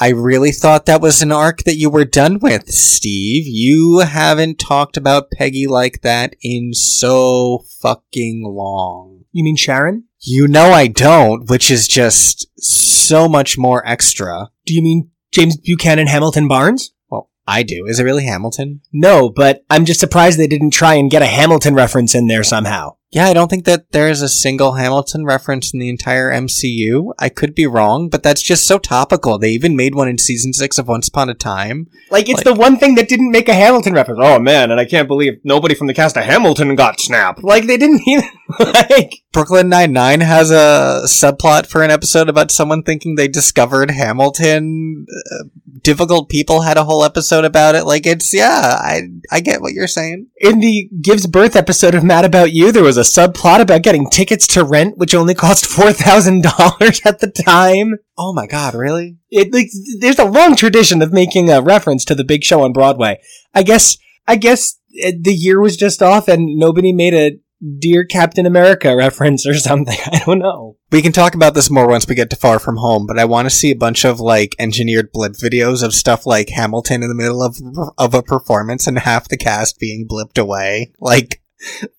I 0.00 0.08
really 0.08 0.50
thought 0.50 0.86
that 0.86 1.00
was 1.00 1.22
an 1.22 1.30
arc 1.30 1.62
that 1.62 1.76
you 1.76 1.88
were 1.88 2.04
done 2.04 2.40
with, 2.40 2.68
Steve. 2.68 3.44
You 3.46 4.00
haven't 4.00 4.58
talked 4.58 4.96
about 4.96 5.30
Peggy 5.30 5.66
like 5.68 6.02
that 6.02 6.34
in 6.42 6.74
so 6.74 7.60
fucking 7.80 8.42
long. 8.44 9.23
You 9.34 9.42
mean 9.42 9.56
Sharon? 9.56 10.04
You 10.20 10.46
know 10.46 10.70
I 10.70 10.86
don't, 10.86 11.50
which 11.50 11.68
is 11.68 11.88
just 11.88 12.46
so 12.56 13.28
much 13.28 13.58
more 13.58 13.84
extra. 13.84 14.50
Do 14.64 14.72
you 14.72 14.80
mean 14.80 15.10
James 15.32 15.56
Buchanan 15.56 16.06
Hamilton 16.06 16.46
Barnes? 16.46 16.94
Well, 17.08 17.30
I 17.44 17.64
do. 17.64 17.84
Is 17.88 17.98
it 17.98 18.04
really 18.04 18.26
Hamilton? 18.26 18.82
No, 18.92 19.28
but 19.28 19.64
I'm 19.68 19.86
just 19.86 19.98
surprised 19.98 20.38
they 20.38 20.46
didn't 20.46 20.70
try 20.70 20.94
and 20.94 21.10
get 21.10 21.20
a 21.20 21.26
Hamilton 21.26 21.74
reference 21.74 22.14
in 22.14 22.28
there 22.28 22.44
somehow. 22.44 22.96
Yeah, 23.14 23.26
I 23.26 23.32
don't 23.32 23.48
think 23.48 23.64
that 23.64 23.92
there's 23.92 24.22
a 24.22 24.28
single 24.28 24.72
Hamilton 24.72 25.24
reference 25.24 25.72
in 25.72 25.78
the 25.78 25.88
entire 25.88 26.30
MCU. 26.32 27.12
I 27.18 27.28
could 27.28 27.54
be 27.54 27.66
wrong, 27.66 28.08
but 28.08 28.22
that's 28.24 28.42
just 28.42 28.66
so 28.66 28.76
topical. 28.78 29.38
They 29.38 29.50
even 29.50 29.76
made 29.76 29.94
one 29.94 30.08
in 30.08 30.18
season 30.18 30.52
six 30.52 30.78
of 30.78 30.88
Once 30.88 31.06
Upon 31.08 31.28
a 31.30 31.34
Time. 31.34 31.86
Like 32.10 32.28
it's 32.28 32.38
Like- 32.38 32.44
the 32.44 32.54
one 32.54 32.76
thing 32.76 32.96
that 32.96 33.08
didn't 33.08 33.30
make 33.30 33.48
a 33.48 33.54
Hamilton 33.54 33.92
reference. 33.94 34.20
Oh 34.22 34.38
man, 34.40 34.70
and 34.72 34.80
I 34.80 34.84
can't 34.84 35.06
believe 35.08 35.34
nobody 35.44 35.74
from 35.76 35.86
the 35.86 35.94
cast 35.94 36.16
of 36.16 36.24
Hamilton 36.24 36.74
got 36.74 37.00
snapped. 37.00 37.42
Like 37.44 37.66
they 37.66 37.76
didn't 37.76 38.02
even 38.06 38.28
like 38.58 39.22
Brooklyn 39.32 39.68
Nine-Nine 39.68 40.20
has 40.20 40.50
a 40.50 41.02
subplot 41.06 41.66
for 41.66 41.82
an 41.82 41.90
episode 41.90 42.28
about 42.28 42.50
someone 42.50 42.82
thinking 42.82 43.14
they 43.14 43.28
discovered 43.28 43.90
Hamilton. 43.92 45.06
Uh, 45.30 45.44
difficult 45.82 46.28
people 46.30 46.62
had 46.62 46.76
a 46.78 46.84
whole 46.84 47.04
episode 47.04 47.44
about 47.44 47.74
it. 47.74 47.84
Like 47.84 48.06
it's, 48.06 48.32
yeah, 48.32 48.76
I, 48.80 49.02
I 49.30 49.40
get 49.40 49.60
what 49.60 49.72
you're 49.74 49.86
saying. 49.86 50.28
in 50.40 50.60
the 50.60 50.88
Gives 51.02 51.26
Birth 51.26 51.56
episode 51.56 51.94
of 51.94 52.02
Mad 52.04 52.24
About 52.24 52.52
You, 52.52 52.72
there 52.72 52.82
was 52.82 52.96
a 52.96 53.03
subplot 53.04 53.60
about 53.60 53.82
getting 53.82 54.08
tickets 54.10 54.46
to 54.48 54.64
rent, 54.64 54.98
which 54.98 55.14
only 55.14 55.34
cost 55.34 55.66
four 55.76 55.92
thousand 55.92 56.42
dollars 56.42 57.00
at 57.04 57.20
the 57.20 57.30
time. 57.30 57.98
Oh 58.18 58.32
my 58.32 58.46
god, 58.46 58.74
really? 58.74 59.18
It 59.30 59.52
like 59.52 59.68
there's 60.00 60.18
a 60.18 60.24
long 60.24 60.56
tradition 60.56 61.02
of 61.02 61.12
making 61.12 61.50
a 61.50 61.60
reference 61.60 62.04
to 62.06 62.14
the 62.14 62.24
big 62.24 62.44
show 62.44 62.62
on 62.62 62.72
Broadway. 62.72 63.20
I 63.54 63.62
guess 63.62 63.96
I 64.26 64.36
guess 64.36 64.78
uh, 65.04 65.12
the 65.20 65.34
year 65.34 65.60
was 65.60 65.76
just 65.76 66.02
off, 66.02 66.28
and 66.28 66.56
nobody 66.56 66.92
made 66.92 67.14
a 67.14 67.38
Dear 67.78 68.04
Captain 68.04 68.46
America 68.46 68.94
reference 68.96 69.46
or 69.46 69.54
something. 69.54 69.96
I 70.06 70.22
don't 70.24 70.38
know. 70.38 70.76
We 70.90 71.02
can 71.02 71.12
talk 71.12 71.34
about 71.34 71.54
this 71.54 71.70
more 71.70 71.88
once 71.88 72.06
we 72.06 72.14
get 72.14 72.30
to 72.30 72.36
Far 72.36 72.58
From 72.58 72.76
Home, 72.76 73.06
but 73.06 73.18
I 73.18 73.24
want 73.24 73.46
to 73.46 73.54
see 73.54 73.70
a 73.70 73.76
bunch 73.76 74.04
of 74.04 74.20
like 74.20 74.54
engineered 74.58 75.10
blip 75.12 75.32
videos 75.32 75.82
of 75.82 75.94
stuff 75.94 76.26
like 76.26 76.50
Hamilton 76.50 77.02
in 77.02 77.08
the 77.08 77.14
middle 77.14 77.42
of 77.42 77.58
of 77.98 78.14
a 78.14 78.22
performance 78.22 78.86
and 78.86 78.98
half 78.98 79.28
the 79.28 79.36
cast 79.36 79.78
being 79.78 80.06
blipped 80.06 80.38
away. 80.38 80.92
Like, 81.00 81.42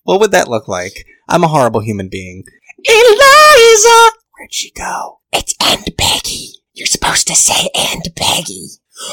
what 0.02 0.20
would 0.20 0.30
that 0.32 0.48
look 0.48 0.68
like? 0.68 1.06
I'm 1.28 1.44
a 1.44 1.48
horrible 1.48 1.80
human 1.80 2.08
being. 2.08 2.44
Eliza, 2.84 4.10
Where'd 4.38 4.52
she 4.52 4.70
go? 4.72 5.20
it's 5.32 5.54
and 5.60 5.84
Peggy. 5.98 6.62
You're 6.74 6.86
supposed 6.86 7.26
to 7.28 7.34
say 7.34 7.68
Aunt 7.74 8.08
Peggy. 8.16 8.68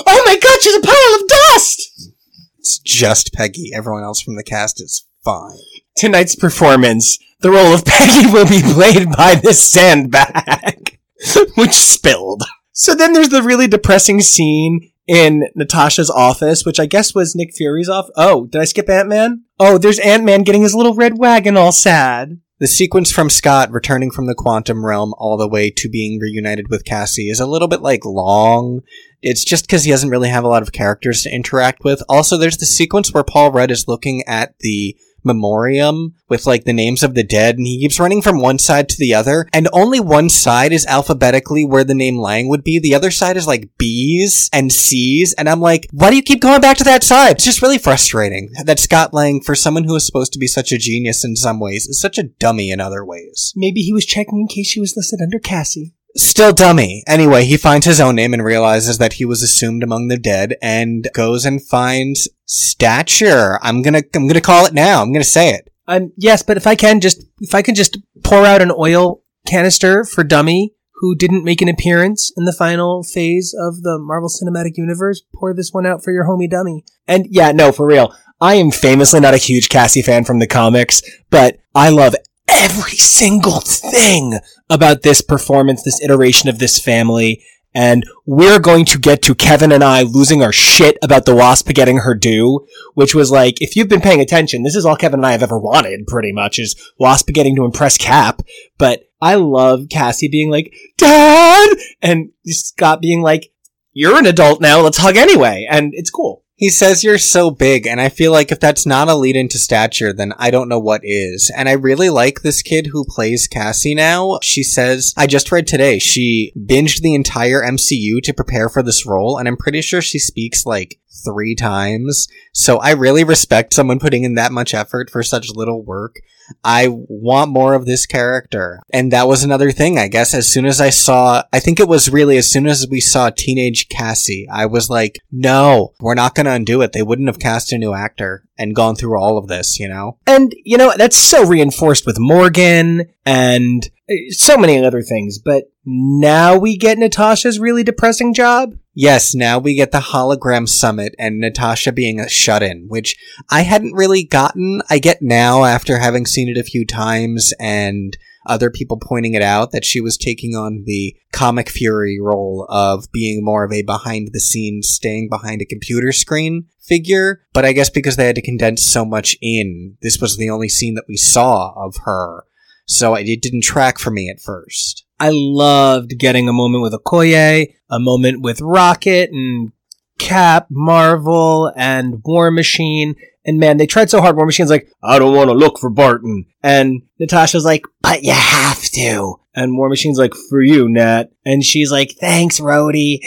Oh 0.06 0.23
my 0.25 0.38
God, 0.38 0.62
she's 0.62 0.75
a 0.75 0.82
pile 0.82 1.15
of 1.21 1.27
dust. 1.27 2.12
It's 2.60 2.79
just 2.79 3.34
Peggy. 3.34 3.71
Everyone 3.73 4.03
else 4.03 4.21
from 4.21 4.36
the 4.36 4.43
cast 4.43 4.82
is 4.82 5.06
fine. 5.23 5.58
tonight's 5.97 6.36
performance, 6.36 7.17
the 7.41 7.51
role 7.51 7.73
of 7.73 7.86
Peggy 7.86 8.32
will 8.32 8.47
be 8.47 8.62
played 8.73 9.10
by 9.12 9.36
this 9.36 9.62
sandbag, 9.71 10.99
which 11.56 11.71
spilled. 11.73 12.43
So 12.73 12.95
then 12.95 13.13
there's 13.13 13.29
the 13.29 13.43
really 13.43 13.67
depressing 13.67 14.21
scene 14.21 14.91
in 15.07 15.45
Natasha's 15.55 16.09
office, 16.09 16.65
which 16.65 16.79
I 16.79 16.85
guess 16.85 17.13
was 17.13 17.35
Nick 17.35 17.53
Fury's 17.55 17.89
off. 17.89 18.07
Oh, 18.15 18.45
did 18.45 18.61
I 18.61 18.65
skip 18.65 18.89
Ant 18.89 19.09
Man? 19.09 19.43
Oh, 19.59 19.77
there's 19.77 19.99
Ant 19.99 20.23
Man 20.23 20.43
getting 20.43 20.61
his 20.61 20.75
little 20.75 20.95
red 20.95 21.17
wagon 21.17 21.57
all 21.57 21.71
sad. 21.71 22.39
The 22.59 22.67
sequence 22.67 23.11
from 23.11 23.29
Scott 23.29 23.71
returning 23.71 24.09
from 24.09 24.27
the 24.27 24.35
quantum 24.35 24.85
realm 24.85 25.13
all 25.17 25.35
the 25.35 25.49
way 25.49 25.69
to 25.71 25.89
being 25.89 26.19
reunited 26.19 26.69
with 26.69 26.85
Cassie 26.85 27.29
is 27.29 27.41
a 27.41 27.45
little 27.45 27.67
bit 27.67 27.81
like 27.81 28.05
long. 28.05 28.81
It's 29.21 29.43
just 29.43 29.65
because 29.65 29.83
he 29.83 29.91
doesn't 29.91 30.09
really 30.09 30.29
have 30.29 30.45
a 30.45 30.47
lot 30.47 30.61
of 30.61 30.71
characters 30.71 31.23
to 31.23 31.33
interact 31.33 31.83
with. 31.83 32.01
Also, 32.07 32.37
there's 32.37 32.57
the 32.57 32.65
sequence 32.65 33.13
where 33.13 33.23
Paul 33.23 33.51
Rudd 33.51 33.71
is 33.71 33.87
looking 33.87 34.23
at 34.27 34.55
the 34.59 34.95
memoriam 35.23 36.13
with 36.29 36.45
like 36.45 36.63
the 36.63 36.73
names 36.73 37.03
of 37.03 37.13
the 37.13 37.23
dead 37.23 37.57
and 37.57 37.67
he 37.67 37.79
keeps 37.79 37.99
running 37.99 38.21
from 38.21 38.39
one 38.39 38.59
side 38.59 38.89
to 38.89 38.97
the 38.97 39.13
other 39.13 39.47
and 39.53 39.67
only 39.73 39.99
one 39.99 40.29
side 40.29 40.71
is 40.71 40.86
alphabetically 40.86 41.63
where 41.63 41.83
the 41.83 41.93
name 41.93 42.17
Lang 42.17 42.47
would 42.47 42.63
be. 42.63 42.79
The 42.79 42.95
other 42.95 43.12
side 43.12 43.38
is 43.38 43.47
like 43.47 43.69
B's 43.77 44.49
and 44.51 44.71
C's 44.71 45.33
and 45.33 45.49
I'm 45.49 45.62
like, 45.62 45.88
why 45.91 46.09
do 46.09 46.15
you 46.15 46.23
keep 46.23 46.41
going 46.41 46.62
back 46.62 46.77
to 46.77 46.83
that 46.86 47.03
side? 47.03 47.36
It's 47.36 47.45
just 47.45 47.62
really 47.62 47.77
frustrating 47.77 48.51
that 48.65 48.79
Scott 48.79 49.13
Lang, 49.13 49.41
for 49.41 49.55
someone 49.55 49.83
who 49.83 49.95
is 49.95 50.05
supposed 50.05 50.33
to 50.33 50.39
be 50.39 50.47
such 50.47 50.71
a 50.71 50.77
genius 50.77 51.23
in 51.23 51.36
some 51.36 51.59
ways, 51.59 51.88
is 51.88 51.99
such 51.99 52.17
a 52.17 52.23
dummy 52.23 52.71
in 52.71 52.79
other 52.79 53.05
ways. 53.05 53.53
Maybe 53.55 53.81
he 53.81 53.93
was 53.93 54.05
checking 54.05 54.39
in 54.39 54.47
case 54.47 54.67
she 54.67 54.79
was 54.79 54.95
listed 54.95 55.19
under 55.21 55.39
Cassie. 55.39 55.93
Still 56.15 56.53
dummy. 56.53 57.03
Anyway, 57.07 57.45
he 57.45 57.57
finds 57.57 57.88
his 57.88 57.99
own 57.99 58.15
name 58.15 58.33
and 58.33 58.43
realizes 58.43 58.99
that 58.99 59.13
he 59.13 59.25
was 59.25 59.41
assumed 59.41 59.81
among 59.81 60.09
the 60.09 60.17
dead 60.17 60.55
and 60.62 61.07
goes 61.13 61.43
and 61.43 61.65
finds 61.65 62.29
Stature. 62.45 63.60
I'm 63.62 63.82
gonna, 63.82 64.01
I'm 64.15 64.27
gonna 64.27 64.41
call 64.41 64.65
it 64.65 64.73
now. 64.73 65.01
I'm 65.01 65.12
gonna 65.12 65.23
say 65.23 65.49
it. 65.49 65.69
Um, 65.88 66.12
yes, 66.17 66.43
but 66.43 66.58
if 66.58 66.65
I 66.65 66.75
can 66.75 67.01
just, 67.01 67.23
if 67.39 67.53
I 67.53 67.62
can 67.62 67.75
just 67.75 67.97
pour 68.23 68.45
out 68.45 68.62
an 68.62 68.71
oil 68.77 69.21
canister 69.47 70.03
for 70.06 70.23
Dummy, 70.23 70.73
who 71.03 71.15
didn't 71.15 71.43
make 71.43 71.62
an 71.62 71.67
appearance 71.67 72.32
in 72.38 72.45
the 72.45 72.53
final 72.53 73.03
phase 73.03 73.53
of 73.60 73.82
the 73.82 73.97
Marvel 73.99 74.29
Cinematic 74.29 74.77
Universe, 74.77 75.21
pour 75.36 75.53
this 75.53 75.71
one 75.73 75.86
out 75.86 76.01
for 76.01 76.13
your 76.13 76.23
homie 76.25 76.49
Dummy. 76.49 76.86
And 77.08 77.27
yeah, 77.29 77.51
no, 77.51 77.73
for 77.73 77.86
real. 77.86 78.15
I 78.39 78.56
am 78.56 78.71
famously 78.71 79.19
not 79.19 79.34
a 79.34 79.38
huge 79.38 79.69
Cassie 79.69 80.01
fan 80.01 80.23
from 80.23 80.39
the 80.39 80.47
comics, 80.47 81.01
but 81.29 81.58
I 81.75 81.89
love 81.89 82.15
every 82.47 82.91
single 82.91 83.60
thing 83.60 84.39
about 84.69 85.01
this 85.01 85.21
performance, 85.21 85.84
this 85.84 86.01
iteration 86.01 86.49
of 86.49 86.60
this 86.60 86.79
family. 86.79 87.43
And 87.75 88.03
we're 88.25 88.59
going 88.59 88.86
to 88.86 88.99
get 88.99 89.21
to 89.23 89.36
Kevin 89.36 89.71
and 89.71 89.83
I 89.83 90.03
losing 90.03 90.43
our 90.43 90.51
shit 90.51 90.97
about 91.01 91.25
the 91.25 91.36
Wasp 91.36 91.67
getting 91.69 91.97
her 91.97 92.13
due, 92.13 92.67
which 92.93 93.15
was 93.15 93.31
like, 93.31 93.62
if 93.62 93.75
you've 93.75 93.89
been 93.89 94.01
paying 94.01 94.21
attention, 94.21 94.63
this 94.63 94.75
is 94.75 94.86
all 94.86 94.95
Kevin 94.95 95.19
and 95.19 95.25
I 95.25 95.31
have 95.31 95.43
ever 95.43 95.57
wanted, 95.57 96.05
pretty 96.07 96.31
much, 96.31 96.59
is 96.59 96.75
Wasp 96.99 97.27
getting 97.29 97.55
to 97.55 97.65
impress 97.65 97.97
Cap. 97.97 98.41
But 98.77 99.03
I 99.21 99.36
love 99.36 99.88
Cassie 99.89 100.27
being 100.27 100.51
like, 100.51 100.73
Dad! 100.97 101.77
And 102.01 102.31
Scott 102.45 103.01
being 103.01 103.21
like, 103.21 103.51
you're 103.93 104.17
an 104.17 104.25
adult 104.25 104.62
now, 104.62 104.81
let's 104.81 104.97
hug 104.97 105.15
anyway. 105.15 105.67
And 105.69 105.93
it's 105.93 106.09
cool. 106.09 106.42
He 106.55 106.69
says 106.69 107.03
you're 107.03 107.17
so 107.17 107.49
big, 107.49 107.87
and 107.87 107.99
I 107.99 108.09
feel 108.09 108.31
like 108.31 108.51
if 108.51 108.59
that's 108.59 108.85
not 108.85 109.09
a 109.09 109.15
lead 109.15 109.35
into 109.35 109.57
stature, 109.57 110.13
then 110.13 110.33
I 110.37 110.51
don't 110.51 110.69
know 110.69 110.79
what 110.79 111.01
is. 111.03 111.51
And 111.55 111.67
I 111.67 111.73
really 111.73 112.09
like 112.09 112.41
this 112.41 112.61
kid 112.61 112.89
who 112.91 113.05
plays 113.05 113.47
Cassie 113.47 113.95
now. 113.95 114.37
She 114.43 114.61
says, 114.61 115.13
I 115.17 115.25
just 115.25 115.51
read 115.51 115.65
today, 115.65 115.97
she 115.97 116.53
binged 116.55 117.01
the 117.01 117.15
entire 117.15 117.63
MCU 117.63 118.21
to 118.21 118.33
prepare 118.33 118.69
for 118.69 118.83
this 118.83 119.05
role, 119.05 119.37
and 119.37 119.47
I'm 119.47 119.57
pretty 119.57 119.81
sure 119.81 120.01
she 120.01 120.19
speaks 120.19 120.63
like 120.63 120.99
three 121.25 121.55
times. 121.55 122.27
So 122.53 122.77
I 122.77 122.91
really 122.91 123.23
respect 123.23 123.73
someone 123.73 123.99
putting 123.99 124.23
in 124.23 124.35
that 124.35 124.51
much 124.51 124.73
effort 124.73 125.09
for 125.09 125.23
such 125.23 125.49
little 125.49 125.83
work. 125.83 126.17
I 126.63 126.88
want 126.89 127.51
more 127.51 127.73
of 127.73 127.86
this 127.86 128.06
character. 128.06 128.82
And 128.91 129.12
that 129.12 129.27
was 129.27 129.43
another 129.43 129.71
thing, 129.71 129.97
I 129.97 130.08
guess. 130.08 130.34
As 130.34 130.47
soon 130.47 130.65
as 130.65 130.82
I 130.82 130.89
saw, 130.89 131.43
I 131.51 131.60
think 131.60 131.79
it 131.79 131.88
was 131.88 132.10
really 132.10 132.38
as 132.38 132.51
soon 132.51 132.67
as 132.67 132.88
we 132.89 132.99
saw 132.99 133.29
teenage 133.29 133.89
Cassie, 133.89 134.47
I 134.51 134.65
was 134.65 134.89
like, 134.89 135.19
no, 135.32 135.93
we're 135.99 136.15
not 136.15 136.36
going 136.36 136.45
to 136.45 136.53
undo 136.53 136.82
it. 136.82 136.93
They 136.93 137.03
wouldn't 137.03 137.29
have 137.29 137.39
cast 137.39 137.73
a 137.73 137.77
new 137.77 137.93
actor 137.93 138.43
and 138.58 138.75
gone 138.75 138.95
through 138.95 139.19
all 139.19 139.38
of 139.38 139.47
this, 139.47 139.79
you 139.79 139.88
know? 139.88 140.17
And, 140.27 140.53
you 140.63 140.77
know, 140.77 140.93
that's 140.95 141.17
so 141.17 141.45
reinforced 141.45 142.06
with 142.06 142.19
Morgan 142.19 143.12
and 143.25 143.89
uh, 144.10 144.13
so 144.29 144.58
many 144.58 144.84
other 144.84 145.01
things. 145.01 145.39
But 145.39 145.71
now 145.86 146.58
we 146.58 146.77
get 146.77 146.97
Natasha's 146.97 147.60
really 147.60 147.84
depressing 147.84 148.34
job. 148.34 148.77
Yes, 148.95 149.34
now 149.34 149.58
we 149.58 149.73
get 149.73 149.91
the 149.91 149.99
hologram 149.99 150.69
summit 150.69 151.15
and 151.17 151.39
Natasha 151.39 151.91
being 151.91 152.19
a 152.19 152.29
shut 152.29 152.62
in, 152.62 152.86
which 152.88 153.15
I 153.49 153.62
hadn't 153.62 153.95
really 153.95 154.23
gotten. 154.23 154.84
I 154.89 154.99
get 154.99 155.21
now 155.21 155.65
after 155.65 155.97
having 155.97 156.27
seen 156.27 156.47
it 156.47 156.60
a 156.60 156.63
few 156.63 156.86
times 156.86 157.53
and 157.60 158.15
other 158.45 158.69
people 158.69 158.99
pointing 159.01 159.34
it 159.34 159.41
out 159.41 159.71
that 159.71 159.86
she 159.86 160.01
was 160.01 160.17
taking 160.17 160.53
on 160.56 160.84
the 160.86 161.15
comic 161.32 161.69
fury 161.69 162.19
role 162.21 162.67
of 162.69 163.12
being 163.12 163.43
more 163.43 163.63
of 163.63 163.71
a 163.71 163.82
behind 163.82 164.29
the 164.32 164.39
scenes, 164.39 164.89
staying 164.89 165.29
behind 165.29 165.62
a 165.62 165.65
computer 165.65 166.12
screen 166.12 166.65
figure. 166.79 167.41
But 167.53 167.65
I 167.65 167.73
guess 167.73 167.89
because 167.89 168.15
they 168.15 168.27
had 168.27 168.36
to 168.36 168.41
condense 168.41 168.84
so 168.84 169.06
much 169.06 169.36
in, 169.41 169.97
this 170.01 170.19
was 170.19 170.38
the 170.38 170.49
only 170.49 170.69
scene 170.69 170.93
that 170.95 171.08
we 171.08 171.17
saw 171.17 171.73
of 171.75 171.95
her. 172.06 172.44
So 172.85 173.15
it 173.15 173.41
didn't 173.41 173.63
track 173.63 173.98
for 173.98 174.12
me 174.12 174.29
at 174.29 174.41
first. 174.41 175.02
I 175.24 175.30
loved 175.32 176.19
getting 176.19 176.50
a 176.50 176.54
moment 176.54 176.82
with 176.82 176.92
Okoye, 176.92 177.74
a 177.90 177.98
moment 177.98 178.42
with 178.42 178.60
Rocket 178.60 179.30
and 179.32 179.71
Cap, 180.19 180.67
Marvel, 180.69 181.71
and 181.78 182.21
War 182.26 182.52
Machine. 182.52 183.15
And 183.46 183.58
man, 183.58 183.78
they 183.78 183.88
tried 183.88 184.10
so 184.10 184.19
hard. 184.19 184.36
War 184.36 184.46
Machine's 184.46 184.69
like, 184.69 184.92
I 185.02 185.19
don't 185.19 185.34
want 185.34 185.50
to 185.50 185.56
look 185.56 185.80
for 185.80 185.90
Barton. 185.90 186.48
And 186.62 187.04
Natasha's 187.19 187.63
like, 187.63 187.86
but 188.02 188.24
you 188.24 188.34
have 188.34 188.82
to. 188.82 189.36
And 189.56 189.78
War 189.78 189.88
Machine's 189.88 190.17
like, 190.17 190.34
for 190.50 190.62
you, 190.62 190.90
Nat. 190.90 191.32
And 191.46 191.63
she's 191.63 191.90
like, 191.90 192.15
thanks, 192.19 192.60
Rhodey. 192.60 193.19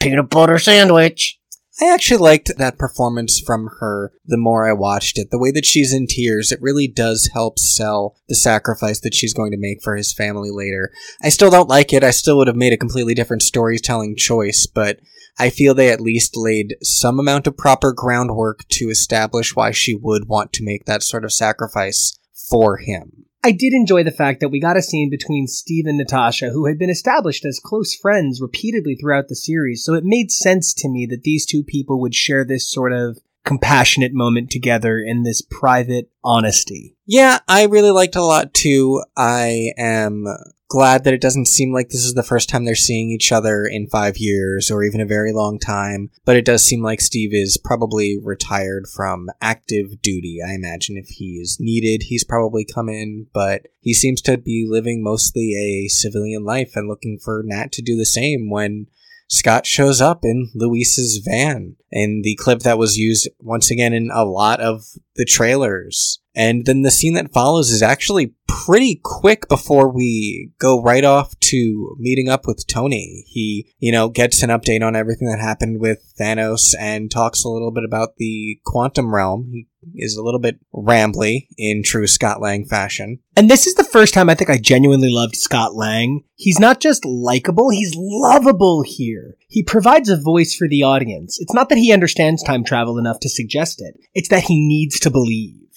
Peanut 0.00 0.28
butter 0.28 0.58
sandwich. 0.58 1.37
I 1.80 1.92
actually 1.92 2.18
liked 2.18 2.50
that 2.56 2.78
performance 2.78 3.38
from 3.38 3.70
her 3.78 4.12
the 4.26 4.36
more 4.36 4.68
I 4.68 4.72
watched 4.72 5.16
it. 5.16 5.30
The 5.30 5.38
way 5.38 5.52
that 5.52 5.64
she's 5.64 5.92
in 5.92 6.08
tears, 6.08 6.50
it 6.50 6.60
really 6.60 6.88
does 6.88 7.30
help 7.32 7.58
sell 7.58 8.16
the 8.28 8.34
sacrifice 8.34 8.98
that 9.00 9.14
she's 9.14 9.32
going 9.32 9.52
to 9.52 9.58
make 9.58 9.82
for 9.82 9.94
his 9.94 10.12
family 10.12 10.50
later. 10.50 10.92
I 11.22 11.28
still 11.28 11.50
don't 11.50 11.68
like 11.68 11.92
it. 11.92 12.02
I 12.02 12.10
still 12.10 12.36
would 12.38 12.48
have 12.48 12.56
made 12.56 12.72
a 12.72 12.78
completely 12.78 13.14
different 13.14 13.42
storytelling 13.42 14.16
choice, 14.16 14.66
but 14.66 14.98
I 15.38 15.50
feel 15.50 15.72
they 15.72 15.92
at 15.92 16.00
least 16.00 16.36
laid 16.36 16.76
some 16.82 17.20
amount 17.20 17.46
of 17.46 17.56
proper 17.56 17.92
groundwork 17.92 18.66
to 18.70 18.90
establish 18.90 19.54
why 19.54 19.70
she 19.70 19.94
would 19.94 20.26
want 20.26 20.52
to 20.54 20.64
make 20.64 20.86
that 20.86 21.04
sort 21.04 21.24
of 21.24 21.32
sacrifice 21.32 22.18
for 22.34 22.78
him. 22.78 23.26
I 23.48 23.52
did 23.52 23.72
enjoy 23.72 24.04
the 24.04 24.10
fact 24.10 24.40
that 24.40 24.50
we 24.50 24.60
got 24.60 24.76
a 24.76 24.82
scene 24.82 25.08
between 25.08 25.46
Steve 25.46 25.86
and 25.86 25.96
Natasha, 25.96 26.50
who 26.50 26.66
had 26.66 26.78
been 26.78 26.90
established 26.90 27.46
as 27.46 27.58
close 27.58 27.94
friends 27.94 28.42
repeatedly 28.42 28.94
throughout 28.94 29.28
the 29.28 29.34
series, 29.34 29.82
so 29.82 29.94
it 29.94 30.04
made 30.04 30.30
sense 30.30 30.74
to 30.74 30.86
me 30.86 31.06
that 31.06 31.22
these 31.22 31.46
two 31.46 31.64
people 31.64 31.98
would 31.98 32.14
share 32.14 32.44
this 32.44 32.70
sort 32.70 32.92
of 32.92 33.18
compassionate 33.48 34.12
moment 34.12 34.50
together 34.50 35.00
in 35.00 35.22
this 35.22 35.40
private 35.40 36.10
honesty. 36.22 36.96
Yeah, 37.06 37.38
I 37.48 37.64
really 37.64 37.90
liked 37.90 38.14
a 38.14 38.22
lot 38.22 38.52
too. 38.52 39.02
I 39.16 39.72
am 39.78 40.26
glad 40.68 41.04
that 41.04 41.14
it 41.14 41.20
doesn't 41.22 41.46
seem 41.46 41.72
like 41.72 41.88
this 41.88 42.04
is 42.04 42.12
the 42.12 42.22
first 42.22 42.50
time 42.50 42.66
they're 42.66 42.74
seeing 42.74 43.10
each 43.10 43.32
other 43.32 43.64
in 43.64 43.86
five 43.86 44.18
years 44.18 44.70
or 44.70 44.84
even 44.84 45.00
a 45.00 45.06
very 45.06 45.32
long 45.32 45.58
time, 45.58 46.10
but 46.26 46.36
it 46.36 46.44
does 46.44 46.62
seem 46.62 46.82
like 46.82 47.00
Steve 47.00 47.30
is 47.32 47.56
probably 47.56 48.18
retired 48.22 48.86
from 48.94 49.30
active 49.40 50.02
duty. 50.02 50.40
I 50.46 50.52
imagine 50.52 50.98
if 50.98 51.08
he 51.08 51.38
is 51.40 51.56
needed, 51.58 52.04
he's 52.04 52.24
probably 52.24 52.66
come 52.66 52.90
in, 52.90 53.28
but 53.32 53.62
he 53.80 53.94
seems 53.94 54.20
to 54.22 54.36
be 54.36 54.66
living 54.68 55.02
mostly 55.02 55.54
a 55.54 55.88
civilian 55.88 56.44
life 56.44 56.72
and 56.74 56.86
looking 56.86 57.18
for 57.18 57.42
Nat 57.46 57.72
to 57.72 57.82
do 57.82 57.96
the 57.96 58.04
same 58.04 58.50
when 58.50 58.88
Scott 59.28 59.66
shows 59.66 60.00
up 60.00 60.20
in 60.24 60.50
Luis's 60.54 61.18
van 61.18 61.76
in 61.90 62.22
the 62.22 62.34
clip 62.36 62.60
that 62.60 62.78
was 62.78 62.96
used 62.96 63.28
once 63.40 63.70
again 63.70 63.92
in 63.92 64.10
a 64.12 64.24
lot 64.24 64.60
of 64.60 64.84
the 65.16 65.26
trailers. 65.26 66.20
And 66.38 66.66
then 66.66 66.82
the 66.82 66.92
scene 66.92 67.14
that 67.14 67.32
follows 67.32 67.70
is 67.70 67.82
actually 67.82 68.32
pretty 68.46 69.00
quick 69.02 69.48
before 69.48 69.88
we 69.88 70.52
go 70.60 70.80
right 70.80 71.04
off 71.04 71.38
to 71.40 71.96
meeting 71.98 72.28
up 72.28 72.46
with 72.46 72.64
Tony. 72.68 73.24
He, 73.26 73.72
you 73.80 73.90
know, 73.90 74.08
gets 74.08 74.44
an 74.44 74.50
update 74.50 74.86
on 74.86 74.94
everything 74.94 75.26
that 75.28 75.40
happened 75.40 75.80
with 75.80 76.14
Thanos 76.18 76.76
and 76.78 77.10
talks 77.10 77.42
a 77.42 77.48
little 77.48 77.72
bit 77.72 77.82
about 77.82 78.18
the 78.18 78.60
quantum 78.64 79.12
realm. 79.12 79.50
He 79.50 79.66
is 79.96 80.16
a 80.16 80.22
little 80.22 80.38
bit 80.38 80.60
rambly 80.72 81.48
in 81.56 81.82
true 81.82 82.06
Scott 82.06 82.40
Lang 82.40 82.64
fashion. 82.64 83.18
And 83.36 83.50
this 83.50 83.66
is 83.66 83.74
the 83.74 83.82
first 83.82 84.14
time 84.14 84.30
I 84.30 84.36
think 84.36 84.48
I 84.48 84.58
genuinely 84.58 85.10
loved 85.10 85.34
Scott 85.34 85.74
Lang. 85.74 86.22
He's 86.36 86.60
not 86.60 86.80
just 86.80 87.04
likable, 87.04 87.70
he's 87.70 87.94
lovable 87.96 88.82
here. 88.82 89.34
He 89.48 89.64
provides 89.64 90.08
a 90.08 90.20
voice 90.20 90.54
for 90.54 90.68
the 90.68 90.84
audience. 90.84 91.40
It's 91.40 91.54
not 91.54 91.68
that 91.70 91.78
he 91.78 91.92
understands 91.92 92.44
time 92.44 92.62
travel 92.62 92.96
enough 92.96 93.18
to 93.20 93.28
suggest 93.28 93.80
it, 93.80 93.96
it's 94.14 94.28
that 94.28 94.44
he 94.44 94.56
needs 94.56 95.00
to 95.00 95.10
believe. 95.10 95.67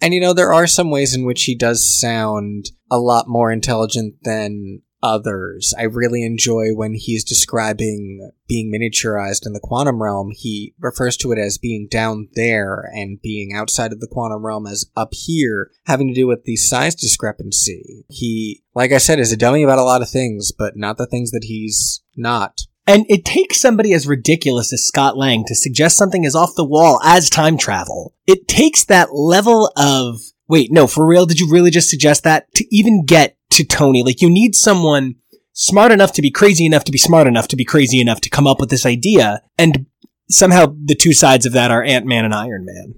And 0.00 0.14
you 0.14 0.20
know, 0.20 0.32
there 0.32 0.52
are 0.52 0.66
some 0.66 0.90
ways 0.90 1.14
in 1.14 1.24
which 1.24 1.44
he 1.44 1.54
does 1.54 1.98
sound 1.98 2.70
a 2.90 2.98
lot 2.98 3.28
more 3.28 3.52
intelligent 3.52 4.14
than 4.22 4.82
others. 5.02 5.74
I 5.78 5.84
really 5.84 6.24
enjoy 6.24 6.74
when 6.74 6.94
he's 6.94 7.24
describing 7.24 8.30
being 8.46 8.72
miniaturized 8.72 9.46
in 9.46 9.52
the 9.52 9.60
quantum 9.60 10.02
realm. 10.02 10.30
He 10.34 10.74
refers 10.78 11.16
to 11.18 11.32
it 11.32 11.38
as 11.38 11.58
being 11.58 11.88
down 11.90 12.28
there 12.34 12.90
and 12.92 13.20
being 13.22 13.52
outside 13.54 13.92
of 13.92 14.00
the 14.00 14.08
quantum 14.08 14.44
realm 14.44 14.66
as 14.66 14.90
up 14.96 15.10
here, 15.12 15.70
having 15.86 16.08
to 16.08 16.14
do 16.14 16.26
with 16.26 16.44
the 16.44 16.56
size 16.56 16.94
discrepancy. 16.94 18.04
He, 18.08 18.62
like 18.74 18.92
I 18.92 18.98
said, 18.98 19.18
is 19.18 19.32
a 19.32 19.36
dummy 19.36 19.62
about 19.62 19.78
a 19.78 19.84
lot 19.84 20.02
of 20.02 20.10
things, 20.10 20.52
but 20.52 20.76
not 20.76 20.98
the 20.98 21.06
things 21.06 21.30
that 21.30 21.44
he's 21.44 22.02
not. 22.16 22.62
And 22.90 23.06
it 23.08 23.24
takes 23.24 23.60
somebody 23.60 23.92
as 23.92 24.08
ridiculous 24.08 24.72
as 24.72 24.84
Scott 24.84 25.16
Lang 25.16 25.44
to 25.46 25.54
suggest 25.54 25.96
something 25.96 26.26
as 26.26 26.34
off 26.34 26.56
the 26.56 26.64
wall 26.64 27.00
as 27.04 27.30
time 27.30 27.56
travel. 27.56 28.14
It 28.26 28.48
takes 28.48 28.84
that 28.86 29.14
level 29.14 29.70
of, 29.76 30.18
wait, 30.48 30.72
no, 30.72 30.88
for 30.88 31.06
real? 31.06 31.24
Did 31.24 31.38
you 31.38 31.48
really 31.48 31.70
just 31.70 31.88
suggest 31.88 32.24
that 32.24 32.52
to 32.54 32.66
even 32.74 33.04
get 33.04 33.36
to 33.50 33.64
Tony? 33.64 34.02
Like 34.02 34.20
you 34.20 34.28
need 34.28 34.56
someone 34.56 35.14
smart 35.52 35.92
enough 35.92 36.12
to 36.14 36.22
be 36.22 36.32
crazy 36.32 36.66
enough 36.66 36.82
to 36.82 36.90
be 36.90 36.98
smart 36.98 37.28
enough 37.28 37.46
to 37.48 37.56
be 37.56 37.64
crazy 37.64 38.00
enough 38.00 38.20
to 38.22 38.28
come 38.28 38.48
up 38.48 38.58
with 38.58 38.70
this 38.70 38.84
idea. 38.84 39.40
And 39.56 39.86
somehow 40.28 40.74
the 40.84 40.96
two 40.96 41.12
sides 41.12 41.46
of 41.46 41.52
that 41.52 41.70
are 41.70 41.84
Ant-Man 41.84 42.24
and 42.24 42.34
Iron 42.34 42.64
Man. 42.64 42.94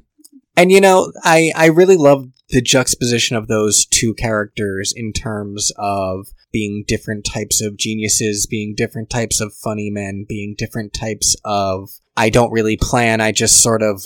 And 0.56 0.72
you 0.72 0.80
know, 0.80 1.12
I, 1.22 1.52
I 1.54 1.66
really 1.66 1.98
love 1.98 2.28
the 2.48 2.62
juxtaposition 2.62 3.36
of 3.36 3.46
those 3.46 3.84
two 3.84 4.14
characters 4.14 4.94
in 4.96 5.12
terms 5.12 5.70
of 5.76 6.28
being 6.52 6.84
different 6.86 7.24
types 7.24 7.60
of 7.60 7.76
geniuses, 7.76 8.46
being 8.46 8.74
different 8.76 9.10
types 9.10 9.40
of 9.40 9.54
funny 9.54 9.90
men, 9.90 10.26
being 10.28 10.54
different 10.56 10.92
types 10.92 11.36
of 11.44 11.88
I 12.16 12.30
don't 12.30 12.52
really 12.52 12.76
plan, 12.76 13.20
I 13.20 13.32
just 13.32 13.62
sort 13.62 13.82
of 13.82 14.02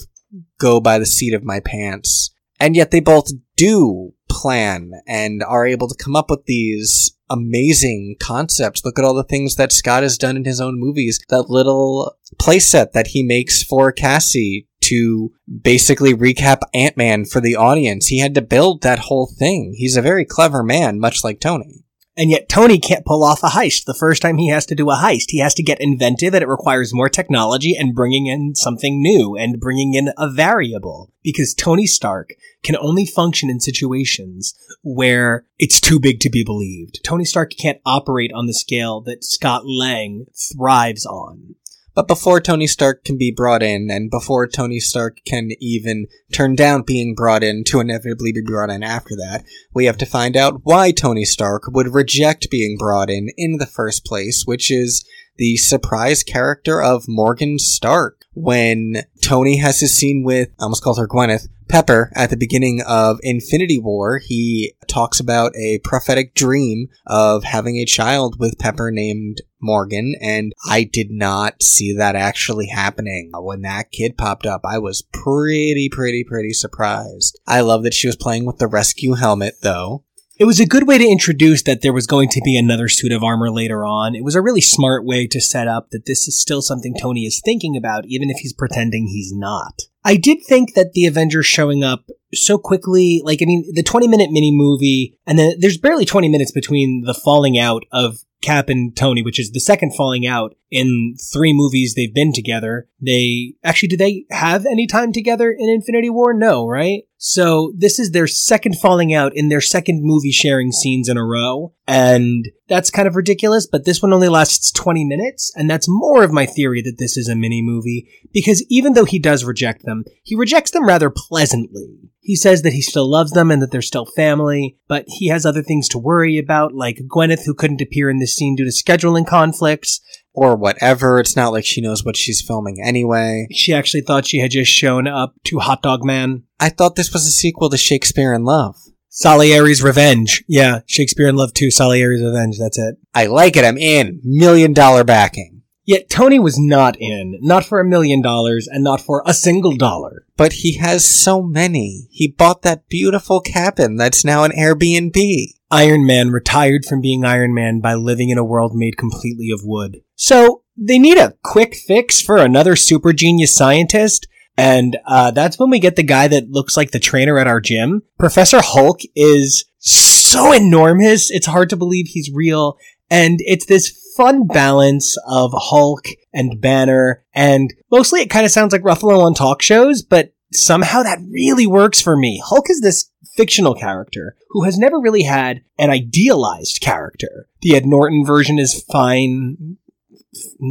go 0.59 0.81
by 0.81 0.99
the 0.99 1.07
seat 1.07 1.35
of 1.35 1.45
my 1.45 1.61
pants. 1.61 2.31
And 2.59 2.75
yet 2.75 2.91
they 2.91 3.01
both 3.01 3.31
do 3.57 4.13
plan 4.31 4.93
and 5.07 5.43
are 5.43 5.67
able 5.67 5.89
to 5.89 6.03
come 6.03 6.17
up 6.17 6.31
with 6.31 6.45
these 6.47 7.17
amazing 7.29 8.17
concepts. 8.21 8.85
Look 8.85 8.99
at 8.99 9.05
all 9.05 9.15
the 9.15 9.25
things 9.25 9.57
that 9.57 9.73
Scott 9.73 10.03
has 10.03 10.19
done 10.19 10.37
in 10.37 10.45
his 10.45 10.61
own 10.61 10.79
movies. 10.79 11.21
That 11.29 11.51
little 11.51 12.17
playset 12.41 12.93
that 12.93 13.09
he 13.09 13.23
makes 13.23 13.63
for 13.63 13.93
Cassie 13.93 14.69
to 14.83 15.33
basically 15.63 16.15
recap 16.15 16.61
Ant 16.73 16.97
Man 16.97 17.25
for 17.25 17.41
the 17.41 17.57
audience. 17.57 18.07
He 18.07 18.21
had 18.21 18.35
to 18.37 18.43
build 18.43 18.83
that 18.83 19.01
whole 19.01 19.27
thing. 19.27 19.75
He's 19.77 19.97
a 19.97 20.03
very 20.03 20.25
clever 20.25 20.63
man, 20.63 21.01
much 21.01 21.25
like 21.25 21.41
Tony. 21.41 21.86
And 22.17 22.31
yet 22.31 22.49
Tony 22.49 22.79
can't 22.79 23.05
pull 23.05 23.23
off 23.23 23.43
a 23.43 23.49
heist. 23.49 23.85
The 23.85 23.93
first 23.95 24.23
time 24.23 24.39
he 24.39 24.49
has 24.49 24.65
to 24.67 24.75
do 24.75 24.89
a 24.89 24.97
heist, 24.97 25.27
he 25.29 25.39
has 25.41 25.53
to 25.55 25.63
get 25.63 25.81
inventive 25.81 26.33
and 26.33 26.43
it 26.43 26.49
requires 26.49 26.95
more 26.95 27.11
technology 27.11 27.77
and 27.77 27.95
bringing 27.95 28.27
in 28.27 28.55
something 28.55 29.03
new 29.03 29.37
and 29.37 29.61
bringing 29.61 29.95
in 29.95 30.11
a 30.17 30.31
variable. 30.31 31.13
Because 31.23 31.53
Tony 31.53 31.87
Stark 31.87 32.31
can 32.63 32.77
only 32.77 33.05
function 33.05 33.51
in 33.51 33.61
situations 33.61 34.55
where 34.83 35.45
it's 35.59 35.81
too 35.81 36.01
big 36.01 36.21
to 36.21 36.31
be 36.31 36.43
believed. 36.43 37.01
Tony 37.05 37.25
Stark 37.25 37.53
can't 37.61 37.81
operate 37.85 38.33
on 38.33 38.47
the 38.47 38.55
scale 38.55 39.03
that 39.03 39.23
Scott 39.23 39.63
Lang 39.67 40.27
thrives 40.55 41.05
on. 41.05 41.57
But 41.97 42.09
before 42.09 42.43
Tony 42.43 42.67
Stark 42.67 43.05
can 43.05 43.17
be 43.17 43.33
brought 43.35 43.63
in, 43.63 43.91
and 43.91 44.11
before 44.11 44.47
Tony 44.47 44.81
Stark 44.81 45.21
can 45.27 45.53
even 45.61 46.09
turn 46.31 46.55
down 46.55 46.83
being 46.83 47.15
brought 47.15 47.43
in 47.43 47.65
to 47.69 47.81
inevitably 47.81 48.33
be 48.33 48.43
brought 48.43 48.69
in 48.69 48.83
after 48.83 49.17
that, 49.17 49.45
we 49.73 49.87
have 49.87 49.97
to 49.97 50.07
find 50.07 50.37
out 50.37 50.61
why 50.65 50.93
Tony 50.93 51.25
Stark 51.25 51.63
would 51.69 51.95
reject 51.95 52.51
being 52.51 52.77
brought 52.77 53.09
in 53.09 53.31
in 53.39 53.57
the 53.57 53.65
first 53.65 54.05
place, 54.05 54.43
which 54.45 54.71
is 54.71 55.09
the 55.39 55.57
surprise 55.57 56.23
character 56.23 56.83
of 56.83 57.07
Morgan 57.09 57.59
Stark. 57.59 58.16
When 58.39 59.03
Tony 59.23 59.57
has 59.57 59.81
his 59.81 59.97
scene 59.97 60.23
with, 60.23 60.51
I 60.61 60.65
almost 60.65 60.85
called 60.85 60.99
her 60.99 61.09
Gwyneth, 61.09 61.49
Pepper 61.69 62.13
at 62.15 62.29
the 62.31 62.37
beginning 62.37 62.83
of 62.87 63.19
Infinity 63.23 63.79
War, 63.79 64.19
he 64.19 64.75
talks 64.87 65.19
about 65.19 65.57
a 65.57 65.81
prophetic 65.83 66.35
dream 66.35 66.89
of 67.07 67.45
having 67.45 67.77
a 67.77 67.87
child 67.87 68.39
with 68.39 68.59
Pepper 68.59 68.91
named 68.93 69.39
Morgan, 69.61 70.15
and 70.21 70.53
I 70.69 70.85
did 70.85 71.11
not 71.11 71.63
see 71.63 71.97
that 71.97 72.15
actually 72.15 72.67
happening. 72.67 73.31
When 73.35 73.63
that 73.63 73.91
kid 73.91 74.19
popped 74.19 74.47
up, 74.47 74.61
I 74.65 74.79
was 74.79 75.03
pretty, 75.13 75.89
pretty, 75.91 76.23
pretty 76.23 76.53
surprised. 76.53 77.41
I 77.47 77.63
love 77.63 77.83
that 77.85 77.95
she 77.95 78.07
was 78.07 78.17
playing 78.17 78.45
with 78.45 78.59
the 78.59 78.69
rescue 78.69 79.15
helmet, 79.15 79.55
though. 79.63 80.05
It 80.39 80.45
was 80.45 80.61
a 80.61 80.67
good 80.67 80.87
way 80.87 80.99
to 80.99 81.09
introduce 81.09 81.63
that 81.63 81.81
there 81.81 81.95
was 81.95 82.07
going 82.07 82.29
to 82.29 82.43
be 82.45 82.59
another 82.59 82.89
suit 82.89 83.11
of 83.11 83.25
armor 83.25 83.51
later 83.51 83.87
on. 83.87 84.15
It 84.15 84.23
was 84.23 84.35
a 84.35 84.43
really 84.43 84.61
smart 84.61 85.03
way 85.03 85.27
to 85.29 85.41
set 85.41 85.67
up 85.67 85.89
that 85.91 86.05
this 86.05 86.29
is 86.29 86.39
still 86.39 86.61
something 86.61 86.95
Tony 86.95 87.23
is 87.23 87.41
thinking 87.43 87.75
about, 87.75 88.05
even 88.07 88.29
if 88.29 88.41
he's 88.41 88.53
pretending 88.53 89.07
he's 89.07 89.33
not. 89.35 89.85
I 90.05 90.17
did 90.17 90.41
think 90.47 90.75
that 90.75 90.93
the 90.93 91.07
Avengers 91.07 91.47
showing 91.47 91.83
up 91.83 92.11
so 92.35 92.59
quickly, 92.59 93.23
like, 93.25 93.39
I 93.41 93.47
mean, 93.47 93.65
the 93.73 93.83
20 93.83 94.09
minute 94.09 94.31
mini 94.31 94.53
movie, 94.53 95.19
and 95.27 95.39
then 95.39 95.55
there's 95.59 95.79
barely 95.79 96.05
20 96.05 96.29
minutes 96.29 96.53
between 96.53 97.05
the 97.07 97.15
falling 97.15 97.59
out 97.59 97.85
of 97.91 98.19
Cap 98.43 98.69
and 98.69 98.95
Tony, 98.95 99.23
which 99.23 99.41
is 99.41 99.53
the 99.53 99.61
second 99.61 99.95
falling 99.97 100.27
out, 100.27 100.55
in 100.71 101.15
three 101.33 101.53
movies 101.53 101.95
they've 101.95 102.15
been 102.15 102.33
together. 102.33 102.89
They 103.01 103.55
actually, 103.63 103.89
do 103.89 103.97
they 103.97 104.25
have 104.31 104.67
any 104.67 104.87
time 104.87 105.13
together 105.13 105.55
in 105.57 105.69
Infinity 105.71 106.11
War? 106.11 106.35
No, 106.35 106.67
right? 106.67 107.03
So 107.19 107.73
this 107.77 107.99
is 107.99 108.11
their 108.11 108.27
second 108.27 108.79
falling 108.79 109.15
out 109.15 109.33
in 109.35 109.49
their 109.49 109.61
second 109.61 110.01
movie 110.03 110.33
sharing 110.33 110.73
scenes 110.73 111.09
in 111.09 111.17
a 111.17 111.25
row. 111.25 111.73
And 111.87 112.49
that's 112.69 112.91
kind 112.91 113.09
of 113.09 113.17
ridiculous, 113.17 113.67
but 113.67 113.85
this 113.85 114.03
one 114.03 114.13
only 114.13 114.29
lasts 114.29 114.71
20 114.73 115.05
minutes. 115.05 115.53
And 115.57 115.71
that's 115.71 115.87
more 115.89 116.23
of 116.23 116.33
my 116.33 116.47
theory 116.47 116.83
that 116.83 116.97
this 116.99 117.17
is 117.17 117.29
a 117.29 117.37
mini 117.37 117.63
movie 117.63 118.09
because 118.33 118.65
even 118.69 118.93
though 118.93 119.05
he 119.05 119.19
does 119.19 119.45
reject 119.45 119.85
them, 119.85 120.05
he 120.25 120.35
rejects 120.35 120.73
them 120.73 120.87
rather 120.87 121.11
pleasantly. 121.11 122.11
He 122.21 122.35
says 122.35 122.63
that 122.63 122.73
he 122.73 122.83
still 122.83 123.09
loves 123.09 123.31
them 123.31 123.53
and 123.53 123.63
that 123.63 123.71
they're 123.71 123.81
still 123.81 124.05
family, 124.05 124.77
but 124.89 125.05
he 125.07 125.29
has 125.29 125.47
other 125.47 125.63
things 125.63 125.89
to 125.91 125.99
worry 125.99 126.39
about, 126.39 126.75
like 126.75 126.99
Gwyneth, 127.09 127.47
who 127.47 127.55
couldn't 127.55 127.81
appear 127.81 128.11
in 128.11 128.19
this 128.19 128.35
scene 128.35 128.57
due 128.57 128.65
to 128.65 128.71
scheduling 128.73 129.25
conflicts, 129.25 130.01
or 130.37 130.55
whatever. 130.55 131.19
It's 131.19 131.35
not 131.35 131.51
like 131.51 131.65
she 131.65 131.81
knows 131.81 132.05
what 132.05 132.17
she's 132.17 132.43
filming 132.43 132.81
anyway. 132.85 133.49
She 133.51 133.73
actually 133.75 134.03
thought 134.03 134.27
she 134.27 134.39
had 134.39 134.53
just 134.53 134.71
shown 134.71 135.09
up 135.09 135.35
to 135.47 135.59
Hot 135.59 135.83
Dog 135.83 136.05
Man. 136.05 136.45
I 136.61 136.69
thought 136.69 136.95
this 136.95 137.13
was 137.13 137.27
a 137.27 137.31
sequel 137.31 137.71
to 137.71 137.77
Shakespeare 137.77 138.35
in 138.35 138.45
Love. 138.45 138.77
Salieri's 139.09 139.83
Revenge. 139.83 140.45
Yeah, 140.47 140.81
Shakespeare 140.87 141.27
in 141.27 141.37
Love 141.37 141.55
2, 141.55 141.71
Salieri's 141.71 142.23
Revenge. 142.23 142.59
That's 142.59 142.79
it. 142.79 142.97
I 143.15 143.27
like 143.27 143.57
it. 143.57 143.65
I'm 143.65 143.79
in. 143.79 144.21
Million 144.23 144.75
dollar 144.75 145.05
backing. 145.05 145.56
Yet 145.87 146.11
Tony 146.11 146.41
was 146.41 146.59
not 146.59 146.97
in. 146.99 147.39
Not 147.41 147.65
for 147.65 147.79
a 147.79 147.89
million 147.89 148.21
dollars 148.21 148.67
and 148.67 148.83
not 148.83 149.01
for 149.01 149.23
a 149.25 149.33
single 149.33 149.77
dollar. 149.77 150.27
But 150.37 150.55
he 150.55 150.79
has 150.79 151.05
so 151.05 151.41
many. 151.41 152.09
He 152.11 152.27
bought 152.27 152.63
that 152.63 152.89
beautiful 152.89 153.41
cabin 153.41 153.97
that's 153.97 154.25
now 154.25 154.43
an 154.43 154.51
Airbnb. 154.51 155.53
Iron 155.71 156.05
Man 156.05 156.31
retired 156.31 156.85
from 156.85 157.01
being 157.01 157.25
Iron 157.25 157.55
Man 157.55 157.81
by 157.81 157.95
living 157.95 158.31
in 158.31 158.39
a 158.39 158.45
world 158.45 158.75
made 158.75 158.99
completely 158.99 159.51
of 159.51 159.61
wood. 159.63 160.03
So 160.17 160.63
they 160.77 160.99
need 160.99 161.19
a 161.19 161.35
quick 161.43 161.77
fix 161.77 162.21
for 162.21 162.37
another 162.37 162.75
super 162.75 163.13
genius 163.13 163.55
scientist. 163.55 164.27
And 164.59 164.97
uh, 165.07 165.31
that's 165.31 165.59
when 165.59 165.71
we 165.71 165.79
get 165.79 165.97
the 165.97 166.03
guy 166.03 166.29
that 166.29 166.51
looks 166.51 166.77
like 166.77 166.91
the 166.91 166.99
trainer 166.99 167.39
at 167.39 167.47
our 167.47 167.61
gym. 167.61 168.03
Professor 168.19 168.61
Hulk 168.63 169.01
is 169.15 169.65
so 169.79 170.53
enormous, 170.53 171.31
it's 171.31 171.47
hard 171.47 171.71
to 171.71 171.77
believe 171.77 172.07
he's 172.09 172.31
real. 172.33 172.77
And 173.09 173.39
it's 173.43 173.67
this 173.67 174.06
fun 174.17 174.47
balance 174.47 175.17
of 175.29 175.53
Hulk 175.55 176.07
and 176.33 176.61
Banner. 176.61 177.25
And 177.35 177.73
mostly 177.91 178.21
it 178.21 178.31
kind 178.31 178.47
of 178.47 178.53
sounds 178.53 178.73
like 178.73 178.83
Ruffalo 178.83 179.25
on 179.25 179.35
talk 179.35 179.63
shows, 179.63 180.03
but 180.03 180.33
somehow 180.53 181.03
that 181.03 181.21
really 181.31 181.67
works 181.67 182.01
for 182.01 182.17
me. 182.17 182.43
Hulk 182.45 182.71
is 182.71 182.81
this 182.81 183.11
fictional 183.37 183.75
character 183.75 184.35
who 184.51 184.65
has 184.65 184.79
never 184.79 184.99
really 184.99 185.25
had 185.25 185.63
an 185.79 185.91
idealized 185.91 186.81
character. 186.81 187.49
The 187.61 187.77
Ed 187.77 187.87
Norton 187.87 188.25
version 188.25 188.59
is 188.59 188.83
fine. 188.91 189.77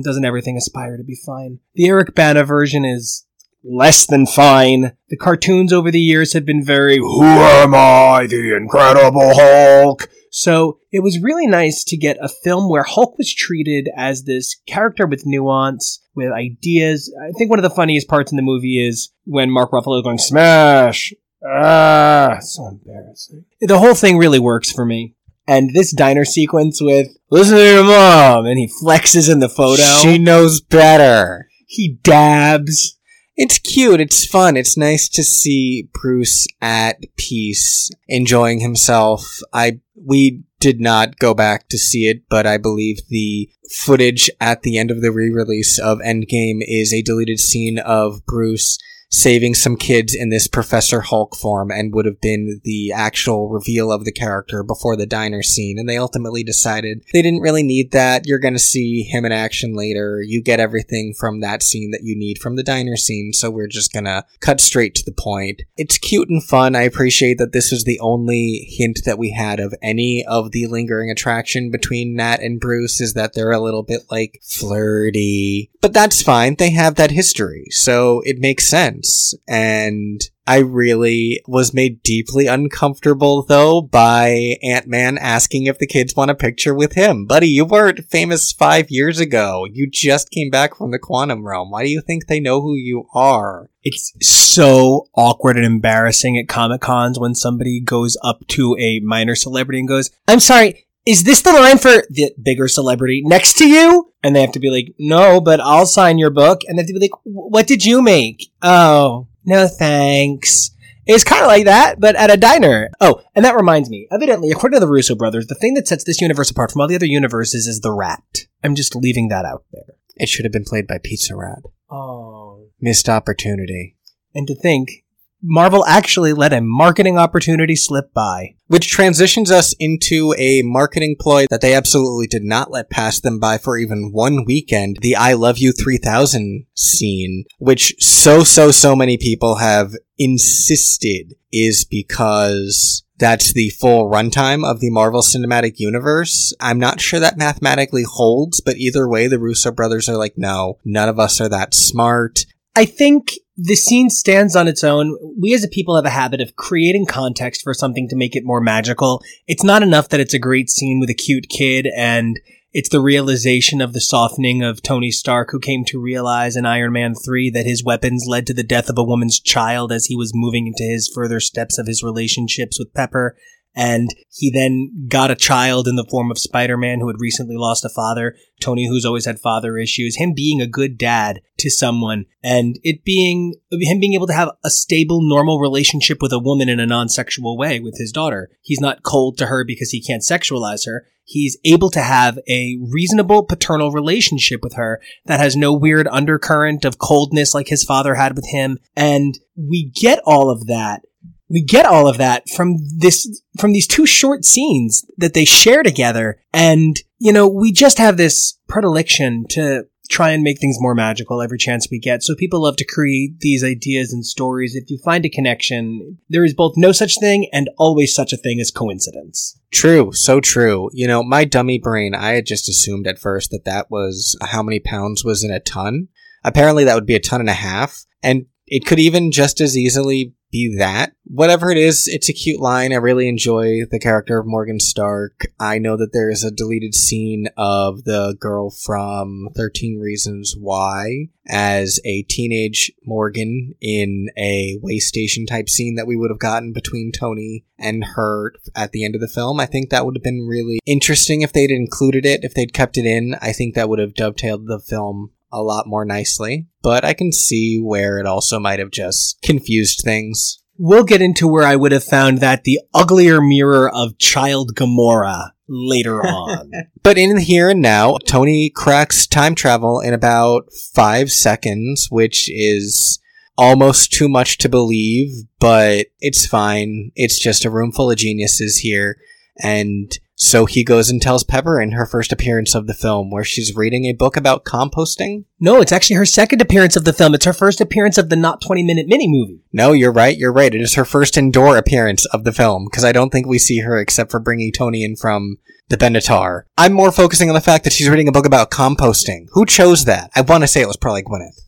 Doesn't 0.03 0.25
everything 0.25 0.57
aspire 0.57 0.97
to 0.97 1.03
be 1.03 1.17
fine? 1.25 1.59
The 1.75 1.87
Eric 1.87 2.15
Bana 2.15 2.43
version 2.43 2.85
is 2.85 3.25
less 3.63 4.05
than 4.05 4.25
fine. 4.25 4.93
The 5.09 5.17
cartoons 5.17 5.73
over 5.73 5.91
the 5.91 5.99
years 5.99 6.33
have 6.33 6.45
been 6.45 6.63
very, 6.63 6.97
who 6.97 7.23
am 7.23 7.73
I, 7.73 8.27
the 8.27 8.55
Incredible 8.55 9.33
Hulk? 9.33 10.09
So 10.35 10.79
it 10.91 10.99
was 10.99 11.21
really 11.21 11.47
nice 11.47 11.85
to 11.85 11.95
get 11.95 12.17
a 12.19 12.27
film 12.27 12.69
where 12.69 12.83
Hulk 12.83 13.17
was 13.17 13.33
treated 13.33 13.87
as 13.95 14.23
this 14.25 14.57
character 14.67 15.07
with 15.07 15.25
nuance, 15.25 16.01
with 16.13 16.33
ideas. 16.33 17.09
I 17.23 17.31
think 17.37 17.49
one 17.49 17.57
of 17.57 17.63
the 17.63 17.69
funniest 17.69 18.09
parts 18.09 18.33
in 18.33 18.35
the 18.35 18.41
movie 18.41 18.85
is 18.85 19.13
when 19.23 19.49
Mark 19.49 19.71
Ruffalo 19.71 19.95
is 19.95 20.03
going, 20.03 20.17
smash! 20.17 21.13
Ah, 21.47 22.39
so 22.41 22.67
embarrassing. 22.67 23.45
The 23.61 23.79
whole 23.79 23.95
thing 23.95 24.17
really 24.17 24.39
works 24.39 24.73
for 24.73 24.85
me. 24.85 25.15
And 25.47 25.73
this 25.73 25.93
diner 25.95 26.25
sequence 26.25 26.81
with, 26.81 27.07
listen 27.31 27.55
to 27.55 27.63
your 27.63 27.85
mom, 27.85 28.45
and 28.45 28.59
he 28.59 28.69
flexes 28.83 29.31
in 29.31 29.39
the 29.39 29.47
photo. 29.47 29.83
She 30.01 30.17
knows 30.17 30.59
better. 30.59 31.47
he 31.65 31.97
dabs. 32.03 32.99
It's 33.37 33.59
cute. 33.59 33.99
It's 33.99 34.25
fun. 34.25 34.55
It's 34.55 34.77
nice 34.77 35.09
to 35.09 35.23
see 35.23 35.89
Bruce 35.93 36.47
at 36.61 37.03
peace, 37.17 37.89
enjoying 38.07 38.61
himself. 38.61 39.39
I 39.51 39.81
we 39.95 40.43
did 40.59 40.79
not 40.79 41.19
go 41.19 41.33
back 41.33 41.67
to 41.69 41.77
see 41.77 42.07
it, 42.07 42.23
but 42.29 42.47
I 42.47 42.57
believe 42.57 42.99
the 43.09 43.49
footage 43.69 44.29
at 44.39 44.61
the 44.61 44.77
end 44.77 44.89
of 44.89 45.01
the 45.01 45.11
re-release 45.11 45.77
of 45.77 45.99
Endgame 45.99 46.59
is 46.61 46.93
a 46.93 47.01
deleted 47.01 47.39
scene 47.39 47.77
of 47.79 48.25
Bruce 48.25 48.79
saving 49.09 49.55
some 49.55 49.77
kids 49.77 50.13
in 50.13 50.29
this 50.29 50.47
Professor 50.47 51.01
Hulk 51.01 51.35
form 51.35 51.71
and 51.71 51.93
would 51.93 52.05
have 52.05 52.21
been 52.21 52.61
the 52.63 52.91
actual 52.91 53.49
reveal 53.49 53.91
of 53.91 54.05
the 54.05 54.11
character 54.11 54.63
before 54.63 54.95
the 54.95 55.05
diner 55.05 55.41
scene. 55.43 55.77
And 55.79 55.87
they 55.87 55.97
ultimately 55.97 56.43
decided 56.43 57.03
they 57.13 57.21
didn't 57.21 57.41
really 57.41 57.63
need 57.63 57.91
that. 57.91 58.25
You're 58.25 58.39
going 58.39 58.53
to 58.53 58.59
see 58.59 59.03
him 59.03 59.25
in 59.25 59.31
action 59.31 59.75
later. 59.75 60.21
You 60.21 60.41
get 60.41 60.59
everything 60.59 61.13
from 61.17 61.39
that 61.41 61.63
scene 61.63 61.91
that 61.91 62.03
you 62.03 62.17
need 62.17 62.39
from 62.39 62.55
the 62.55 62.63
diner 62.63 62.95
scene. 62.95 63.31
So 63.33 63.49
we're 63.49 63.67
just 63.67 63.93
going 63.93 64.05
to 64.05 64.25
cut 64.39 64.59
straight 64.59 64.95
to 64.95 65.05
the 65.05 65.15
point. 65.17 65.61
It's 65.77 65.97
cute 65.97 66.29
and 66.29 66.43
fun. 66.43 66.75
I 66.75 66.81
appreciate 66.81 67.37
that 67.37 67.53
this 67.53 67.71
was 67.71 67.83
the 67.83 67.99
only 67.99 68.67
hint 68.69 69.01
that 69.05 69.17
we 69.17 69.31
had 69.31 69.59
of 69.59 69.73
any 69.81 70.25
of 70.27 70.51
the 70.51 70.67
lingering 70.67 71.09
attraction 71.09 71.71
between 71.71 72.15
Nat 72.15 72.41
and 72.41 72.59
Bruce 72.59 72.99
is 72.99 73.13
that 73.13 73.33
they're 73.33 73.51
a 73.51 73.61
little 73.61 73.83
bit 73.83 74.03
like 74.09 74.41
flirty. 74.43 75.71
But 75.85 75.93
that's 75.93 76.23
fine. 76.23 76.55
They 76.55 76.71
have 76.71 76.95
that 76.95 77.11
history. 77.11 77.67
So 77.69 78.23
it 78.25 78.39
makes 78.39 78.67
sense. 78.67 79.35
And 79.47 80.19
I 80.47 80.57
really 80.57 81.41
was 81.47 81.75
made 81.75 82.01
deeply 82.01 82.47
uncomfortable 82.47 83.43
though 83.43 83.83
by 83.83 84.55
Ant-Man 84.63 85.19
asking 85.19 85.67
if 85.67 85.77
the 85.77 85.85
kids 85.85 86.15
want 86.15 86.31
a 86.31 86.35
picture 86.35 86.73
with 86.73 86.93
him. 86.93 87.27
Buddy, 87.27 87.49
you 87.49 87.65
weren't 87.65 88.03
famous 88.05 88.51
five 88.51 88.87
years 88.89 89.19
ago. 89.19 89.67
You 89.71 89.87
just 89.87 90.31
came 90.31 90.49
back 90.49 90.75
from 90.75 90.89
the 90.89 90.97
quantum 90.97 91.45
realm. 91.45 91.69
Why 91.69 91.83
do 91.83 91.91
you 91.91 92.01
think 92.01 92.25
they 92.25 92.39
know 92.39 92.61
who 92.61 92.73
you 92.73 93.05
are? 93.13 93.69
It's 93.83 94.11
so 94.23 95.05
awkward 95.15 95.55
and 95.55 95.67
embarrassing 95.67 96.35
at 96.35 96.47
Comic 96.47 96.81
Cons 96.81 97.19
when 97.19 97.35
somebody 97.35 97.79
goes 97.79 98.17
up 98.23 98.39
to 98.47 98.75
a 98.79 99.01
minor 99.01 99.35
celebrity 99.35 99.77
and 99.77 99.87
goes, 99.87 100.09
I'm 100.27 100.39
sorry, 100.39 100.87
is 101.05 101.23
this 101.23 101.41
the 101.41 101.53
line 101.53 101.77
for 101.77 102.03
the 102.09 102.33
bigger 102.41 102.67
celebrity 102.67 103.21
next 103.23 103.57
to 103.59 103.67
you? 103.67 104.11
And 104.23 104.35
they 104.35 104.41
have 104.41 104.53
to 104.53 104.59
be 104.59 104.71
like, 104.71 104.95
no, 104.97 105.39
but 105.39 105.59
I'll 105.59 105.85
sign 105.85 106.17
your 106.17 106.31
book. 106.31 106.61
And 106.67 106.77
they 106.77 106.81
have 106.81 106.87
to 106.87 106.93
be 106.93 106.99
like, 106.99 107.19
what 107.23 107.67
did 107.67 107.85
you 107.85 108.01
make? 108.01 108.51
Oh, 108.61 109.27
no 109.43 109.67
thanks. 109.67 110.71
It's 111.05 111.23
kind 111.23 111.43
of 111.43 111.47
like 111.47 111.65
that, 111.65 111.99
but 111.99 112.15
at 112.15 112.31
a 112.31 112.37
diner. 112.37 112.89
Oh, 112.99 113.21
and 113.35 113.45
that 113.45 113.55
reminds 113.55 113.91
me. 113.91 114.07
Evidently, 114.11 114.49
according 114.49 114.77
to 114.77 114.79
the 114.79 114.91
Russo 114.91 115.13
brothers, 115.13 115.45
the 115.45 115.53
thing 115.53 115.75
that 115.75 115.87
sets 115.87 116.03
this 116.03 116.19
universe 116.19 116.49
apart 116.49 116.71
from 116.71 116.81
all 116.81 116.87
the 116.87 116.95
other 116.95 117.05
universes 117.05 117.67
is 117.67 117.81
the 117.81 117.91
rat. 117.91 118.47
I'm 118.63 118.73
just 118.73 118.95
leaving 118.95 119.27
that 119.27 119.45
out 119.45 119.65
there. 119.71 119.95
It 120.15 120.29
should 120.29 120.45
have 120.45 120.51
been 120.51 120.63
played 120.63 120.87
by 120.87 120.97
Pizza 120.97 121.35
Rat. 121.35 121.59
Oh. 121.91 122.69
Missed 122.81 123.07
opportunity. 123.07 123.97
And 124.33 124.47
to 124.47 124.55
think, 124.55 125.04
Marvel 125.47 125.85
actually 125.85 126.33
let 126.33 126.53
a 126.53 126.61
marketing 126.61 127.17
opportunity 127.17 127.75
slip 127.75 128.13
by. 128.13 128.55
Which 128.67 128.89
transitions 128.89 129.51
us 129.51 129.75
into 129.79 130.33
a 130.39 130.63
marketing 130.63 131.17
ploy 131.19 131.45
that 131.51 131.61
they 131.61 131.75
absolutely 131.75 132.25
did 132.25 132.43
not 132.43 132.71
let 132.71 132.89
pass 132.89 133.19
them 133.19 133.39
by 133.39 133.59
for 133.59 133.77
even 133.77 134.11
one 134.11 134.43
weekend. 134.43 134.97
The 135.01 135.15
I 135.15 135.33
Love 135.33 135.59
You 135.59 135.71
3000 135.71 136.65
scene, 136.73 137.45
which 137.59 137.93
so, 137.99 138.43
so, 138.43 138.71
so 138.71 138.95
many 138.95 139.17
people 139.17 139.55
have 139.55 139.93
insisted 140.17 141.35
is 141.51 141.85
because 141.85 143.03
that's 143.17 143.53
the 143.53 143.69
full 143.69 144.09
runtime 144.09 144.69
of 144.69 144.79
the 144.79 144.89
Marvel 144.89 145.21
Cinematic 145.21 145.75
Universe. 145.77 146.53
I'm 146.59 146.79
not 146.79 146.99
sure 146.99 147.19
that 147.19 147.37
mathematically 147.37 148.03
holds, 148.03 148.59
but 148.59 148.77
either 148.77 149.07
way, 149.07 149.27
the 149.27 149.39
Russo 149.39 149.71
brothers 149.71 150.09
are 150.09 150.17
like, 150.17 150.33
no, 150.37 150.79
none 150.83 151.07
of 151.07 151.19
us 151.19 151.39
are 151.39 151.49
that 151.49 151.73
smart. 151.73 152.45
I 152.75 152.85
think 152.85 153.33
the 153.57 153.75
scene 153.75 154.09
stands 154.09 154.55
on 154.55 154.67
its 154.67 154.83
own. 154.83 155.17
We 155.39 155.53
as 155.53 155.63
a 155.63 155.69
people 155.69 155.95
have 155.95 156.05
a 156.05 156.09
habit 156.09 156.41
of 156.41 156.55
creating 156.57 157.05
context 157.05 157.63
for 157.63 157.73
something 157.73 158.09
to 158.09 158.15
make 158.15 158.35
it 158.35 158.43
more 158.45 158.59
magical. 158.59 159.23
It's 159.47 159.63
not 159.63 159.81
enough 159.81 160.09
that 160.09 160.19
it's 160.19 160.33
a 160.33 160.39
great 160.39 160.69
scene 160.69 160.99
with 160.99 161.09
a 161.09 161.13
cute 161.13 161.47
kid 161.49 161.87
and 161.95 162.39
it's 162.73 162.89
the 162.89 162.99
realization 162.99 163.79
of 163.79 163.93
the 163.93 164.01
softening 164.01 164.61
of 164.61 164.81
Tony 164.81 165.09
Stark 165.09 165.51
who 165.51 165.59
came 165.61 165.85
to 165.85 166.01
realize 166.01 166.57
in 166.57 166.65
Iron 166.65 166.91
Man 166.91 167.15
3 167.15 167.49
that 167.51 167.65
his 167.65 167.85
weapons 167.85 168.25
led 168.27 168.45
to 168.47 168.53
the 168.53 168.63
death 168.63 168.89
of 168.89 168.97
a 168.97 169.03
woman's 169.03 169.39
child 169.39 169.93
as 169.93 170.07
he 170.07 170.15
was 170.17 170.33
moving 170.35 170.67
into 170.67 170.83
his 170.83 171.09
further 171.15 171.39
steps 171.39 171.77
of 171.77 171.87
his 171.87 172.03
relationships 172.03 172.77
with 172.77 172.93
Pepper. 172.93 173.37
And 173.75 174.09
he 174.29 174.49
then 174.49 175.07
got 175.09 175.31
a 175.31 175.35
child 175.35 175.87
in 175.87 175.97
the 175.97 176.07
form 176.09 176.31
of 176.31 176.39
Spider-Man 176.39 176.99
who 176.99 177.07
had 177.07 177.19
recently 177.19 177.57
lost 177.57 177.83
a 177.83 177.89
father, 177.89 178.35
Tony 178.61 178.87
who's 178.87 179.05
always 179.05 179.25
had 179.25 179.39
father 179.39 179.77
issues, 179.77 180.15
him 180.15 180.33
being 180.33 180.61
a 180.61 180.67
good 180.67 180.97
dad 180.97 181.41
to 181.59 181.69
someone 181.69 182.25
and 182.41 182.79
it 182.83 183.03
being, 183.03 183.55
him 183.71 183.99
being 183.99 184.13
able 184.13 184.27
to 184.27 184.33
have 184.33 184.51
a 184.63 184.69
stable, 184.69 185.19
normal 185.21 185.59
relationship 185.59 186.21
with 186.21 186.31
a 186.31 186.39
woman 186.39 186.69
in 186.69 186.79
a 186.79 186.85
non-sexual 186.85 187.57
way 187.57 187.81
with 187.81 187.97
his 187.97 188.13
daughter. 188.13 188.49
He's 188.61 188.79
not 188.79 189.03
cold 189.03 189.37
to 189.39 189.47
her 189.47 189.65
because 189.65 189.89
he 189.89 190.01
can't 190.01 190.23
sexualize 190.23 190.85
her. 190.85 191.05
He's 191.25 191.57
able 191.65 191.89
to 191.89 192.01
have 192.01 192.37
a 192.47 192.77
reasonable 192.79 193.43
paternal 193.43 193.91
relationship 193.91 194.63
with 194.63 194.75
her 194.75 195.01
that 195.25 195.39
has 195.39 195.55
no 195.55 195.73
weird 195.73 196.07
undercurrent 196.07 196.85
of 196.85 196.99
coldness 196.99 197.53
like 197.53 197.67
his 197.67 197.83
father 197.83 198.13
had 198.13 198.35
with 198.35 198.45
him. 198.47 198.77
And 198.95 199.37
we 199.57 199.91
get 199.93 200.19
all 200.25 200.51
of 200.51 200.67
that 200.67 201.01
we 201.49 201.63
get 201.63 201.85
all 201.85 202.07
of 202.07 202.17
that 202.17 202.49
from 202.55 202.77
this, 202.97 203.41
from 203.59 203.71
these 203.71 203.87
two 203.87 204.05
short 204.05 204.45
scenes 204.45 205.05
that 205.17 205.33
they 205.33 205.45
share 205.45 205.83
together. 205.83 206.41
And, 206.53 206.95
you 207.19 207.31
know, 207.31 207.47
we 207.47 207.71
just 207.71 207.97
have 207.97 208.17
this 208.17 208.57
predilection 208.67 209.45
to 209.49 209.85
try 210.09 210.31
and 210.31 210.43
make 210.43 210.59
things 210.59 210.77
more 210.79 210.95
magical 210.95 211.41
every 211.41 211.57
chance 211.57 211.87
we 211.89 211.99
get. 211.99 212.23
So 212.23 212.35
people 212.35 212.61
love 212.61 212.75
to 212.77 212.85
create 212.85 213.39
these 213.39 213.63
ideas 213.63 214.13
and 214.13 214.25
stories. 214.25 214.75
If 214.75 214.89
you 214.89 214.99
find 215.03 215.25
a 215.25 215.29
connection, 215.29 216.19
there 216.29 216.45
is 216.45 216.53
both 216.53 216.73
no 216.75 216.91
such 216.91 217.19
thing 217.19 217.49
and 217.51 217.69
always 217.77 218.13
such 218.13 218.31
a 218.31 218.37
thing 218.37 218.59
as 218.59 218.71
coincidence. 218.71 219.59
True, 219.71 220.11
so 220.13 220.39
true. 220.39 220.89
You 220.93 221.07
know, 221.07 221.23
my 221.23 221.43
dummy 221.43 221.79
brain, 221.79 222.13
I 222.13 222.33
had 222.33 222.45
just 222.45 222.69
assumed 222.69 223.07
at 223.07 223.19
first 223.19 223.51
that 223.51 223.65
that 223.65 223.89
was 223.89 224.37
how 224.41 224.61
many 224.61 224.79
pounds 224.79 225.23
was 225.23 225.43
in 225.43 225.51
a 225.51 225.59
ton. 225.59 226.07
Apparently 226.43 226.83
that 226.83 226.95
would 226.95 227.07
be 227.07 227.15
a 227.15 227.19
ton 227.19 227.39
and 227.39 227.49
a 227.49 227.53
half. 227.53 228.05
And 228.21 228.45
it 228.67 228.85
could 228.85 228.99
even 228.99 229.31
just 229.31 229.59
as 229.61 229.77
easily 229.77 230.33
be 230.55 230.77
that. 230.77 231.11
Whatever 231.25 231.69
it 231.69 231.77
is, 231.77 232.07
it's 232.07 232.29
a 232.29 232.33
cute 232.33 232.61
line. 232.61 232.93
I 232.93 232.97
really 232.97 233.27
enjoy 233.27 233.81
the 233.91 233.99
character 233.99 234.39
of 234.39 234.47
Morgan 234.47 234.79
Stark. 234.79 235.47
I 235.59 235.79
know 235.79 235.97
that 235.97 236.13
there 236.13 236.29
is 236.29 236.43
a 236.43 236.51
deleted 236.51 236.95
scene 236.95 237.49
of 237.57 238.05
the 238.05 238.37
girl 238.39 238.69
from 238.69 239.49
13 239.55 239.99
Reasons 239.99 240.55
Why 240.57 241.27
as 241.47 241.99
a 242.05 242.23
teenage 242.23 242.91
Morgan 243.03 243.75
in 243.81 244.29
a 244.37 244.77
way 244.81 244.99
station 244.99 245.45
type 245.45 245.67
scene 245.67 245.95
that 245.95 246.07
we 246.07 246.15
would 246.15 246.31
have 246.31 246.39
gotten 246.39 246.71
between 246.71 247.11
Tony 247.11 247.65
and 247.77 248.05
her 248.15 248.53
at 248.75 248.93
the 248.93 249.03
end 249.03 249.15
of 249.15 249.21
the 249.21 249.27
film. 249.27 249.59
I 249.59 249.65
think 249.65 249.89
that 249.89 250.05
would 250.05 250.15
have 250.15 250.23
been 250.23 250.47
really 250.47 250.79
interesting 250.85 251.41
if 251.41 251.51
they'd 251.51 251.71
included 251.71 252.25
it, 252.25 252.45
if 252.45 252.53
they'd 252.53 252.73
kept 252.73 252.97
it 252.97 253.05
in. 253.05 253.35
I 253.41 253.51
think 253.51 253.75
that 253.75 253.89
would 253.89 253.99
have 253.99 254.13
dovetailed 254.13 254.67
the 254.67 254.79
film 254.79 255.31
a 255.51 255.61
lot 255.61 255.87
more 255.87 256.05
nicely, 256.05 256.67
but 256.81 257.05
I 257.05 257.13
can 257.13 257.31
see 257.31 257.79
where 257.81 258.19
it 258.19 258.25
also 258.25 258.59
might 258.59 258.79
have 258.79 258.91
just 258.91 259.41
confused 259.41 260.01
things. 260.03 260.61
We'll 260.77 261.05
get 261.05 261.21
into 261.21 261.47
where 261.47 261.65
I 261.65 261.75
would 261.75 261.91
have 261.91 262.03
found 262.03 262.39
that 262.39 262.63
the 262.63 262.79
uglier 262.93 263.41
mirror 263.41 263.89
of 263.89 264.17
child 264.17 264.75
Gamora 264.75 265.51
later 265.67 266.21
on. 266.25 266.71
But 267.03 267.17
in 267.17 267.35
the 267.35 267.41
here 267.41 267.69
and 267.69 267.81
now, 267.81 268.17
Tony 268.17 268.69
cracks 268.69 269.25
time 269.27 269.55
travel 269.55 269.99
in 269.99 270.13
about 270.13 270.65
five 270.93 271.31
seconds, 271.31 272.07
which 272.09 272.49
is 272.51 273.19
almost 273.57 274.11
too 274.11 274.27
much 274.27 274.57
to 274.59 274.69
believe, 274.69 275.29
but 275.59 276.07
it's 276.19 276.45
fine. 276.45 277.11
It's 277.15 277.39
just 277.39 277.65
a 277.65 277.69
room 277.69 277.91
full 277.91 278.11
of 278.11 278.17
geniuses 278.17 278.77
here. 278.77 279.17
And 279.63 280.11
so 280.35 280.65
he 280.65 280.83
goes 280.83 281.09
and 281.09 281.21
tells 281.21 281.43
Pepper 281.43 281.81
in 281.81 281.93
her 281.93 282.05
first 282.05 282.31
appearance 282.31 282.75
of 282.75 282.87
the 282.87 282.93
film, 282.93 283.31
where 283.31 283.43
she's 283.43 283.75
reading 283.75 284.05
a 284.05 284.13
book 284.13 284.35
about 284.35 284.65
composting. 284.65 285.45
no, 285.59 285.79
it's 285.79 285.93
actually 285.93 286.17
her 286.17 286.25
second 286.25 286.61
appearance 286.61 286.95
of 286.95 287.05
the 287.05 287.13
film. 287.13 287.33
It's 287.33 287.45
her 287.45 287.53
first 287.53 287.79
appearance 287.79 288.17
of 288.17 288.29
the 288.29 288.35
not 288.35 288.61
20 288.61 288.83
minute 288.83 289.07
mini 289.07 289.27
movie. 289.29 289.61
No, 289.71 289.93
you're 289.93 290.11
right, 290.11 290.37
you're 290.37 290.51
right. 290.53 290.75
It 290.75 290.81
is 290.81 290.95
her 290.95 291.05
first 291.05 291.37
indoor 291.37 291.77
appearance 291.77 292.25
of 292.25 292.43
the 292.43 292.51
film, 292.51 292.85
because 292.85 293.05
I 293.05 293.13
don't 293.13 293.29
think 293.29 293.47
we 293.47 293.59
see 293.59 293.79
her 293.79 293.97
except 293.97 294.29
for 294.29 294.39
bringing 294.39 294.71
Tony 294.71 295.03
in 295.03 295.15
from 295.15 295.57
the 295.87 295.97
Benatar. 295.97 296.63
I'm 296.77 296.93
more 296.93 297.11
focusing 297.11 297.49
on 297.49 297.55
the 297.55 297.61
fact 297.61 297.83
that 297.83 297.93
she's 297.93 298.09
reading 298.09 298.27
a 298.27 298.33
book 298.33 298.45
about 298.45 298.71
composting. 298.71 299.47
Who 299.51 299.65
chose 299.65 300.05
that? 300.05 300.31
I 300.35 300.41
want 300.41 300.63
to 300.63 300.67
say 300.67 300.81
it 300.81 300.87
was 300.87 300.97
probably 300.97 301.23
Gwyneth. 301.23 301.61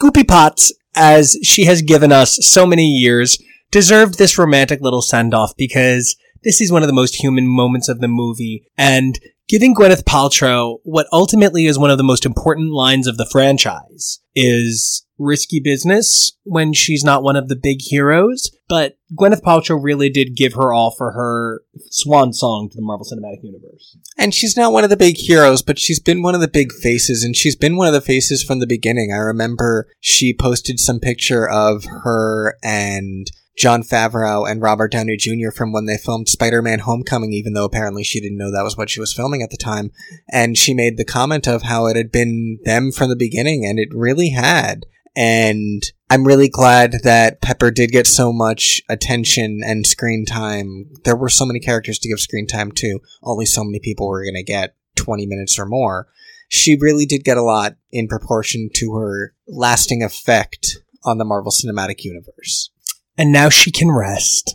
Goopy 0.00 0.26
Potts, 0.26 0.72
as 0.96 1.38
she 1.42 1.66
has 1.66 1.82
given 1.82 2.10
us 2.10 2.38
so 2.40 2.66
many 2.66 2.86
years, 2.86 3.40
deserved 3.70 4.18
this 4.18 4.38
romantic 4.38 4.80
little 4.80 5.02
send 5.02 5.34
off 5.34 5.52
because 5.56 6.16
this 6.44 6.60
is 6.60 6.72
one 6.72 6.82
of 6.82 6.88
the 6.88 6.94
most 6.94 7.16
human 7.16 7.46
moments 7.46 7.88
of 7.88 8.00
the 8.00 8.08
movie. 8.08 8.64
And 8.76 9.18
giving 9.48 9.74
Gwyneth 9.74 10.04
Paltrow 10.04 10.78
what 10.84 11.06
ultimately 11.12 11.66
is 11.66 11.78
one 11.78 11.90
of 11.90 11.98
the 11.98 12.04
most 12.04 12.26
important 12.26 12.72
lines 12.72 13.06
of 13.06 13.16
the 13.16 13.28
franchise 13.30 14.20
is 14.34 15.04
risky 15.18 15.58
business 15.58 16.32
when 16.44 16.72
she's 16.72 17.02
not 17.02 17.22
one 17.22 17.34
of 17.34 17.48
the 17.48 17.56
big 17.56 17.78
heroes. 17.80 18.50
But 18.68 18.96
Gwyneth 19.18 19.42
Paltrow 19.42 19.82
really 19.82 20.10
did 20.10 20.36
give 20.36 20.54
her 20.54 20.72
all 20.72 20.94
for 20.96 21.12
her 21.12 21.62
swan 21.90 22.32
song 22.32 22.68
to 22.70 22.76
the 22.76 22.82
Marvel 22.82 23.06
Cinematic 23.06 23.42
Universe. 23.42 23.96
And 24.16 24.34
she's 24.34 24.56
not 24.56 24.72
one 24.72 24.84
of 24.84 24.90
the 24.90 24.96
big 24.96 25.16
heroes, 25.16 25.62
but 25.62 25.78
she's 25.78 25.98
been 26.00 26.22
one 26.22 26.34
of 26.34 26.40
the 26.40 26.48
big 26.48 26.72
faces, 26.72 27.24
and 27.24 27.34
she's 27.34 27.56
been 27.56 27.76
one 27.76 27.88
of 27.88 27.94
the 27.94 28.00
faces 28.00 28.44
from 28.44 28.60
the 28.60 28.66
beginning. 28.66 29.12
I 29.12 29.18
remember 29.18 29.88
she 30.00 30.34
posted 30.34 30.78
some 30.78 31.00
picture 31.00 31.48
of 31.48 31.84
her 32.04 32.56
and 32.62 33.30
Jon 33.58 33.82
Favreau 33.82 34.48
and 34.48 34.62
Robert 34.62 34.92
Downey 34.92 35.16
Jr. 35.16 35.50
from 35.54 35.72
when 35.72 35.86
they 35.86 35.98
filmed 35.98 36.28
Spider-Man 36.28 36.80
Homecoming, 36.80 37.32
even 37.32 37.54
though 37.54 37.64
apparently 37.64 38.04
she 38.04 38.20
didn't 38.20 38.38
know 38.38 38.52
that 38.52 38.62
was 38.62 38.76
what 38.76 38.88
she 38.88 39.00
was 39.00 39.12
filming 39.12 39.42
at 39.42 39.50
the 39.50 39.56
time. 39.56 39.90
And 40.30 40.56
she 40.56 40.72
made 40.72 40.96
the 40.96 41.04
comment 41.04 41.48
of 41.48 41.62
how 41.62 41.86
it 41.86 41.96
had 41.96 42.12
been 42.12 42.60
them 42.64 42.92
from 42.92 43.10
the 43.10 43.16
beginning, 43.16 43.66
and 43.66 43.80
it 43.80 43.88
really 43.92 44.30
had. 44.30 44.86
And 45.16 45.82
I'm 46.08 46.24
really 46.24 46.48
glad 46.48 47.00
that 47.02 47.40
Pepper 47.40 47.72
did 47.72 47.90
get 47.90 48.06
so 48.06 48.32
much 48.32 48.80
attention 48.88 49.60
and 49.64 49.84
screen 49.84 50.24
time. 50.24 50.90
There 51.04 51.16
were 51.16 51.28
so 51.28 51.44
many 51.44 51.58
characters 51.58 51.98
to 51.98 52.08
give 52.08 52.20
screen 52.20 52.46
time 52.46 52.70
to. 52.72 53.00
Only 53.24 53.44
so 53.44 53.64
many 53.64 53.80
people 53.80 54.06
were 54.06 54.22
going 54.22 54.34
to 54.36 54.44
get 54.44 54.76
20 54.94 55.26
minutes 55.26 55.58
or 55.58 55.66
more. 55.66 56.06
She 56.48 56.78
really 56.80 57.06
did 57.06 57.24
get 57.24 57.36
a 57.36 57.42
lot 57.42 57.74
in 57.90 58.06
proportion 58.06 58.70
to 58.74 58.94
her 58.94 59.34
lasting 59.48 60.04
effect 60.04 60.78
on 61.04 61.18
the 61.18 61.24
Marvel 61.24 61.52
Cinematic 61.52 62.04
Universe. 62.04 62.70
And 63.18 63.32
now 63.32 63.48
she 63.48 63.72
can 63.72 63.90
rest. 63.90 64.54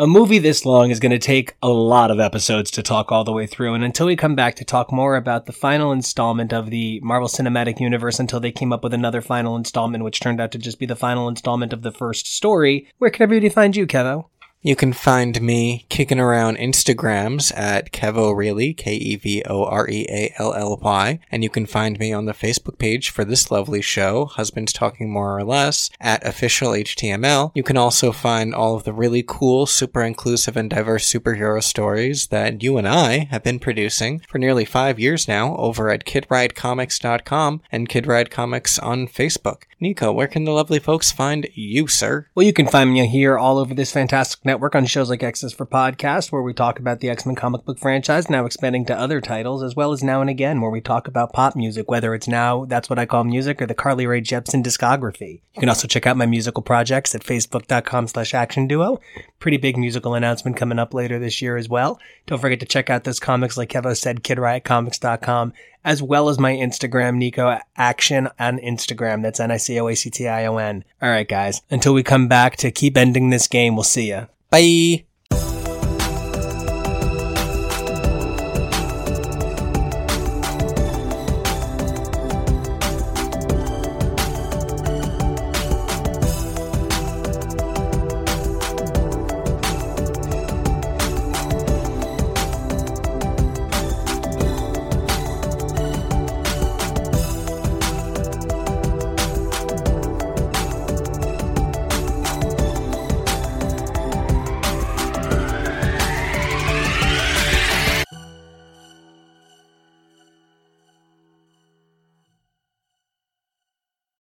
A 0.00 0.06
movie 0.06 0.38
this 0.38 0.64
long 0.64 0.90
is 0.90 0.98
going 0.98 1.12
to 1.12 1.18
take 1.18 1.56
a 1.62 1.68
lot 1.68 2.10
of 2.10 2.18
episodes 2.18 2.70
to 2.72 2.82
talk 2.82 3.12
all 3.12 3.22
the 3.22 3.32
way 3.32 3.46
through, 3.46 3.74
and 3.74 3.84
until 3.84 4.06
we 4.06 4.16
come 4.16 4.34
back 4.34 4.56
to 4.56 4.64
talk 4.64 4.90
more 4.90 5.14
about 5.14 5.44
the 5.44 5.52
final 5.52 5.92
installment 5.92 6.54
of 6.54 6.70
the 6.70 7.00
Marvel 7.02 7.28
Cinematic 7.28 7.78
Universe, 7.78 8.18
until 8.18 8.40
they 8.40 8.50
came 8.50 8.72
up 8.72 8.82
with 8.82 8.94
another 8.94 9.20
final 9.20 9.56
installment, 9.56 10.02
which 10.02 10.18
turned 10.18 10.40
out 10.40 10.52
to 10.52 10.58
just 10.58 10.78
be 10.78 10.86
the 10.86 10.96
final 10.96 11.28
installment 11.28 11.72
of 11.72 11.82
the 11.82 11.92
first 11.92 12.26
story, 12.26 12.88
where 12.96 13.10
can 13.10 13.24
everybody 13.24 13.50
find 13.50 13.76
you, 13.76 13.86
Kevo? 13.86 14.24
You 14.62 14.76
can 14.76 14.92
find 14.92 15.40
me 15.40 15.86
kicking 15.88 16.20
around 16.20 16.58
Instagrams 16.58 17.50
at 17.56 17.92
Kevoreally, 17.92 18.76
K 18.76 18.92
E 18.92 19.16
V 19.16 19.42
O 19.48 19.64
R 19.64 19.88
E 19.88 20.04
A 20.10 20.34
L 20.36 20.52
L 20.52 20.78
Y, 20.82 21.18
and 21.32 21.42
you 21.42 21.48
can 21.48 21.64
find 21.64 21.98
me 21.98 22.12
on 22.12 22.26
the 22.26 22.34
Facebook 22.34 22.76
page 22.76 23.08
for 23.08 23.24
this 23.24 23.50
lovely 23.50 23.80
show, 23.80 24.26
Husbands 24.26 24.74
Talking 24.74 25.10
More 25.10 25.38
or 25.38 25.44
Less, 25.44 25.88
at 25.98 26.26
Official 26.26 26.72
HTML. 26.72 27.52
You 27.54 27.62
can 27.62 27.78
also 27.78 28.12
find 28.12 28.54
all 28.54 28.76
of 28.76 28.84
the 28.84 28.92
really 28.92 29.24
cool, 29.26 29.64
super 29.64 30.02
inclusive, 30.02 30.58
and 30.58 30.68
diverse 30.68 31.10
superhero 31.10 31.62
stories 31.62 32.26
that 32.26 32.62
you 32.62 32.76
and 32.76 32.86
I 32.86 33.28
have 33.30 33.42
been 33.42 33.60
producing 33.60 34.18
for 34.28 34.36
nearly 34.36 34.66
five 34.66 35.00
years 35.00 35.26
now 35.26 35.56
over 35.56 35.88
at 35.88 36.04
KidRideComics.com 36.04 37.62
and 37.72 37.88
Kid 37.88 38.06
Ride 38.06 38.30
Comics 38.30 38.78
on 38.78 39.08
Facebook. 39.08 39.62
Nico, 39.80 40.12
where 40.12 40.28
can 40.28 40.44
the 40.44 40.50
lovely 40.50 40.78
folks 40.78 41.10
find 41.10 41.48
you, 41.54 41.88
sir? 41.88 42.26
Well, 42.34 42.44
you 42.44 42.52
can 42.52 42.68
find 42.68 42.92
me 42.92 43.06
here 43.06 43.38
all 43.38 43.56
over 43.56 43.72
this 43.72 43.92
fantastic 43.92 44.44
network 44.50 44.74
on 44.74 44.84
shows 44.84 45.08
like 45.08 45.22
X's 45.22 45.52
for 45.52 45.64
Podcast, 45.64 46.32
where 46.32 46.42
we 46.42 46.52
talk 46.52 46.80
about 46.80 46.98
the 46.98 47.08
X 47.08 47.24
Men 47.24 47.36
comic 47.36 47.64
book 47.64 47.78
franchise, 47.78 48.28
now 48.28 48.44
expanding 48.44 48.84
to 48.86 48.98
other 48.98 49.20
titles, 49.20 49.62
as 49.62 49.76
well 49.76 49.92
as 49.92 50.02
Now 50.02 50.20
and 50.20 50.28
Again, 50.28 50.60
where 50.60 50.72
we 50.72 50.80
talk 50.80 51.06
about 51.06 51.32
pop 51.32 51.54
music, 51.54 51.88
whether 51.88 52.16
it's 52.16 52.26
now 52.26 52.64
That's 52.64 52.90
What 52.90 52.98
I 52.98 53.06
Call 53.06 53.22
Music 53.22 53.62
or 53.62 53.66
the 53.66 53.76
Carly 53.76 54.08
Rae 54.08 54.20
Jepsen 54.20 54.64
discography. 54.64 55.40
You 55.54 55.60
can 55.60 55.68
also 55.68 55.86
check 55.86 56.04
out 56.04 56.16
my 56.16 56.26
musical 56.26 56.64
projects 56.64 57.14
at 57.14 57.22
facebook.com 57.22 58.08
slash 58.08 58.34
action 58.34 58.66
duo. 58.66 59.00
Pretty 59.38 59.56
big 59.56 59.76
musical 59.76 60.14
announcement 60.14 60.56
coming 60.56 60.80
up 60.80 60.94
later 60.94 61.20
this 61.20 61.40
year 61.40 61.56
as 61.56 61.68
well. 61.68 62.00
Don't 62.26 62.40
forget 62.40 62.58
to 62.58 62.66
check 62.66 62.90
out 62.90 63.04
those 63.04 63.20
comics, 63.20 63.56
like 63.56 63.70
Kevo 63.70 63.96
said, 63.96 64.24
kidriotcomics.com, 64.24 65.52
as 65.84 66.02
well 66.02 66.28
as 66.28 66.40
my 66.40 66.54
Instagram, 66.54 67.18
Nico 67.18 67.56
Action 67.76 68.28
on 68.36 68.58
Instagram. 68.58 69.22
That's 69.22 69.38
N-I-C-O-A-C-T-I-O-N. 69.38 70.84
All 71.00 71.08
right, 71.08 71.28
guys. 71.28 71.62
Until 71.70 71.94
we 71.94 72.02
come 72.02 72.26
back 72.26 72.56
to 72.56 72.72
keep 72.72 72.96
ending 72.96 73.30
this 73.30 73.46
game, 73.46 73.76
we'll 73.76 73.84
see 73.84 74.08
ya. 74.08 74.26
拜。 74.50 75.09